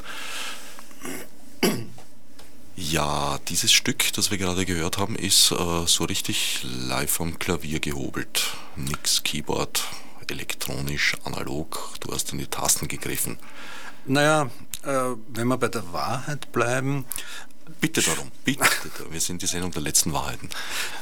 Ja, 2.76 3.38
dieses 3.48 3.72
Stück, 3.72 4.12
das 4.14 4.30
wir 4.30 4.38
gerade 4.38 4.64
gehört 4.64 4.96
haben, 4.96 5.14
ist 5.14 5.52
äh, 5.52 5.86
so 5.86 6.04
richtig 6.04 6.62
live 6.62 7.20
am 7.20 7.38
Klavier 7.38 7.78
gehobelt. 7.78 8.54
Nix 8.74 9.22
Keyboard, 9.22 9.84
elektronisch, 10.28 11.14
analog. 11.24 11.92
Du 12.00 12.12
hast 12.12 12.32
in 12.32 12.38
die 12.38 12.46
Tasten 12.46 12.88
gegriffen. 12.88 13.38
Naja, 14.06 14.50
äh, 14.84 15.10
wenn 15.28 15.48
wir 15.48 15.58
bei 15.58 15.68
der 15.68 15.92
Wahrheit 15.92 16.50
bleiben. 16.52 17.04
Bitte 17.80 18.02
darum, 18.02 18.32
bitte. 18.44 18.64
Wir 19.10 19.20
sind 19.20 19.42
die 19.42 19.46
Sendung 19.46 19.70
der 19.72 19.82
letzten 19.82 20.12
Wahrheiten. 20.12 20.48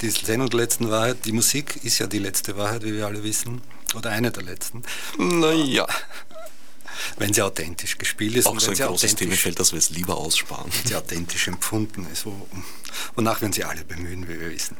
Die 0.03 0.11
Sendung 0.11 0.51
der 0.51 0.59
letzten 0.59 0.91
Wahrheit. 0.91 1.25
Die 1.25 1.33
Musik 1.33 1.79
ist 1.85 1.99
ja 2.01 2.09
die 2.09 2.19
letzte 2.19 2.57
Wahrheit, 2.57 2.83
wie 2.83 2.93
wir 2.93 3.07
alle 3.07 3.23
wissen. 3.23 3.63
Oder 3.95 4.11
eine 4.11 4.33
der 4.33 4.43
letzten. 4.43 4.83
Naja 5.17 5.87
wenn 7.17 7.33
sie 7.33 7.43
authentisch 7.43 7.99
gespielt 7.99 8.37
ist. 8.37 8.47
Auch 8.47 8.59
so 8.61 8.71
ein 8.71 8.77
großes 8.77 9.17
Themenfeld, 9.17 9.59
dass 9.59 9.73
wir 9.73 9.79
es 9.79 9.91
lieber 9.91 10.17
aussparen. 10.17 10.71
Wenn 10.73 10.87
sie 10.87 10.97
authentisch 10.97 11.49
empfunden 11.49 12.07
ist, 12.13 12.27
wo, 12.27 12.49
wonach 13.15 13.43
uns 13.43 13.57
ja 13.57 13.69
alle 13.69 13.85
bemühen, 13.85 14.29
wie 14.29 14.41
wir 14.41 14.51
wissen. 14.51 14.77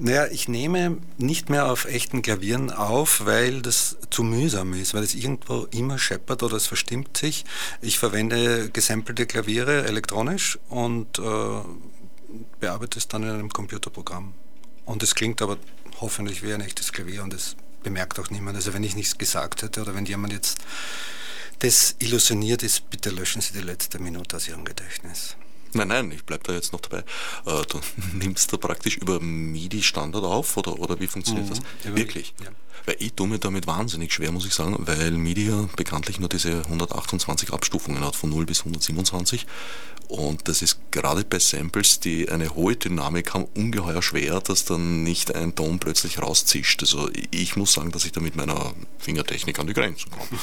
Naja, 0.00 0.28
ich 0.28 0.46
nehme 0.46 0.98
nicht 1.16 1.50
mehr 1.50 1.66
auf 1.66 1.84
echten 1.84 2.22
Klavieren 2.22 2.70
auf, 2.70 3.26
weil 3.26 3.62
das 3.62 3.96
zu 4.10 4.22
mühsam 4.22 4.72
ist, 4.74 4.94
weil 4.94 5.02
es 5.02 5.16
irgendwo 5.16 5.66
immer 5.72 5.98
scheppert 5.98 6.44
oder 6.44 6.56
es 6.56 6.68
verstimmt 6.68 7.16
sich. 7.16 7.44
Ich 7.82 7.98
verwende 7.98 8.70
gesampelte 8.70 9.26
Klaviere 9.26 9.86
elektronisch 9.86 10.56
und 10.68 11.18
äh, 11.18 11.22
bearbeite 12.60 12.96
es 12.96 13.08
dann 13.08 13.24
in 13.24 13.30
einem 13.30 13.52
Computerprogramm. 13.52 14.34
Und 14.84 15.02
es 15.02 15.16
klingt 15.16 15.42
aber 15.42 15.58
hoffentlich 16.00 16.44
wie 16.44 16.54
ein 16.54 16.60
echtes 16.60 16.92
Klavier 16.92 17.24
und 17.24 17.34
es 17.34 17.56
bemerkt 17.82 18.18
auch 18.18 18.30
niemand. 18.30 18.56
Also 18.56 18.74
wenn 18.74 18.84
ich 18.84 18.96
nichts 18.96 19.18
gesagt 19.18 19.62
hätte 19.62 19.82
oder 19.82 19.94
wenn 19.94 20.06
jemand 20.06 20.32
jetzt 20.32 20.58
das 21.60 21.96
illusioniert 21.98 22.62
ist, 22.62 22.88
bitte 22.90 23.10
löschen 23.10 23.40
Sie 23.40 23.52
die 23.52 23.60
letzte 23.60 23.98
Minute 23.98 24.36
aus 24.36 24.48
Ihrem 24.48 24.64
Gedächtnis. 24.64 25.36
Nein, 25.72 25.88
nein, 25.88 26.10
ich 26.12 26.24
bleibe 26.24 26.44
da 26.44 26.52
jetzt 26.54 26.72
noch 26.72 26.80
dabei. 26.80 27.04
Äh, 27.46 27.62
du 27.68 27.80
nimmst 28.14 28.52
da 28.52 28.56
praktisch 28.56 28.96
über 28.96 29.20
MIDI-Standard 29.20 30.24
auf 30.24 30.56
oder, 30.56 30.78
oder 30.78 30.98
wie 31.00 31.06
funktioniert 31.06 31.46
mhm, 31.46 31.50
das? 31.50 31.96
Wirklich? 31.96 32.34
Ja. 32.42 32.50
Weil 32.86 32.96
ich 32.98 33.14
tue 33.14 33.28
mir 33.28 33.38
damit 33.38 33.66
wahnsinnig 33.66 34.12
schwer, 34.12 34.32
muss 34.32 34.46
ich 34.46 34.54
sagen, 34.54 34.76
weil 34.78 35.12
MIDI 35.12 35.48
ja 35.48 35.68
bekanntlich 35.76 36.20
nur 36.20 36.28
diese 36.28 36.62
128 36.64 37.52
Abstufungen 37.52 38.04
hat, 38.04 38.16
von 38.16 38.30
0 38.30 38.46
bis 38.46 38.60
127. 38.60 39.46
Und 40.08 40.48
das 40.48 40.62
ist 40.62 40.80
gerade 40.90 41.22
bei 41.22 41.38
Samples, 41.38 42.00
die 42.00 42.30
eine 42.30 42.54
hohe 42.54 42.76
Dynamik 42.76 43.34
haben, 43.34 43.44
ungeheuer 43.54 44.00
schwer, 44.02 44.40
dass 44.40 44.64
dann 44.64 45.02
nicht 45.02 45.34
ein 45.34 45.54
Ton 45.54 45.78
plötzlich 45.78 46.22
rauszischt. 46.22 46.80
Also 46.80 47.10
ich 47.30 47.56
muss 47.56 47.74
sagen, 47.74 47.92
dass 47.92 48.06
ich 48.06 48.12
da 48.12 48.20
mit 48.20 48.34
meiner 48.34 48.72
Fingertechnik 48.98 49.58
an 49.58 49.66
die 49.66 49.74
Grenzen 49.74 50.10
komme. 50.10 50.26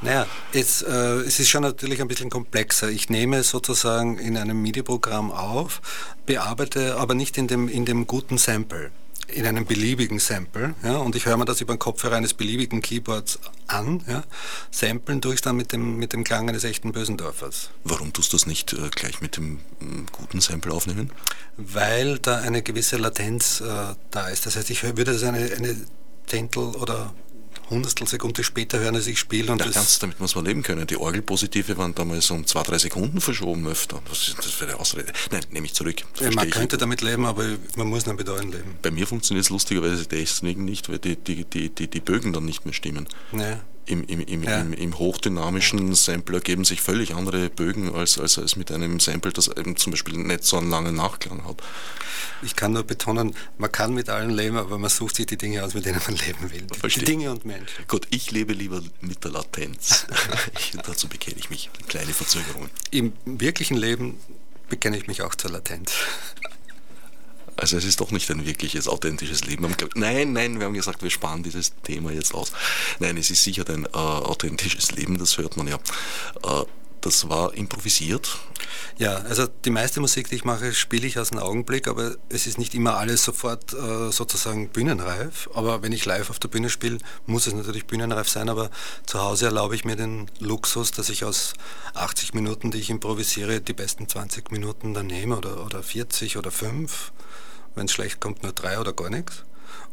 Naja, 0.00 0.28
es, 0.52 0.82
äh, 0.82 0.92
es 0.92 1.40
ist 1.40 1.48
schon 1.48 1.62
natürlich 1.62 2.00
ein 2.00 2.06
bisschen 2.06 2.30
komplexer. 2.30 2.88
Ich 2.88 3.10
nehme 3.10 3.42
sozusagen 3.42 4.16
in 4.18 4.36
einem 4.36 4.62
MIDI-Programm 4.62 5.32
auf, 5.32 5.80
bearbeite 6.24 6.98
aber 6.98 7.14
nicht 7.14 7.36
in 7.36 7.48
dem, 7.48 7.68
in 7.68 7.84
dem 7.84 8.06
guten 8.06 8.38
Sample 8.38 8.92
in 9.28 9.46
einem 9.46 9.66
beliebigen 9.66 10.18
Sample 10.18 10.74
ja, 10.82 10.96
und 10.96 11.14
ich 11.14 11.26
höre 11.26 11.36
mir 11.36 11.44
das 11.44 11.60
über 11.60 11.74
den 11.74 11.78
Kopfhörer 11.78 12.16
eines 12.16 12.34
beliebigen 12.34 12.80
Keyboards 12.80 13.38
an, 13.66 14.02
ja, 14.08 14.24
samplen 14.70 15.20
durch 15.20 15.42
dann 15.42 15.56
mit 15.56 15.72
dem, 15.72 15.96
mit 15.98 16.12
dem 16.12 16.24
Klang 16.24 16.48
eines 16.48 16.64
echten 16.64 16.92
Bösendorfers. 16.92 17.70
Warum 17.84 18.12
tust 18.12 18.32
du 18.32 18.36
das 18.36 18.46
nicht 18.46 18.72
äh, 18.72 18.88
gleich 18.90 19.20
mit 19.20 19.36
dem 19.36 19.58
äh, 19.80 19.84
guten 20.12 20.40
Sample 20.40 20.72
aufnehmen? 20.72 21.10
Weil 21.56 22.18
da 22.18 22.38
eine 22.38 22.62
gewisse 22.62 22.96
Latenz 22.96 23.60
äh, 23.60 23.94
da 24.10 24.28
ist. 24.28 24.46
Das 24.46 24.56
heißt, 24.56 24.70
ich 24.70 24.82
würde 24.82 25.04
das 25.04 25.22
eine, 25.22 25.38
eine 25.38 25.76
Zehntel 26.26 26.74
oder 26.76 27.12
Hundertstel 27.70 28.06
Sekunde 28.06 28.44
später 28.44 28.78
hören, 28.78 28.94
als 28.94 29.06
ich 29.06 29.18
spiele. 29.18 29.52
Und 29.52 29.60
ja, 29.60 29.70
ganz, 29.70 29.98
damit 29.98 30.20
muss 30.20 30.34
man 30.34 30.44
leben 30.44 30.62
können. 30.62 30.86
Die 30.86 30.96
Orgelpositive 30.96 31.76
waren 31.76 31.94
damals 31.94 32.30
um 32.30 32.46
zwei, 32.46 32.62
drei 32.62 32.78
Sekunden 32.78 33.20
verschoben 33.20 33.66
öfter. 33.66 34.00
Das, 34.08 34.34
das 34.36 34.60
wäre 34.60 34.72
eine 34.72 34.80
Ausrede. 34.80 35.12
Nein, 35.30 35.42
nehme 35.50 35.66
ich 35.66 35.74
zurück. 35.74 36.02
Ja, 36.20 36.30
man 36.30 36.50
könnte 36.50 36.76
ich. 36.76 36.80
damit 36.80 37.02
leben, 37.02 37.26
aber 37.26 37.44
man 37.76 37.88
muss 37.88 38.06
nicht 38.06 38.18
mit 38.18 38.28
allen 38.28 38.50
leben. 38.52 38.76
Bei 38.82 38.90
mir 38.90 39.06
funktioniert 39.06 39.44
es 39.44 39.50
lustigerweise 39.50 40.06
deswegen 40.06 40.64
nicht, 40.64 40.88
weil 40.88 40.98
die, 40.98 41.16
die, 41.16 41.44
die, 41.44 41.68
die, 41.68 41.88
die 41.88 42.00
Bögen 42.00 42.32
dann 42.32 42.44
nicht 42.44 42.64
mehr 42.64 42.74
stimmen. 42.74 43.08
Ja 43.32 43.60
im, 43.88 44.04
im, 44.04 44.20
im, 44.20 44.42
ja. 44.42 44.60
im, 44.60 44.72
im 44.72 44.98
hochdynamischen 44.98 45.94
Sampler 45.94 46.40
geben 46.40 46.64
sich 46.64 46.80
völlig 46.80 47.14
andere 47.14 47.48
Bögen 47.50 47.94
als, 47.94 48.18
als, 48.18 48.38
als 48.38 48.56
mit 48.56 48.70
einem 48.70 49.00
Sample, 49.00 49.32
das 49.32 49.48
eben 49.48 49.76
zum 49.76 49.92
Beispiel 49.92 50.16
nicht 50.18 50.44
so 50.44 50.58
einen 50.58 50.70
langen 50.70 50.94
Nachklang 50.94 51.44
hat. 51.44 51.62
Ich 52.42 52.54
kann 52.54 52.72
nur 52.72 52.84
betonen, 52.84 53.34
man 53.56 53.72
kann 53.72 53.94
mit 53.94 54.08
allen 54.08 54.30
leben, 54.30 54.56
aber 54.56 54.78
man 54.78 54.90
sucht 54.90 55.16
sich 55.16 55.26
die 55.26 55.36
Dinge 55.36 55.64
aus, 55.64 55.74
mit 55.74 55.86
denen 55.86 56.00
man 56.06 56.16
leben 56.16 56.50
will. 56.50 56.66
Verstehe. 56.78 57.04
Die 57.04 57.12
Dinge 57.12 57.30
und 57.30 57.44
Menschen. 57.44 57.84
Gut, 57.88 58.06
ich 58.10 58.30
lebe 58.30 58.52
lieber 58.52 58.82
mit 59.00 59.24
der 59.24 59.32
Latenz. 59.32 60.06
dazu 60.86 61.08
bekenne 61.08 61.36
ich 61.38 61.50
mich. 61.50 61.70
Kleine 61.88 62.12
Verzögerungen. 62.12 62.70
Im 62.90 63.12
wirklichen 63.24 63.76
Leben 63.76 64.18
bekenne 64.68 64.98
ich 64.98 65.06
mich 65.06 65.22
auch 65.22 65.34
zur 65.34 65.50
Latenz. 65.50 65.92
Also 67.58 67.76
es 67.76 67.84
ist 67.84 68.00
doch 68.00 68.12
nicht 68.12 68.30
ein 68.30 68.46
wirkliches, 68.46 68.88
authentisches 68.88 69.44
Leben. 69.44 69.66
Nein, 69.94 70.32
nein, 70.32 70.58
wir 70.58 70.66
haben 70.66 70.74
gesagt, 70.74 71.02
wir 71.02 71.10
sparen 71.10 71.42
dieses 71.42 71.72
Thema 71.82 72.12
jetzt 72.12 72.34
aus. 72.34 72.52
Nein, 73.00 73.16
es 73.16 73.30
ist 73.30 73.42
sicher 73.42 73.64
ein 73.68 73.84
äh, 73.84 73.88
authentisches 73.96 74.92
Leben, 74.92 75.18
das 75.18 75.36
hört 75.38 75.56
man 75.56 75.66
ja. 75.66 75.76
Äh, 76.44 76.64
Das 77.00 77.28
war 77.28 77.54
improvisiert? 77.54 78.38
Ja, 78.98 79.18
also 79.18 79.46
die 79.46 79.70
meiste 79.70 80.00
Musik, 80.00 80.28
die 80.28 80.34
ich 80.34 80.44
mache, 80.44 80.74
spiele 80.74 81.06
ich 81.06 81.18
aus 81.18 81.30
dem 81.30 81.38
Augenblick, 81.38 81.86
aber 81.86 82.16
es 82.28 82.46
ist 82.46 82.58
nicht 82.58 82.74
immer 82.74 82.96
alles 82.96 83.22
sofort 83.24 83.72
äh, 83.72 84.10
sozusagen 84.10 84.68
bühnenreif. 84.68 85.48
Aber 85.54 85.82
wenn 85.82 85.92
ich 85.92 86.04
live 86.04 86.30
auf 86.30 86.40
der 86.40 86.48
Bühne 86.48 86.68
spiele, 86.70 86.98
muss 87.26 87.46
es 87.46 87.54
natürlich 87.54 87.86
bühnenreif 87.86 88.28
sein, 88.28 88.48
aber 88.48 88.70
zu 89.06 89.20
Hause 89.20 89.46
erlaube 89.46 89.76
ich 89.76 89.84
mir 89.84 89.94
den 89.96 90.28
Luxus, 90.40 90.90
dass 90.90 91.08
ich 91.08 91.24
aus 91.24 91.54
80 91.94 92.34
Minuten, 92.34 92.70
die 92.72 92.78
ich 92.78 92.90
improvisiere, 92.90 93.60
die 93.60 93.74
besten 93.74 94.08
20 94.08 94.50
Minuten 94.50 94.94
dann 94.94 95.06
nehme 95.06 95.36
oder, 95.36 95.64
oder 95.64 95.82
40 95.82 96.36
oder 96.36 96.50
5. 96.50 97.12
Wenn 97.78 97.86
es 97.86 97.92
schlecht 97.92 98.20
kommt, 98.20 98.42
nur 98.42 98.52
drei 98.52 98.78
oder 98.78 98.92
gar 98.92 99.08
nichts. 99.08 99.44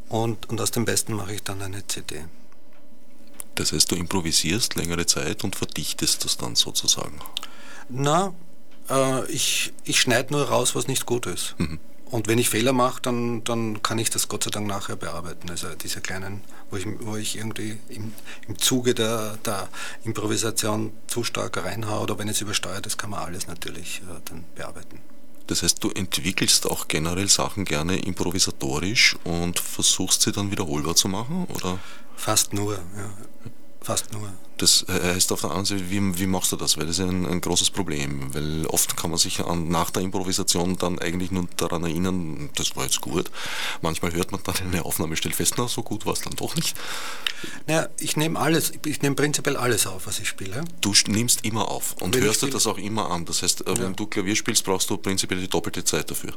Und, 0.10 0.50
und 0.50 0.60
aus 0.60 0.72
dem 0.72 0.86
Besten 0.86 1.14
mache 1.14 1.34
ich 1.36 1.44
dann 1.44 1.62
eine 1.62 1.86
CD. 1.88 2.26
Das 3.56 3.72
heißt, 3.72 3.92
du 3.92 3.96
improvisierst 3.96 4.76
längere 4.76 5.06
Zeit 5.06 5.44
und 5.44 5.56
verdichtest 5.56 6.26
das 6.26 6.38
dann 6.38 6.56
sozusagen? 6.56 7.20
Na, 7.90 8.34
äh, 8.90 9.26
ich, 9.32 9.72
ich 9.84 10.02
schneide 10.02 10.34
nur 10.34 10.50
raus, 10.50 10.76
was 10.76 10.88
nicht 10.88 11.06
gut 11.06 11.26
ist. 11.26 11.56
Mhm. 11.58 11.80
Und 12.12 12.28
wenn 12.28 12.38
ich 12.38 12.50
Fehler 12.50 12.74
mache, 12.74 13.02
dann, 13.02 13.44
dann 13.44 13.82
kann 13.82 13.98
ich 13.98 14.10
das 14.10 14.28
Gott 14.28 14.44
sei 14.44 14.52
Dank 14.52 14.68
nachher 14.68 14.96
bearbeiten. 14.96 15.50
Also 15.50 15.68
diese 15.76 16.02
kleinen, 16.02 16.42
wo 16.70 16.78
ich, 16.78 16.86
wo 17.00 17.16
ich 17.16 17.38
irgendwie 17.38 17.78
im, 17.90 18.14
im 18.48 18.60
Zuge 18.60 18.94
der, 18.94 19.38
der 19.46 19.70
Improvisation 20.04 20.92
zu 21.08 21.24
stark 21.24 21.58
reinhaue 21.58 22.02
oder 22.02 22.20
wenn 22.20 22.28
es 22.28 22.42
übersteuert 22.42 22.86
ist, 22.86 22.98
kann 22.98 23.10
man 23.10 23.22
alles 23.22 23.48
natürlich 23.48 24.02
äh, 24.02 24.22
dann 24.26 24.44
bearbeiten. 24.56 25.00
Das 25.48 25.64
heißt, 25.64 25.84
du 25.84 25.92
entwickelst 25.92 26.70
auch 26.70 26.88
generell 26.88 27.30
Sachen 27.30 27.66
gerne 27.66 27.98
improvisatorisch 27.98 29.16
und 29.24 29.60
versuchst 29.60 30.22
sie 30.22 30.32
dann 30.32 30.52
wiederholbar 30.52 30.96
zu 30.96 31.08
machen, 31.08 31.46
oder? 31.46 31.80
Fast 32.16 32.54
nur, 32.54 32.74
ja. 32.74 33.10
Fast 33.82 34.12
nur. 34.14 34.34
Das 34.58 34.86
heißt 34.90 35.32
auf 35.32 35.42
der 35.42 35.52
anderen 35.52 35.66
Seite, 35.66 35.92
wie, 35.92 36.18
wie 36.18 36.26
machst 36.26 36.52
du 36.52 36.56
das? 36.56 36.76
Weil 36.76 36.88
das 36.88 36.98
ist 36.98 37.06
ein, 37.06 37.26
ein 37.28 37.40
großes 37.40 37.70
Problem, 37.70 38.34
weil 38.34 38.66
oft 38.68 38.98
kann 38.98 39.12
man 39.12 39.20
sich 39.20 39.46
an, 39.46 39.68
nach 39.68 39.92
der 39.92 40.02
Improvisation 40.02 40.76
dann 40.78 40.98
eigentlich 40.98 41.30
nur 41.30 41.48
daran 41.58 41.84
erinnern, 41.84 42.50
das 42.56 42.76
war 42.76 42.86
jetzt 42.86 43.02
gut. 43.02 43.30
Manchmal 43.84 44.14
hört 44.14 44.32
man 44.32 44.42
dann 44.44 44.56
eine 44.58 44.86
Aufnahme, 44.86 45.16
stellt 45.18 45.36
fest, 45.36 45.56
na, 45.58 45.68
so 45.68 45.84
gut 45.84 46.06
war 46.06 46.14
es 46.14 46.22
dann 46.22 46.36
doch 46.36 46.56
nicht. 46.56 46.76
Naja, 47.68 47.90
ich 48.00 48.18
nehme 48.18 48.40
alles, 48.40 48.74
ich 48.86 49.02
nehme 49.02 49.16
prinzipiell 49.16 49.58
alles 49.58 49.88
auf, 49.88 50.08
was 50.08 50.20
ich 50.20 50.28
spiele. 50.28 50.64
Du 50.82 50.94
nimmst 51.08 51.46
immer 51.46 51.70
auf 51.70 51.96
und 52.02 52.16
wenn 52.16 52.24
hörst 52.24 52.42
du 52.42 52.48
das 52.48 52.68
auch 52.68 52.78
immer 52.78 53.10
an. 53.12 53.26
Das 53.26 53.42
heißt, 53.42 53.64
ja. 53.68 53.78
wenn 53.78 53.96
du 53.96 54.08
Klavier 54.08 54.36
spielst, 54.36 54.64
brauchst 54.64 54.90
du 54.90 54.98
prinzipiell 54.98 55.40
die 55.40 55.48
doppelte 55.48 55.84
Zeit 55.84 56.10
dafür. 56.10 56.34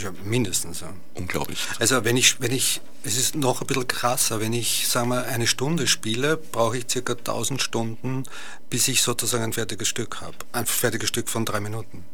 Ja, 0.00 0.12
mindestens. 0.24 0.80
Ja. 0.80 0.92
Unglaublich. 1.14 1.60
Also 1.78 2.04
wenn 2.04 2.16
ich, 2.16 2.40
wenn 2.40 2.52
ich, 2.52 2.80
es 3.04 3.16
ist 3.16 3.34
noch 3.36 3.60
ein 3.60 3.66
bisschen 3.66 3.86
krasser, 3.86 4.40
wenn 4.40 4.52
ich, 4.52 4.88
sagen 4.88 5.08
wir, 5.10 5.24
eine 5.26 5.46
Stunde 5.46 5.86
spiele, 5.86 6.36
brauche 6.36 6.78
ich 6.78 6.86
circa 6.90 7.12
1000 7.12 7.62
Stunden, 7.62 8.24
bis 8.70 8.88
ich 8.88 9.02
sozusagen 9.02 9.44
ein 9.44 9.52
fertiges 9.52 9.88
Stück 9.88 10.20
habe. 10.20 10.36
Ein 10.52 10.66
fertiges 10.66 11.08
Stück 11.08 11.28
von 11.28 11.44
drei 11.44 11.60
Minuten. 11.60 12.04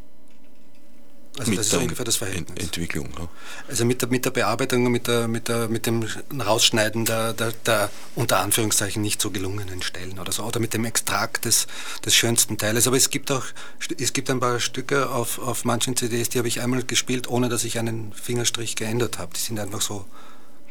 Also 1.38 1.50
mit 1.50 1.60
das 1.60 1.68
ist 1.68 1.74
ungefähr 1.74 2.04
das 2.04 2.16
Verhältnis. 2.16 2.50
Ent 2.50 2.60
Entwicklung. 2.60 3.08
Ja. 3.16 3.28
Also 3.68 3.84
mit 3.84 4.02
der, 4.02 4.08
mit 4.08 4.24
der 4.24 4.30
Bearbeitung, 4.30 4.90
mit, 4.90 5.06
der, 5.06 5.28
mit, 5.28 5.48
der, 5.48 5.68
mit 5.68 5.86
dem 5.86 6.04
Rausschneiden 6.38 7.04
der, 7.04 7.32
der, 7.32 7.52
der, 7.64 7.90
unter 8.16 8.40
Anführungszeichen 8.40 9.00
nicht 9.00 9.22
so 9.22 9.30
gelungenen 9.30 9.80
Stellen 9.82 10.18
oder 10.18 10.32
so, 10.32 10.42
oder 10.42 10.58
mit 10.58 10.74
dem 10.74 10.84
Extrakt 10.84 11.44
des, 11.44 11.66
des 12.04 12.14
schönsten 12.14 12.58
Teiles. 12.58 12.86
Aber 12.86 12.96
es 12.96 13.10
gibt 13.10 13.30
auch, 13.30 13.44
es 13.98 14.12
gibt 14.12 14.28
ein 14.28 14.40
paar 14.40 14.58
Stücke 14.58 15.08
auf, 15.10 15.38
auf 15.38 15.64
manchen 15.64 15.96
CDs, 15.96 16.30
die 16.30 16.38
habe 16.38 16.48
ich 16.48 16.60
einmal 16.60 16.82
gespielt, 16.82 17.28
ohne 17.28 17.48
dass 17.48 17.64
ich 17.64 17.78
einen 17.78 18.12
Fingerstrich 18.12 18.74
geändert 18.74 19.18
habe. 19.18 19.32
Die 19.34 19.40
sind 19.40 19.60
einfach 19.60 19.80
so 19.80 20.06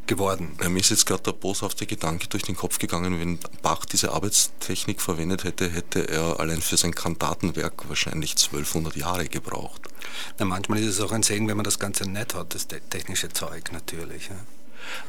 geworden. 0.09 0.57
Ja, 0.61 0.67
mir 0.67 0.79
ist 0.79 0.89
jetzt 0.89 1.05
gerade 1.05 1.23
der 1.23 1.31
boshafte 1.33 1.85
Gedanke 1.85 2.27
durch 2.27 2.43
den 2.43 2.55
Kopf 2.55 2.79
gegangen, 2.79 3.19
wenn 3.19 3.39
Bach 3.61 3.85
diese 3.85 4.11
Arbeitstechnik 4.11 5.01
verwendet 5.01 5.45
hätte, 5.45 5.69
hätte 5.69 6.09
er 6.09 6.39
allein 6.39 6.61
für 6.61 6.75
sein 6.75 6.93
Kantatenwerk 6.93 7.87
wahrscheinlich 7.87 8.31
1200 8.31 8.97
Jahre 8.97 9.27
gebraucht. 9.29 9.88
Na, 10.37 10.45
manchmal 10.45 10.79
ist 10.79 10.87
es 10.87 11.01
auch 11.01 11.11
ein 11.11 11.23
Segen, 11.23 11.47
wenn 11.47 11.57
man 11.57 11.63
das 11.63 11.79
Ganze 11.79 12.09
nett 12.09 12.35
hat, 12.35 12.53
das 12.55 12.67
technische 12.67 13.29
Zeug 13.29 13.71
natürlich. 13.71 14.29
Ja. 14.29 14.35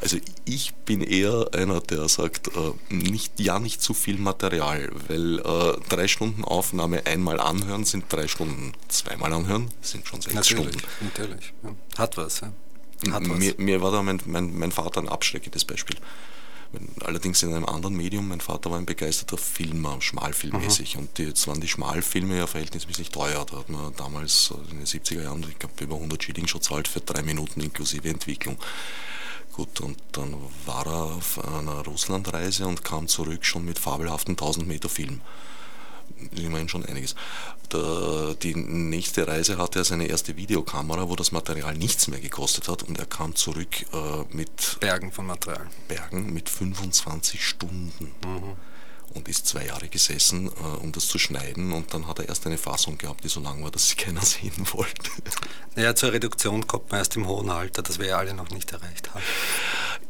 Also 0.01 0.19
ich 0.45 0.75
bin 0.75 1.03
eher 1.03 1.49
einer, 1.53 1.81
der 1.81 2.09
sagt, 2.09 2.49
äh, 2.49 2.95
nicht, 2.95 3.39
ja 3.39 3.59
nicht 3.59 3.83
zu 3.83 3.95
viel 3.95 4.19
Material, 4.19 4.91
weil 5.09 5.39
äh, 5.39 5.81
drei 5.89 6.09
Stunden 6.09 6.45
Aufnahme 6.45 7.07
einmal 7.07 7.41
anhören 7.41 7.85
sind 7.85 8.05
drei 8.09 8.29
Stunden, 8.29 8.73
zweimal 8.89 9.33
anhören 9.33 9.71
sind 9.81 10.07
schon 10.07 10.21
sechs 10.21 10.35
natürlich, 10.35 10.69
Stunden. 10.69 10.83
Natürlich, 11.01 11.53
ja. 11.63 11.99
hat 11.99 12.17
was. 12.17 12.41
Ja. 12.41 12.53
Mir, 13.21 13.55
mir, 13.57 13.81
war 13.81 13.93
da 13.93 14.03
mein, 14.03 14.21
mein, 14.27 14.59
mein 14.59 14.73
Vater 14.73 15.01
ein 15.01 15.09
abschreckendes 15.09 15.65
Beispiel. 15.65 15.97
Allerdings 17.01 17.43
in 17.43 17.53
einem 17.53 17.67
anderen 17.67 17.97
Medium. 17.97 18.29
Mein 18.29 18.41
Vater 18.41 18.71
war 18.71 18.79
ein 18.79 18.87
begeisterter 18.87 19.37
Filmer, 19.37 20.01
schmalfilmmäßig. 20.01 20.97
Und 20.97 21.19
die, 21.19 21.25
jetzt 21.25 21.47
waren 21.49 21.61
die 21.61 21.69
Schmalfilme 21.69 22.37
ja 22.37 22.47
verhältnismäßig 22.47 23.11
teuer. 23.11 23.45
Da 23.51 23.59
hat 23.59 23.69
man 23.69 23.95
damals 23.97 24.53
in 24.71 24.79
den 24.79 24.87
70er 24.87 25.23
Jahren, 25.23 25.45
ich 25.49 25.59
glaube, 25.59 25.83
über 25.83 25.97
100 25.97 26.23
Schilling 26.23 26.47
schon 26.47 26.63
zahlt 26.63 26.87
für 26.87 27.01
drei 27.01 27.23
Minuten 27.23 27.61
inklusive 27.61 28.09
Entwicklung. 28.09 28.57
Gut, 29.53 29.81
und 29.81 29.99
dann 30.13 30.37
war 30.65 30.87
er 30.87 31.17
auf 31.17 31.45
einer 31.45 31.85
Russlandreise 31.85 32.67
und 32.67 32.85
kam 32.85 33.09
zurück 33.09 33.45
schon 33.45 33.65
mit 33.65 33.79
fabelhaften 33.79 34.33
1000 34.33 34.69
Meter 34.69 34.89
Film 34.89 35.21
immerhin 36.37 36.69
schon 36.69 36.85
einiges. 36.85 37.15
Der, 37.73 38.35
die 38.35 38.55
nächste 38.55 39.29
Reise 39.29 39.59
hatte 39.59 39.81
er 39.81 39.85
seine 39.85 40.07
erste 40.07 40.37
Videokamera, 40.37 41.09
wo 41.09 41.17
das 41.17 41.31
Material 41.31 41.75
nichts 41.75 42.09
mehr 42.09 42.21
gekostet 42.21 42.69
hat 42.69 42.83
und 42.83 42.99
er 42.99 43.07
kam 43.07 43.37
zurück 43.37 43.87
äh, 43.93 44.37
mit 44.37 44.79
Bergen 44.81 45.13
von 45.13 45.27
Material. 45.27 45.69
Bergen 45.87 46.33
mit 46.33 46.49
25 46.49 47.47
Stunden. 47.47 48.13
Mhm. 48.25 48.57
Und 49.13 49.29
ist 49.29 49.49
zwei 49.49 49.67
Jahre 49.67 49.89
gesessen, 49.89 50.47
äh, 50.47 50.77
um 50.83 50.93
das 50.93 51.09
zu 51.09 51.19
schneiden. 51.19 51.73
Und 51.73 51.93
dann 51.95 52.07
hat 52.07 52.21
er 52.21 52.29
erst 52.29 52.47
eine 52.47 52.59
Fassung 52.59 52.97
gehabt, 52.97 53.25
die 53.25 53.29
so 53.29 53.41
lang 53.41 53.63
war, 53.63 53.71
dass 53.71 53.89
sie 53.89 53.95
keiner 53.97 54.23
sehen 54.23 54.67
wollte. 54.73 55.11
Naja, 55.75 55.95
zur 55.95 56.13
Reduktion 56.13 56.67
kommt 56.67 56.91
man 56.91 56.99
erst 56.99 57.17
im 57.17 57.27
hohen 57.27 57.51
Alter, 57.51 57.83
das 57.83 57.99
wir 57.99 58.07
ja 58.07 58.19
alle 58.19 58.35
noch 58.35 58.51
nicht 58.51 58.71
erreicht 58.73 59.13
haben. 59.13 59.23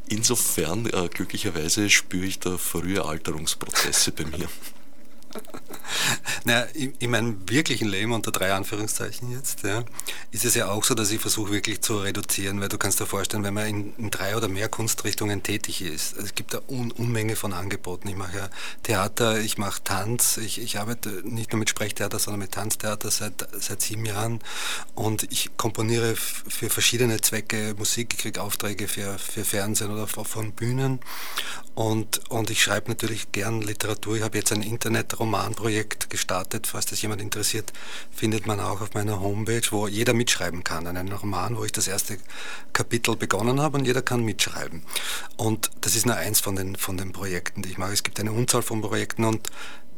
Insofern, 0.09 0.87
äh, 0.87 1.09
glücklicherweise, 1.09 1.89
spüre 1.89 2.27
ich 2.27 2.41
da 2.41 2.59
frühe 2.59 3.05
Alterungsprozesse 3.05 4.13
bei 4.13 4.25
mir. 4.25 4.49
naja, 6.45 6.63
in, 6.75 6.95
in, 6.99 7.11
meinem 7.11 7.49
wirklichen 7.49 7.89
Leben, 7.89 8.13
unter 8.13 8.31
drei 8.33 8.53
Anführungszeichen 8.53 9.31
jetzt, 9.33 9.63
ja, 9.63 9.85
ist 10.31 10.45
es 10.45 10.55
ja 10.55 10.69
auch 10.69 10.85
so, 10.85 10.95
dass 10.95 11.11
ich 11.11 11.21
versuche 11.21 11.53
wirklich 11.53 11.81
zu 11.81 11.99
reduzieren, 11.99 12.61
weil 12.61 12.69
du 12.69 12.79
kannst 12.79 13.01
dir 13.01 13.07
vorstellen, 13.07 13.45
wenn 13.45 13.55
man 13.55 13.67
in, 13.67 13.95
in 13.97 14.11
drei 14.11 14.37
oder 14.37 14.49
mehr 14.49 14.69
Kunstrichtungen 14.69 15.43
tätig 15.43 15.83
ist, 15.83 16.15
also 16.15 16.27
es 16.27 16.35
gibt 16.35 16.55
eine 16.55 16.63
Un 16.69 16.91
Unmenge 16.93 17.37
von 17.37 17.53
Angeboten. 17.53 18.09
Ich 18.09 18.17
mache 18.17 18.37
ja 18.37 18.51
Theater, 18.83 19.41
ich 19.41 19.59
mache 19.59 19.83
Tanz, 19.83 20.37
ich, 20.37 20.61
ich 20.61 20.79
arbeite 20.79 21.09
nicht 21.25 21.53
nur 21.53 21.59
mit 21.59 21.71
Sprechtheater, 21.71 22.19
sondern 22.19 22.41
mit 22.41 22.53
Tanztheater 22.53 23.11
seit, 23.11 23.47
seit 23.59 23.83
sieben 23.83 24.05
Jahren 24.05 24.41
und 24.95 25.25
ich 25.31 25.57
komponiere 25.57 26.17
für 26.17 26.71
verschiedene 26.71 27.21
Zwecke 27.21 27.75
Musik, 27.79 28.19
kriege 28.19 28.43
Aufträge 28.43 28.89
für, 28.89 29.19
für 29.19 29.45
Fernsehen 29.45 29.91
oder 29.91 30.07
von 30.07 30.53
Bühnen 30.53 31.01
und, 31.75 32.31
und 32.31 32.51
ich 32.51 32.63
schreibe 32.63 32.91
natürlich 32.91 33.33
gern 33.33 33.63
Literatur. 33.63 34.17
Ich 34.17 34.23
habe 34.23 34.37
jetzt 34.37 34.53
ein 34.53 34.63
Internet-Romanprojekt 35.21 36.11
gestartet. 36.11 36.67
Falls 36.67 36.87
das 36.87 37.03
jemand 37.03 37.21
interessiert, 37.21 37.73
findet 38.11 38.47
man 38.47 38.61
auch 38.61 38.81
auf 38.81 38.95
meiner 38.95 39.21
Homepage, 39.21 39.63
wo 39.71 39.87
jeder 39.87 40.15
mitschreiben 40.15 40.65
kann. 40.65 40.87
Einen 40.87 41.13
Roman, 41.13 41.57
wo 41.57 41.65
ich 41.65 41.73
das 41.73 41.89
erste 41.89 42.19
Kapitel 42.73 43.17
begonnen 43.17 43.61
habe 43.61 43.79
und 43.79 43.85
jeder 43.85 44.03
kann 44.03 44.25
mitschreiben. 44.25 44.83
Und 45.37 45.71
das 45.83 45.95
ist 45.95 46.07
nur 46.07 46.17
eins 46.17 46.41
von 46.41 46.57
den, 46.57 46.77
von 46.77 46.97
den 46.97 47.13
Projekten, 47.13 47.63
die 47.63 47.71
ich 47.71 47.79
mache. 47.79 47.93
Es 47.93 48.03
gibt 48.03 48.19
eine 48.19 48.33
Unzahl 48.33 48.63
von 48.63 48.81
Projekten 48.81 49.25
und 49.25 49.51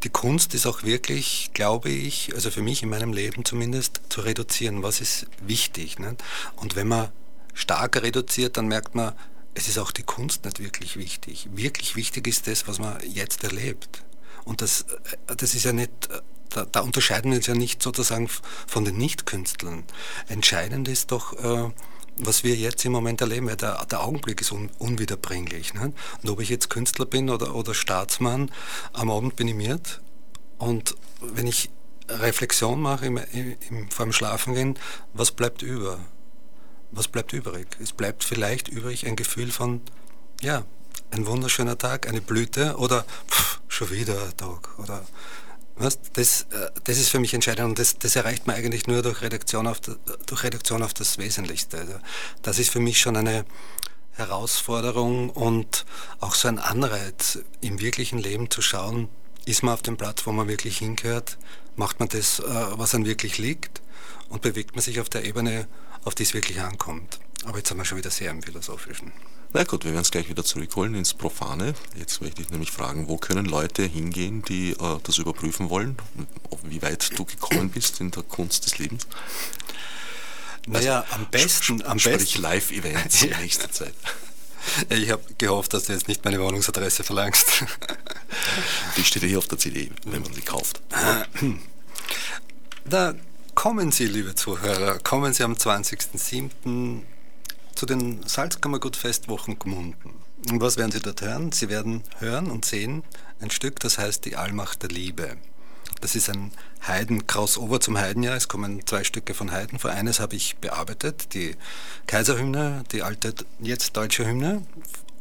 die 0.02 0.10
Kunst 0.10 0.52
ist 0.54 0.66
auch 0.66 0.82
wirklich, 0.82 1.50
glaube 1.54 1.88
ich, 1.88 2.34
also 2.34 2.50
für 2.50 2.62
mich 2.62 2.82
in 2.82 2.88
meinem 2.88 3.12
Leben 3.12 3.44
zumindest, 3.44 4.00
zu 4.08 4.22
reduzieren. 4.22 4.82
Was 4.82 5.00
ist 5.00 5.26
wichtig? 5.40 6.00
Ne? 6.00 6.16
Und 6.56 6.74
wenn 6.74 6.88
man 6.88 7.10
stark 7.54 8.02
reduziert, 8.02 8.56
dann 8.56 8.66
merkt 8.66 8.96
man, 8.96 9.12
es 9.54 9.68
ist 9.68 9.78
auch 9.78 9.92
die 9.92 10.02
Kunst 10.02 10.44
nicht 10.44 10.58
wirklich 10.58 10.96
wichtig. 10.96 11.48
Wirklich 11.52 11.94
wichtig 11.94 12.26
ist 12.26 12.48
das, 12.48 12.66
was 12.66 12.78
man 12.80 12.98
jetzt 13.06 13.44
erlebt. 13.44 14.02
Und 14.45 14.61
das, 14.61 14.82
äh, 14.82 15.36
das 15.36 15.55
ist 15.55 15.64
ja 15.64 15.72
nicht, 15.72 15.90
äh, 16.11 16.20
da, 16.51 16.64
da 16.64 16.80
unterscheiden 16.80 17.30
wir 17.30 17.38
uns 17.38 17.47
ja 17.47 17.55
nicht 17.55 17.82
sozusagen 17.82 18.28
von 18.66 18.84
den 18.84 18.97
Nichtkünstlern. 18.97 19.84
Entscheidend 20.28 20.88
ist 20.88 21.12
doch, 21.12 21.32
äh, 21.32 21.70
was 22.16 22.45
wir 22.45 22.55
jetzt 22.57 22.84
im 22.84 22.93
Moment 22.93 23.20
erleben, 23.20 23.47
weil 23.47 23.57
der, 23.57 23.84
der 23.86 24.03
Augenblick 24.03 24.40
ist 24.40 24.53
un, 24.53 24.70
unwiederbringlich. 24.78 25.74
Ne? 25.74 25.93
Und 26.22 26.30
ob 26.30 26.40
ich 26.40 26.49
jetzt 26.49 26.68
Künstler 26.68 27.07
bin 27.07 27.30
oder, 27.30 27.55
oder 27.55 27.74
Staatsmann, 27.74 28.51
am 28.93 29.11
Abend 29.11 29.36
bin 29.36 29.49
ich 29.49 29.55
miert. 29.55 30.01
Und 30.59 30.95
wenn 31.20 31.47
ich 31.47 31.70
Reflexion 32.09 32.80
mache 32.80 33.07
im, 33.07 33.18
im, 33.32 33.90
vor 33.90 34.07
dem 34.07 34.12
Schlafengehen, 34.12 34.78
was 35.14 35.30
bleibt 35.30 35.62
über? 35.62 35.99
was 36.93 37.09
bleibt 37.09 37.32
übrig? 37.32 37.66
Es 37.80 37.93
bleibt 37.93 38.22
vielleicht 38.22 38.68
übrig 38.68 39.07
ein 39.07 39.16
Gefühl 39.16 39.51
von, 39.51 39.80
ja, 40.40 40.64
ein 41.12 41.26
wunderschöner 41.26 41.78
Tag, 41.78 42.08
eine 42.08 42.20
Blüte 42.20 42.76
oder 42.76 43.04
pff, 43.30 43.60
schon 43.68 43.90
wieder 43.90 44.20
ein 44.22 44.36
Tag 44.36 44.78
oder 44.78 45.04
was? 45.76 45.98
Das, 46.14 46.42
äh, 46.50 46.70
das 46.84 46.98
ist 46.98 47.10
für 47.10 47.20
mich 47.20 47.34
entscheidend 47.34 47.68
und 47.68 47.78
das, 47.78 47.98
das 47.98 48.16
erreicht 48.16 48.46
man 48.46 48.56
eigentlich 48.56 48.86
nur 48.86 49.02
durch 49.02 49.22
Redaktion 49.22 49.66
auf, 49.66 49.80
durch 49.80 50.42
Redaktion 50.42 50.82
auf 50.82 50.94
das 50.94 51.18
Wesentlichste. 51.18 51.78
Also 51.78 51.94
das 52.42 52.58
ist 52.58 52.70
für 52.70 52.80
mich 52.80 52.98
schon 52.98 53.16
eine 53.16 53.44
Herausforderung 54.12 55.30
und 55.30 55.84
auch 56.20 56.34
so 56.34 56.48
ein 56.48 56.58
Anreiz, 56.58 57.38
im 57.60 57.80
wirklichen 57.80 58.18
Leben 58.18 58.50
zu 58.50 58.60
schauen, 58.62 59.08
ist 59.44 59.62
man 59.62 59.74
auf 59.74 59.82
dem 59.82 59.96
Platz, 59.96 60.26
wo 60.26 60.32
man 60.32 60.48
wirklich 60.48 60.78
hingehört, 60.78 61.38
macht 61.76 62.00
man 62.00 62.08
das, 62.08 62.40
äh, 62.40 62.44
was 62.44 62.94
einem 62.94 63.06
wirklich 63.06 63.38
liegt 63.38 63.82
und 64.28 64.42
bewegt 64.42 64.74
man 64.74 64.82
sich 64.82 65.00
auf 65.00 65.08
der 65.08 65.24
Ebene, 65.24 65.66
auf 66.04 66.14
die 66.14 66.22
es 66.22 66.34
wirklich 66.34 66.60
ankommt. 66.60 67.18
Aber 67.44 67.58
jetzt 67.58 67.68
sind 67.68 67.78
wir 67.78 67.84
schon 67.84 67.98
wieder 67.98 68.10
sehr 68.10 68.30
im 68.30 68.42
Philosophischen. 68.42 69.12
Na 69.55 69.64
gut, 69.64 69.84
wir 69.84 69.92
werden 69.92 70.03
es 70.03 70.11
gleich 70.11 70.30
wieder 70.30 70.44
zurückholen 70.44 70.94
ins 70.94 71.12
Profane. 71.12 71.74
Jetzt 71.94 72.22
möchte 72.22 72.40
ich 72.40 72.48
nämlich 72.48 72.70
fragen, 72.70 73.09
wo 73.09 73.18
können 73.18 73.44
Leute 73.44 73.82
hingehen, 73.82 74.42
die 74.42 74.70
äh, 74.70 74.98
das 75.03 75.18
überprüfen 75.18 75.68
wollen, 75.68 75.96
wie 76.62 76.80
weit 76.80 77.18
du 77.18 77.26
gekommen 77.26 77.68
bist 77.68 78.00
in 78.00 78.11
der 78.11 78.22
Kunst 78.22 78.64
des 78.64 78.78
Lebens? 78.78 79.07
Naja, 80.66 81.00
also, 81.00 81.14
am 81.14 81.26
besten, 81.30 81.82
am 81.82 81.98
sprich 81.98 82.16
besten. 82.16 82.42
Live-Events 82.42 83.22
in 83.24 83.30
nächster 83.40 83.70
Zeit. 83.70 83.94
Ich 84.88 85.11
habe 85.11 85.22
gehofft, 85.36 85.74
dass 85.74 85.84
du 85.84 85.92
jetzt 85.92 86.09
nicht 86.09 86.24
meine 86.24 86.40
Wohnungsadresse 86.40 87.05
verlangst. 87.05 87.64
Die 88.96 89.05
steht 89.05 89.22
ja 89.22 89.28
hier 89.28 89.38
auf 89.38 89.48
der 89.48 89.59
CD, 89.59 89.90
wenn 90.07 90.22
man 90.22 90.32
sie 90.32 90.40
kauft. 90.40 90.80
Da 92.84 93.14
kommen 93.55 93.92
Sie, 93.92 94.07
liebe 94.07 94.34
Zuhörer, 94.34 94.98
kommen 95.00 95.32
Sie 95.34 95.42
am 95.42 95.55
20.07 95.55 97.03
zu 97.74 97.86
den 97.86 98.26
Salzkammergut-Festwochen 98.26 99.58
Gmunden. 99.58 100.14
Und 100.50 100.60
was 100.60 100.76
werden 100.76 100.92
Sie 100.92 101.00
dort 101.00 101.22
hören? 101.22 101.52
Sie 101.52 101.68
werden 101.68 102.02
hören 102.18 102.50
und 102.50 102.64
sehen 102.64 103.04
ein 103.40 103.50
Stück, 103.50 103.80
das 103.80 103.98
heißt 103.98 104.24
Die 104.24 104.36
Allmacht 104.36 104.82
der 104.82 104.90
Liebe. 104.90 105.36
Das 106.00 106.16
ist 106.16 106.28
ein 106.28 106.50
Heiden-Crossover 106.86 107.80
zum 107.80 107.96
Heidenjahr. 107.96 108.36
Es 108.36 108.48
kommen 108.48 108.84
zwei 108.86 109.04
Stücke 109.04 109.34
von 109.34 109.52
Heiden 109.52 109.78
vor. 109.78 109.92
Eines 109.92 110.18
habe 110.18 110.34
ich 110.34 110.56
bearbeitet, 110.56 111.32
die 111.34 111.56
Kaiserhymne, 112.08 112.82
die 112.90 113.02
alte, 113.02 113.34
jetzt 113.60 113.96
deutsche 113.96 114.26
Hymne 114.26 114.66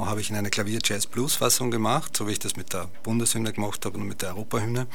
habe 0.07 0.21
ich 0.21 0.29
in 0.29 0.35
eine 0.35 0.49
Klavier-Jazz-Blues-Fassung 0.49 1.71
gemacht, 1.71 2.15
so 2.15 2.27
wie 2.27 2.31
ich 2.31 2.39
das 2.39 2.55
mit 2.55 2.73
der 2.73 2.89
Bundeshymne 3.03 3.53
gemacht 3.53 3.85
habe 3.85 3.97
und 3.97 4.07
mit 4.07 4.21
der 4.21 4.29
Europahymne. 4.29 4.87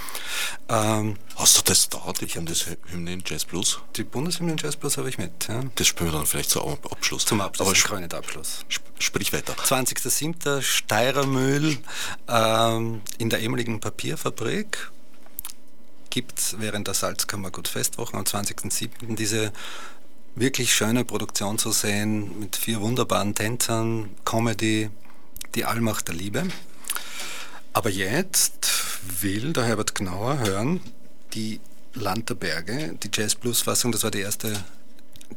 Ähm, 0.69 1.17
Hast 1.37 1.59
du 1.59 1.63
das 1.63 1.89
da, 1.89 2.01
die 2.21 2.27
Bundeshymne 2.27 3.13
in 3.13 3.23
Jazz-Blues? 3.25 3.81
Die 3.97 4.05
Bundeshymne 4.05 4.53
in 4.53 4.59
Jazz-Blues 4.59 4.97
habe 4.99 5.09
ich 5.09 5.19
mit, 5.19 5.49
ja. 5.49 5.63
Das 5.75 5.87
spielen 5.87 6.13
wir 6.13 6.19
dann 6.19 6.27
vielleicht 6.27 6.51
zum 6.51 6.79
Abschluss. 6.91 7.25
Zum 7.25 7.41
Abschluss, 7.41 7.69
Aber 7.69 7.77
sp 7.77 8.15
Abschluss. 8.15 8.65
Sp 8.69 8.87
sprich 8.99 9.33
weiter. 9.33 9.55
20.07. 9.55 10.63
Steirermühl 10.63 11.79
ähm, 12.29 13.03
in 13.19 13.31
der 13.31 13.41
ehemaligen 13.41 13.81
Papierfabrik 13.81 14.91
gibt 16.11 16.39
es 16.39 16.57
während 16.59 16.87
der 16.87 16.95
Salzkammergut 16.95 17.69
Festwochen 17.69 18.17
am 18.17 18.25
20.07. 18.25 19.17
diese 19.17 19.53
wirklich 20.37 20.75
schöne 20.75 21.05
Produktion 21.05 21.59
zu 21.59 21.73
sehen 21.73 22.39
mit 22.39 22.57
vier 22.57 22.81
wunderbaren 22.81 23.35
Tänzern, 23.35 24.11
Comedy, 24.25 24.91
die 25.55 25.65
Allmacht 25.65 26.09
der 26.09 26.15
Liebe. 26.15 26.45
Aber 27.73 27.91
jetzt 27.91 28.69
will 29.21 29.55
der 29.55 29.65
Herbert 29.65 29.95
Gnauer 29.95 30.39
hören 30.39 30.81
die 31.35 31.61
Land 31.95 32.29
der 32.29 32.35
Berge, 32.35 32.95
die 33.03 33.11
Jazz-Blues-Fassung, 33.13 33.93
das 33.93 34.03
war 34.03 34.11
die 34.11 34.21
erste 34.21 34.63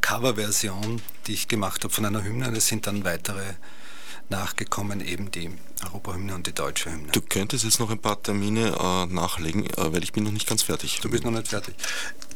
Coverversion, 0.02 1.02
die 1.28 1.34
ich 1.34 1.48
gemacht 1.48 1.84
habe 1.84 1.94
von 1.94 2.06
einer 2.06 2.24
Hymne. 2.24 2.52
Es 2.56 2.68
sind 2.68 2.86
dann 2.86 3.06
weitere 3.06 3.54
nachgekommen, 4.30 5.02
eben 5.02 5.32
die 5.32 5.50
Europahymne 5.84 6.36
und 6.36 6.48
die 6.48 6.54
deutsche 6.54 6.92
Hymne. 6.92 7.12
Du 7.12 7.22
könntest 7.22 7.64
jetzt 7.64 7.80
noch 7.80 7.90
ein 7.90 8.00
paar 8.00 8.22
Termine 8.22 8.76
äh, 8.80 9.06
nachlegen, 9.14 9.66
äh, 9.66 9.94
weil 9.94 10.04
ich 10.04 10.14
bin 10.14 10.24
noch 10.24 10.32
nicht 10.32 10.48
ganz 10.48 10.64
fertig. 10.64 11.00
Du 11.02 11.10
bist 11.10 11.24
noch 11.24 11.32
nicht 11.32 11.48
fertig. 11.48 11.76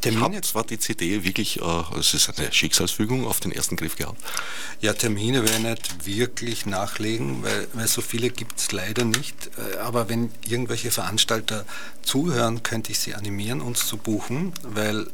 Termine? 0.02 0.22
Ich 0.22 0.36
habe 0.36 0.42
zwar 0.42 0.64
die 0.64 0.80
CD 0.80 1.24
wirklich, 1.24 1.62
äh, 1.62 2.00
es 2.00 2.14
ist 2.14 2.38
eine 2.38 2.52
Schicksalsfügung, 2.52 3.26
auf 3.26 3.40
den 3.40 3.52
ersten 3.52 3.76
Griff 3.76 3.96
gehabt. 3.96 4.22
Ja, 4.82 4.94
Termine 4.94 5.44
werde 5.44 5.58
ich 5.58 5.64
nicht 5.64 6.06
wirklich 6.06 6.66
nachlegen, 6.66 7.44
weil, 7.44 7.68
weil 7.74 7.88
so 7.88 8.02
viele 8.02 8.30
gibt 8.30 8.60
es 8.60 8.72
leider 8.72 9.06
nicht. 9.06 9.52
Äh, 9.58 9.78
aber 9.78 10.10
wenn 10.10 10.32
irgendwelche 10.48 10.92
Veranstalter 10.92 11.66
zuhören, 12.02 12.64
könnte 12.64 12.92
ich 12.92 13.00
sie 13.00 13.14
animieren, 13.14 13.62
uns 13.62 13.88
zu 13.88 13.98
buchen, 13.98 14.54
weil 14.64 15.08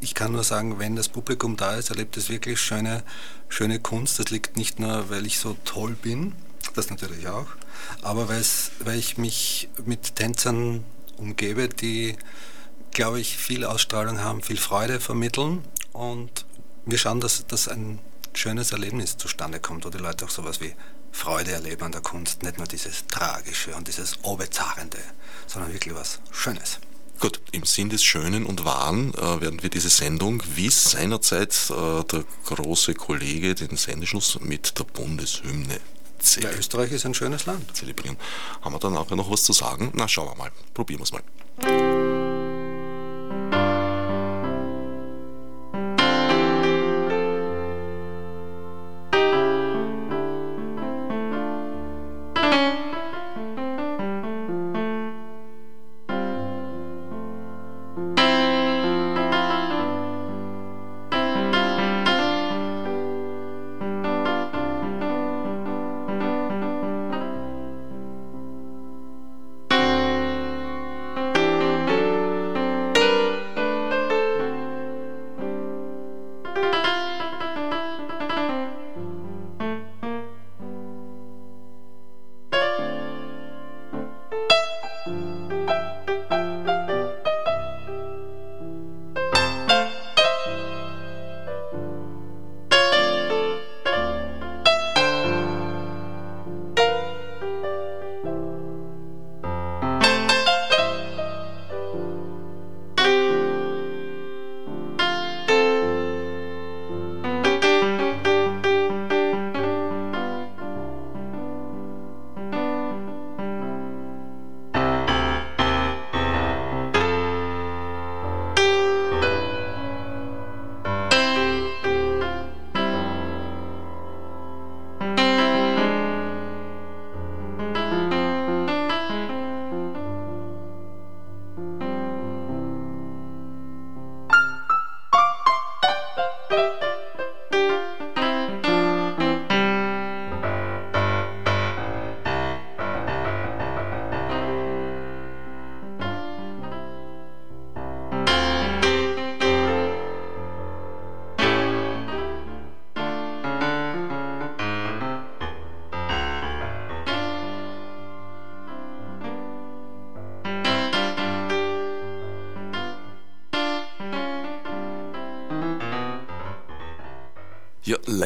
ich 0.00 0.14
kann 0.14 0.32
nur 0.32 0.44
sagen, 0.44 0.78
wenn 0.78 0.96
das 0.96 1.08
Publikum 1.08 1.56
da 1.56 1.74
ist, 1.74 1.90
erlebt 1.90 2.16
es 2.16 2.28
wirklich 2.28 2.60
schöne, 2.60 3.02
schöne 3.48 3.80
Kunst. 3.80 4.18
Das 4.18 4.30
liegt 4.30 4.56
nicht 4.56 4.78
nur, 4.78 5.10
weil 5.10 5.26
ich 5.26 5.38
so 5.38 5.56
toll 5.64 5.96
bin, 6.00 6.34
das 6.74 6.90
natürlich 6.90 7.28
auch, 7.28 7.46
aber 8.02 8.28
weil 8.28 8.98
ich 8.98 9.18
mich 9.18 9.68
mit 9.84 10.16
Tänzern 10.16 10.84
umgebe, 11.16 11.68
die, 11.68 12.16
glaube 12.92 13.20
ich, 13.20 13.36
viel 13.36 13.64
Ausstrahlung 13.64 14.20
haben, 14.20 14.42
viel 14.42 14.58
Freude 14.58 15.00
vermitteln 15.00 15.64
und 15.92 16.44
wir 16.84 16.98
schauen, 16.98 17.20
dass, 17.20 17.46
dass 17.46 17.68
ein 17.68 17.98
schönes 18.34 18.72
Erlebnis 18.72 19.16
zustande 19.16 19.60
kommt, 19.60 19.84
wo 19.84 19.90
die 19.90 19.98
Leute 19.98 20.24
auch 20.24 20.30
sowas 20.30 20.60
wie 20.60 20.74
Freude 21.10 21.52
erleben 21.52 21.82
an 21.82 21.92
der 21.92 22.00
Kunst, 22.00 22.42
nicht 22.42 22.58
nur 22.58 22.66
dieses 22.66 23.06
Tragische 23.06 23.74
und 23.74 23.88
dieses 23.88 24.22
Obezahrende, 24.22 24.98
sondern 25.46 25.72
wirklich 25.72 25.94
was 25.94 26.20
Schönes. 26.30 26.78
Gut, 27.20 27.40
im 27.50 27.64
Sinn 27.64 27.88
des 27.88 28.04
Schönen 28.04 28.46
und 28.46 28.64
Wahren 28.64 29.12
äh, 29.14 29.40
werden 29.40 29.60
wir 29.62 29.70
diese 29.70 29.88
Sendung, 29.88 30.40
wie 30.54 30.70
seinerzeit 30.70 31.52
äh, 31.70 32.04
der 32.04 32.24
große 32.44 32.94
Kollege 32.94 33.56
den 33.56 33.76
Sendeschluss 33.76 34.38
mit 34.40 34.78
der 34.78 34.84
Bundeshymne 34.84 35.80
zelebrieren. 36.20 36.54
Ja, 36.54 36.58
Österreich 36.60 36.92
ist 36.92 37.06
ein 37.06 37.14
schönes 37.14 37.46
Land. 37.46 37.76
Zelebrieren. 37.76 38.16
Haben 38.62 38.74
wir 38.74 38.78
dann 38.78 38.96
auch 38.96 39.10
noch 39.10 39.30
was 39.30 39.42
zu 39.42 39.52
sagen? 39.52 39.90
Na, 39.94 40.06
schauen 40.06 40.28
wir 40.28 40.36
mal. 40.36 40.52
Probieren 40.74 41.00
wir 41.00 41.04
es 41.04 41.12
mal. 41.12 41.22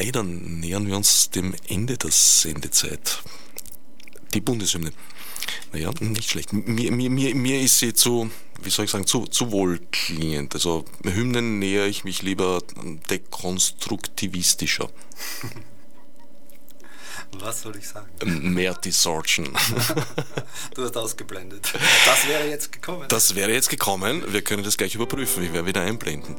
Leider 0.03 0.22
nähern 0.22 0.86
wir 0.86 0.96
uns 0.96 1.30
dem 1.30 1.55
Ende 1.68 1.96
der 1.96 2.11
Sendezeit. 2.11 3.22
Die 4.34 4.40
Bundeshymne. 4.40 4.92
Naja, 5.72 5.90
nicht 6.00 6.30
schlecht. 6.30 6.53
Mir, 6.53 6.90
mir, 6.92 7.11
mir, 7.11 7.34
mir 7.34 7.61
ist 7.61 7.78
sie 7.78 7.94
zu, 7.94 8.30
wie 8.62 8.70
soll 8.70 8.86
ich 8.86 8.90
sagen, 8.90 9.07
zu, 9.07 9.26
zu 9.26 9.50
wohlklingend. 9.53 10.55
Also 10.55 10.84
Hymnen 11.05 11.59
nähere 11.59 11.86
ich 11.86 12.05
mich 12.05 12.22
lieber 12.22 12.62
dekonstruktivistischer. 13.11 14.90
Was 17.38 17.62
soll 17.62 17.76
ich 17.76 17.88
sagen? 17.88 18.53
Mehr 18.53 18.74
Distortion. 18.74 19.50
Du 20.74 20.84
hast 20.84 20.96
ausgeblendet. 20.96 21.72
Das 22.07 22.26
wäre 22.26 22.48
jetzt 22.48 22.72
gekommen. 22.72 23.07
Das 23.09 23.34
wäre 23.34 23.53
jetzt 23.53 23.68
gekommen. 23.68 24.22
Wir 24.32 24.42
können 24.42 24.62
das 24.62 24.76
gleich 24.76 24.94
überprüfen. 24.94 25.42
Ich 25.42 25.53
werde 25.53 25.66
wieder 25.66 25.82
einblenden. 25.82 26.36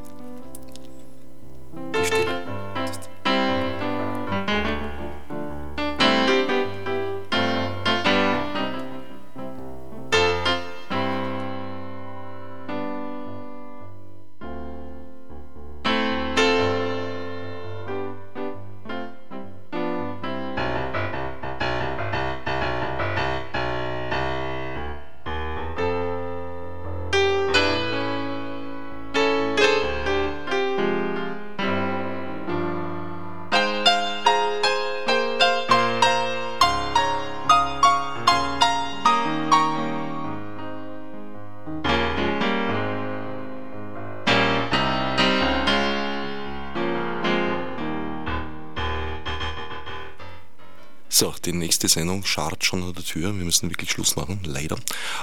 Sendung 51.94 52.24
scharrt 52.24 52.64
schon 52.64 52.82
an 52.82 52.92
der 52.92 53.04
Tür. 53.04 53.36
Wir 53.36 53.44
müssen 53.44 53.70
wirklich 53.70 53.90
Schluss 53.90 54.16
machen, 54.16 54.40
leider. 54.44 54.76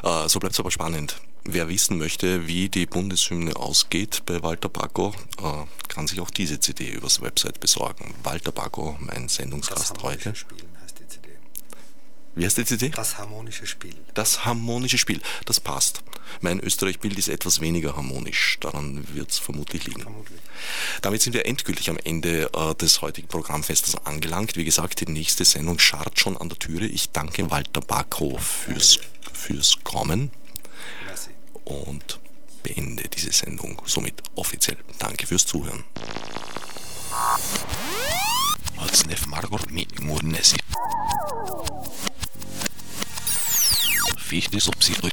Äh, 0.03 0.27
so 0.27 0.39
bleibt 0.39 0.53
es 0.53 0.59
aber 0.59 0.71
spannend. 0.71 1.17
Wer 1.43 1.67
wissen 1.69 1.97
möchte, 1.97 2.47
wie 2.47 2.69
die 2.69 2.85
Bundeshymne 2.85 3.55
ausgeht 3.55 4.23
bei 4.25 4.41
Walter 4.41 4.69
Bacco, 4.69 5.13
äh, 5.39 5.87
kann 5.87 6.07
sich 6.07 6.19
auch 6.21 6.29
diese 6.29 6.59
CD 6.59 6.89
übers 6.89 7.21
Website 7.21 7.59
besorgen. 7.59 8.13
Walter 8.23 8.51
Bacco, 8.51 8.97
mein 8.99 9.27
Sendungsgast 9.27 10.01
heute. 10.01 10.33
CD. 10.33 10.70
Wie 12.35 12.45
heißt 12.45 12.57
die 12.57 12.65
CD? 12.65 12.89
Das 12.89 13.17
harmonische 13.17 13.67
Spiel. 13.67 13.95
Das 14.13 14.45
harmonische 14.45 14.97
Spiel, 14.97 15.21
das 15.45 15.59
passt. 15.59 16.01
Mein 16.39 16.61
Österreich-Bild 16.61 17.17
ist 17.17 17.27
etwas 17.27 17.59
weniger 17.59 17.97
harmonisch, 17.97 18.57
daran 18.61 19.05
wird 19.13 19.31
es 19.31 19.39
vermutlich 19.39 19.85
liegen. 19.85 20.01
Vermutlich. 20.01 20.39
Damit 21.01 21.21
sind 21.21 21.33
wir 21.33 21.45
endgültig 21.45 21.89
am 21.89 21.97
Ende 21.97 22.49
äh, 22.53 22.73
des 22.75 23.01
heutigen 23.01 23.27
Programmfestes 23.27 23.95
angelangt. 24.05 24.55
Wie 24.55 24.63
gesagt, 24.63 25.01
die 25.01 25.11
nächste 25.11 25.43
Sendung 25.43 25.77
scharrt 25.79 26.19
schon 26.19 26.37
an 26.37 26.47
der 26.47 26.57
Türe. 26.57 26.85
Ich 26.85 27.11
danke 27.11 27.51
Walter 27.51 27.81
Bacco 27.81 28.37
fürs, 28.37 28.99
fürs 29.33 29.77
Kommen 29.83 30.31
Merci. 31.05 31.31
und 31.65 32.19
beende 32.63 33.09
diese 33.09 33.33
Sendung 33.33 33.81
somit 33.85 34.21
offiziell. 34.35 34.77
Danke 34.99 35.27
fürs 35.27 35.45
Zuhören. 35.45 35.83
Odsnev 38.77 39.27
Margot 39.27 39.69
Murnesi. 39.99 40.57
fichtes 44.31 44.67
op 44.67 44.81
zich 44.83 44.99
door 44.99 45.11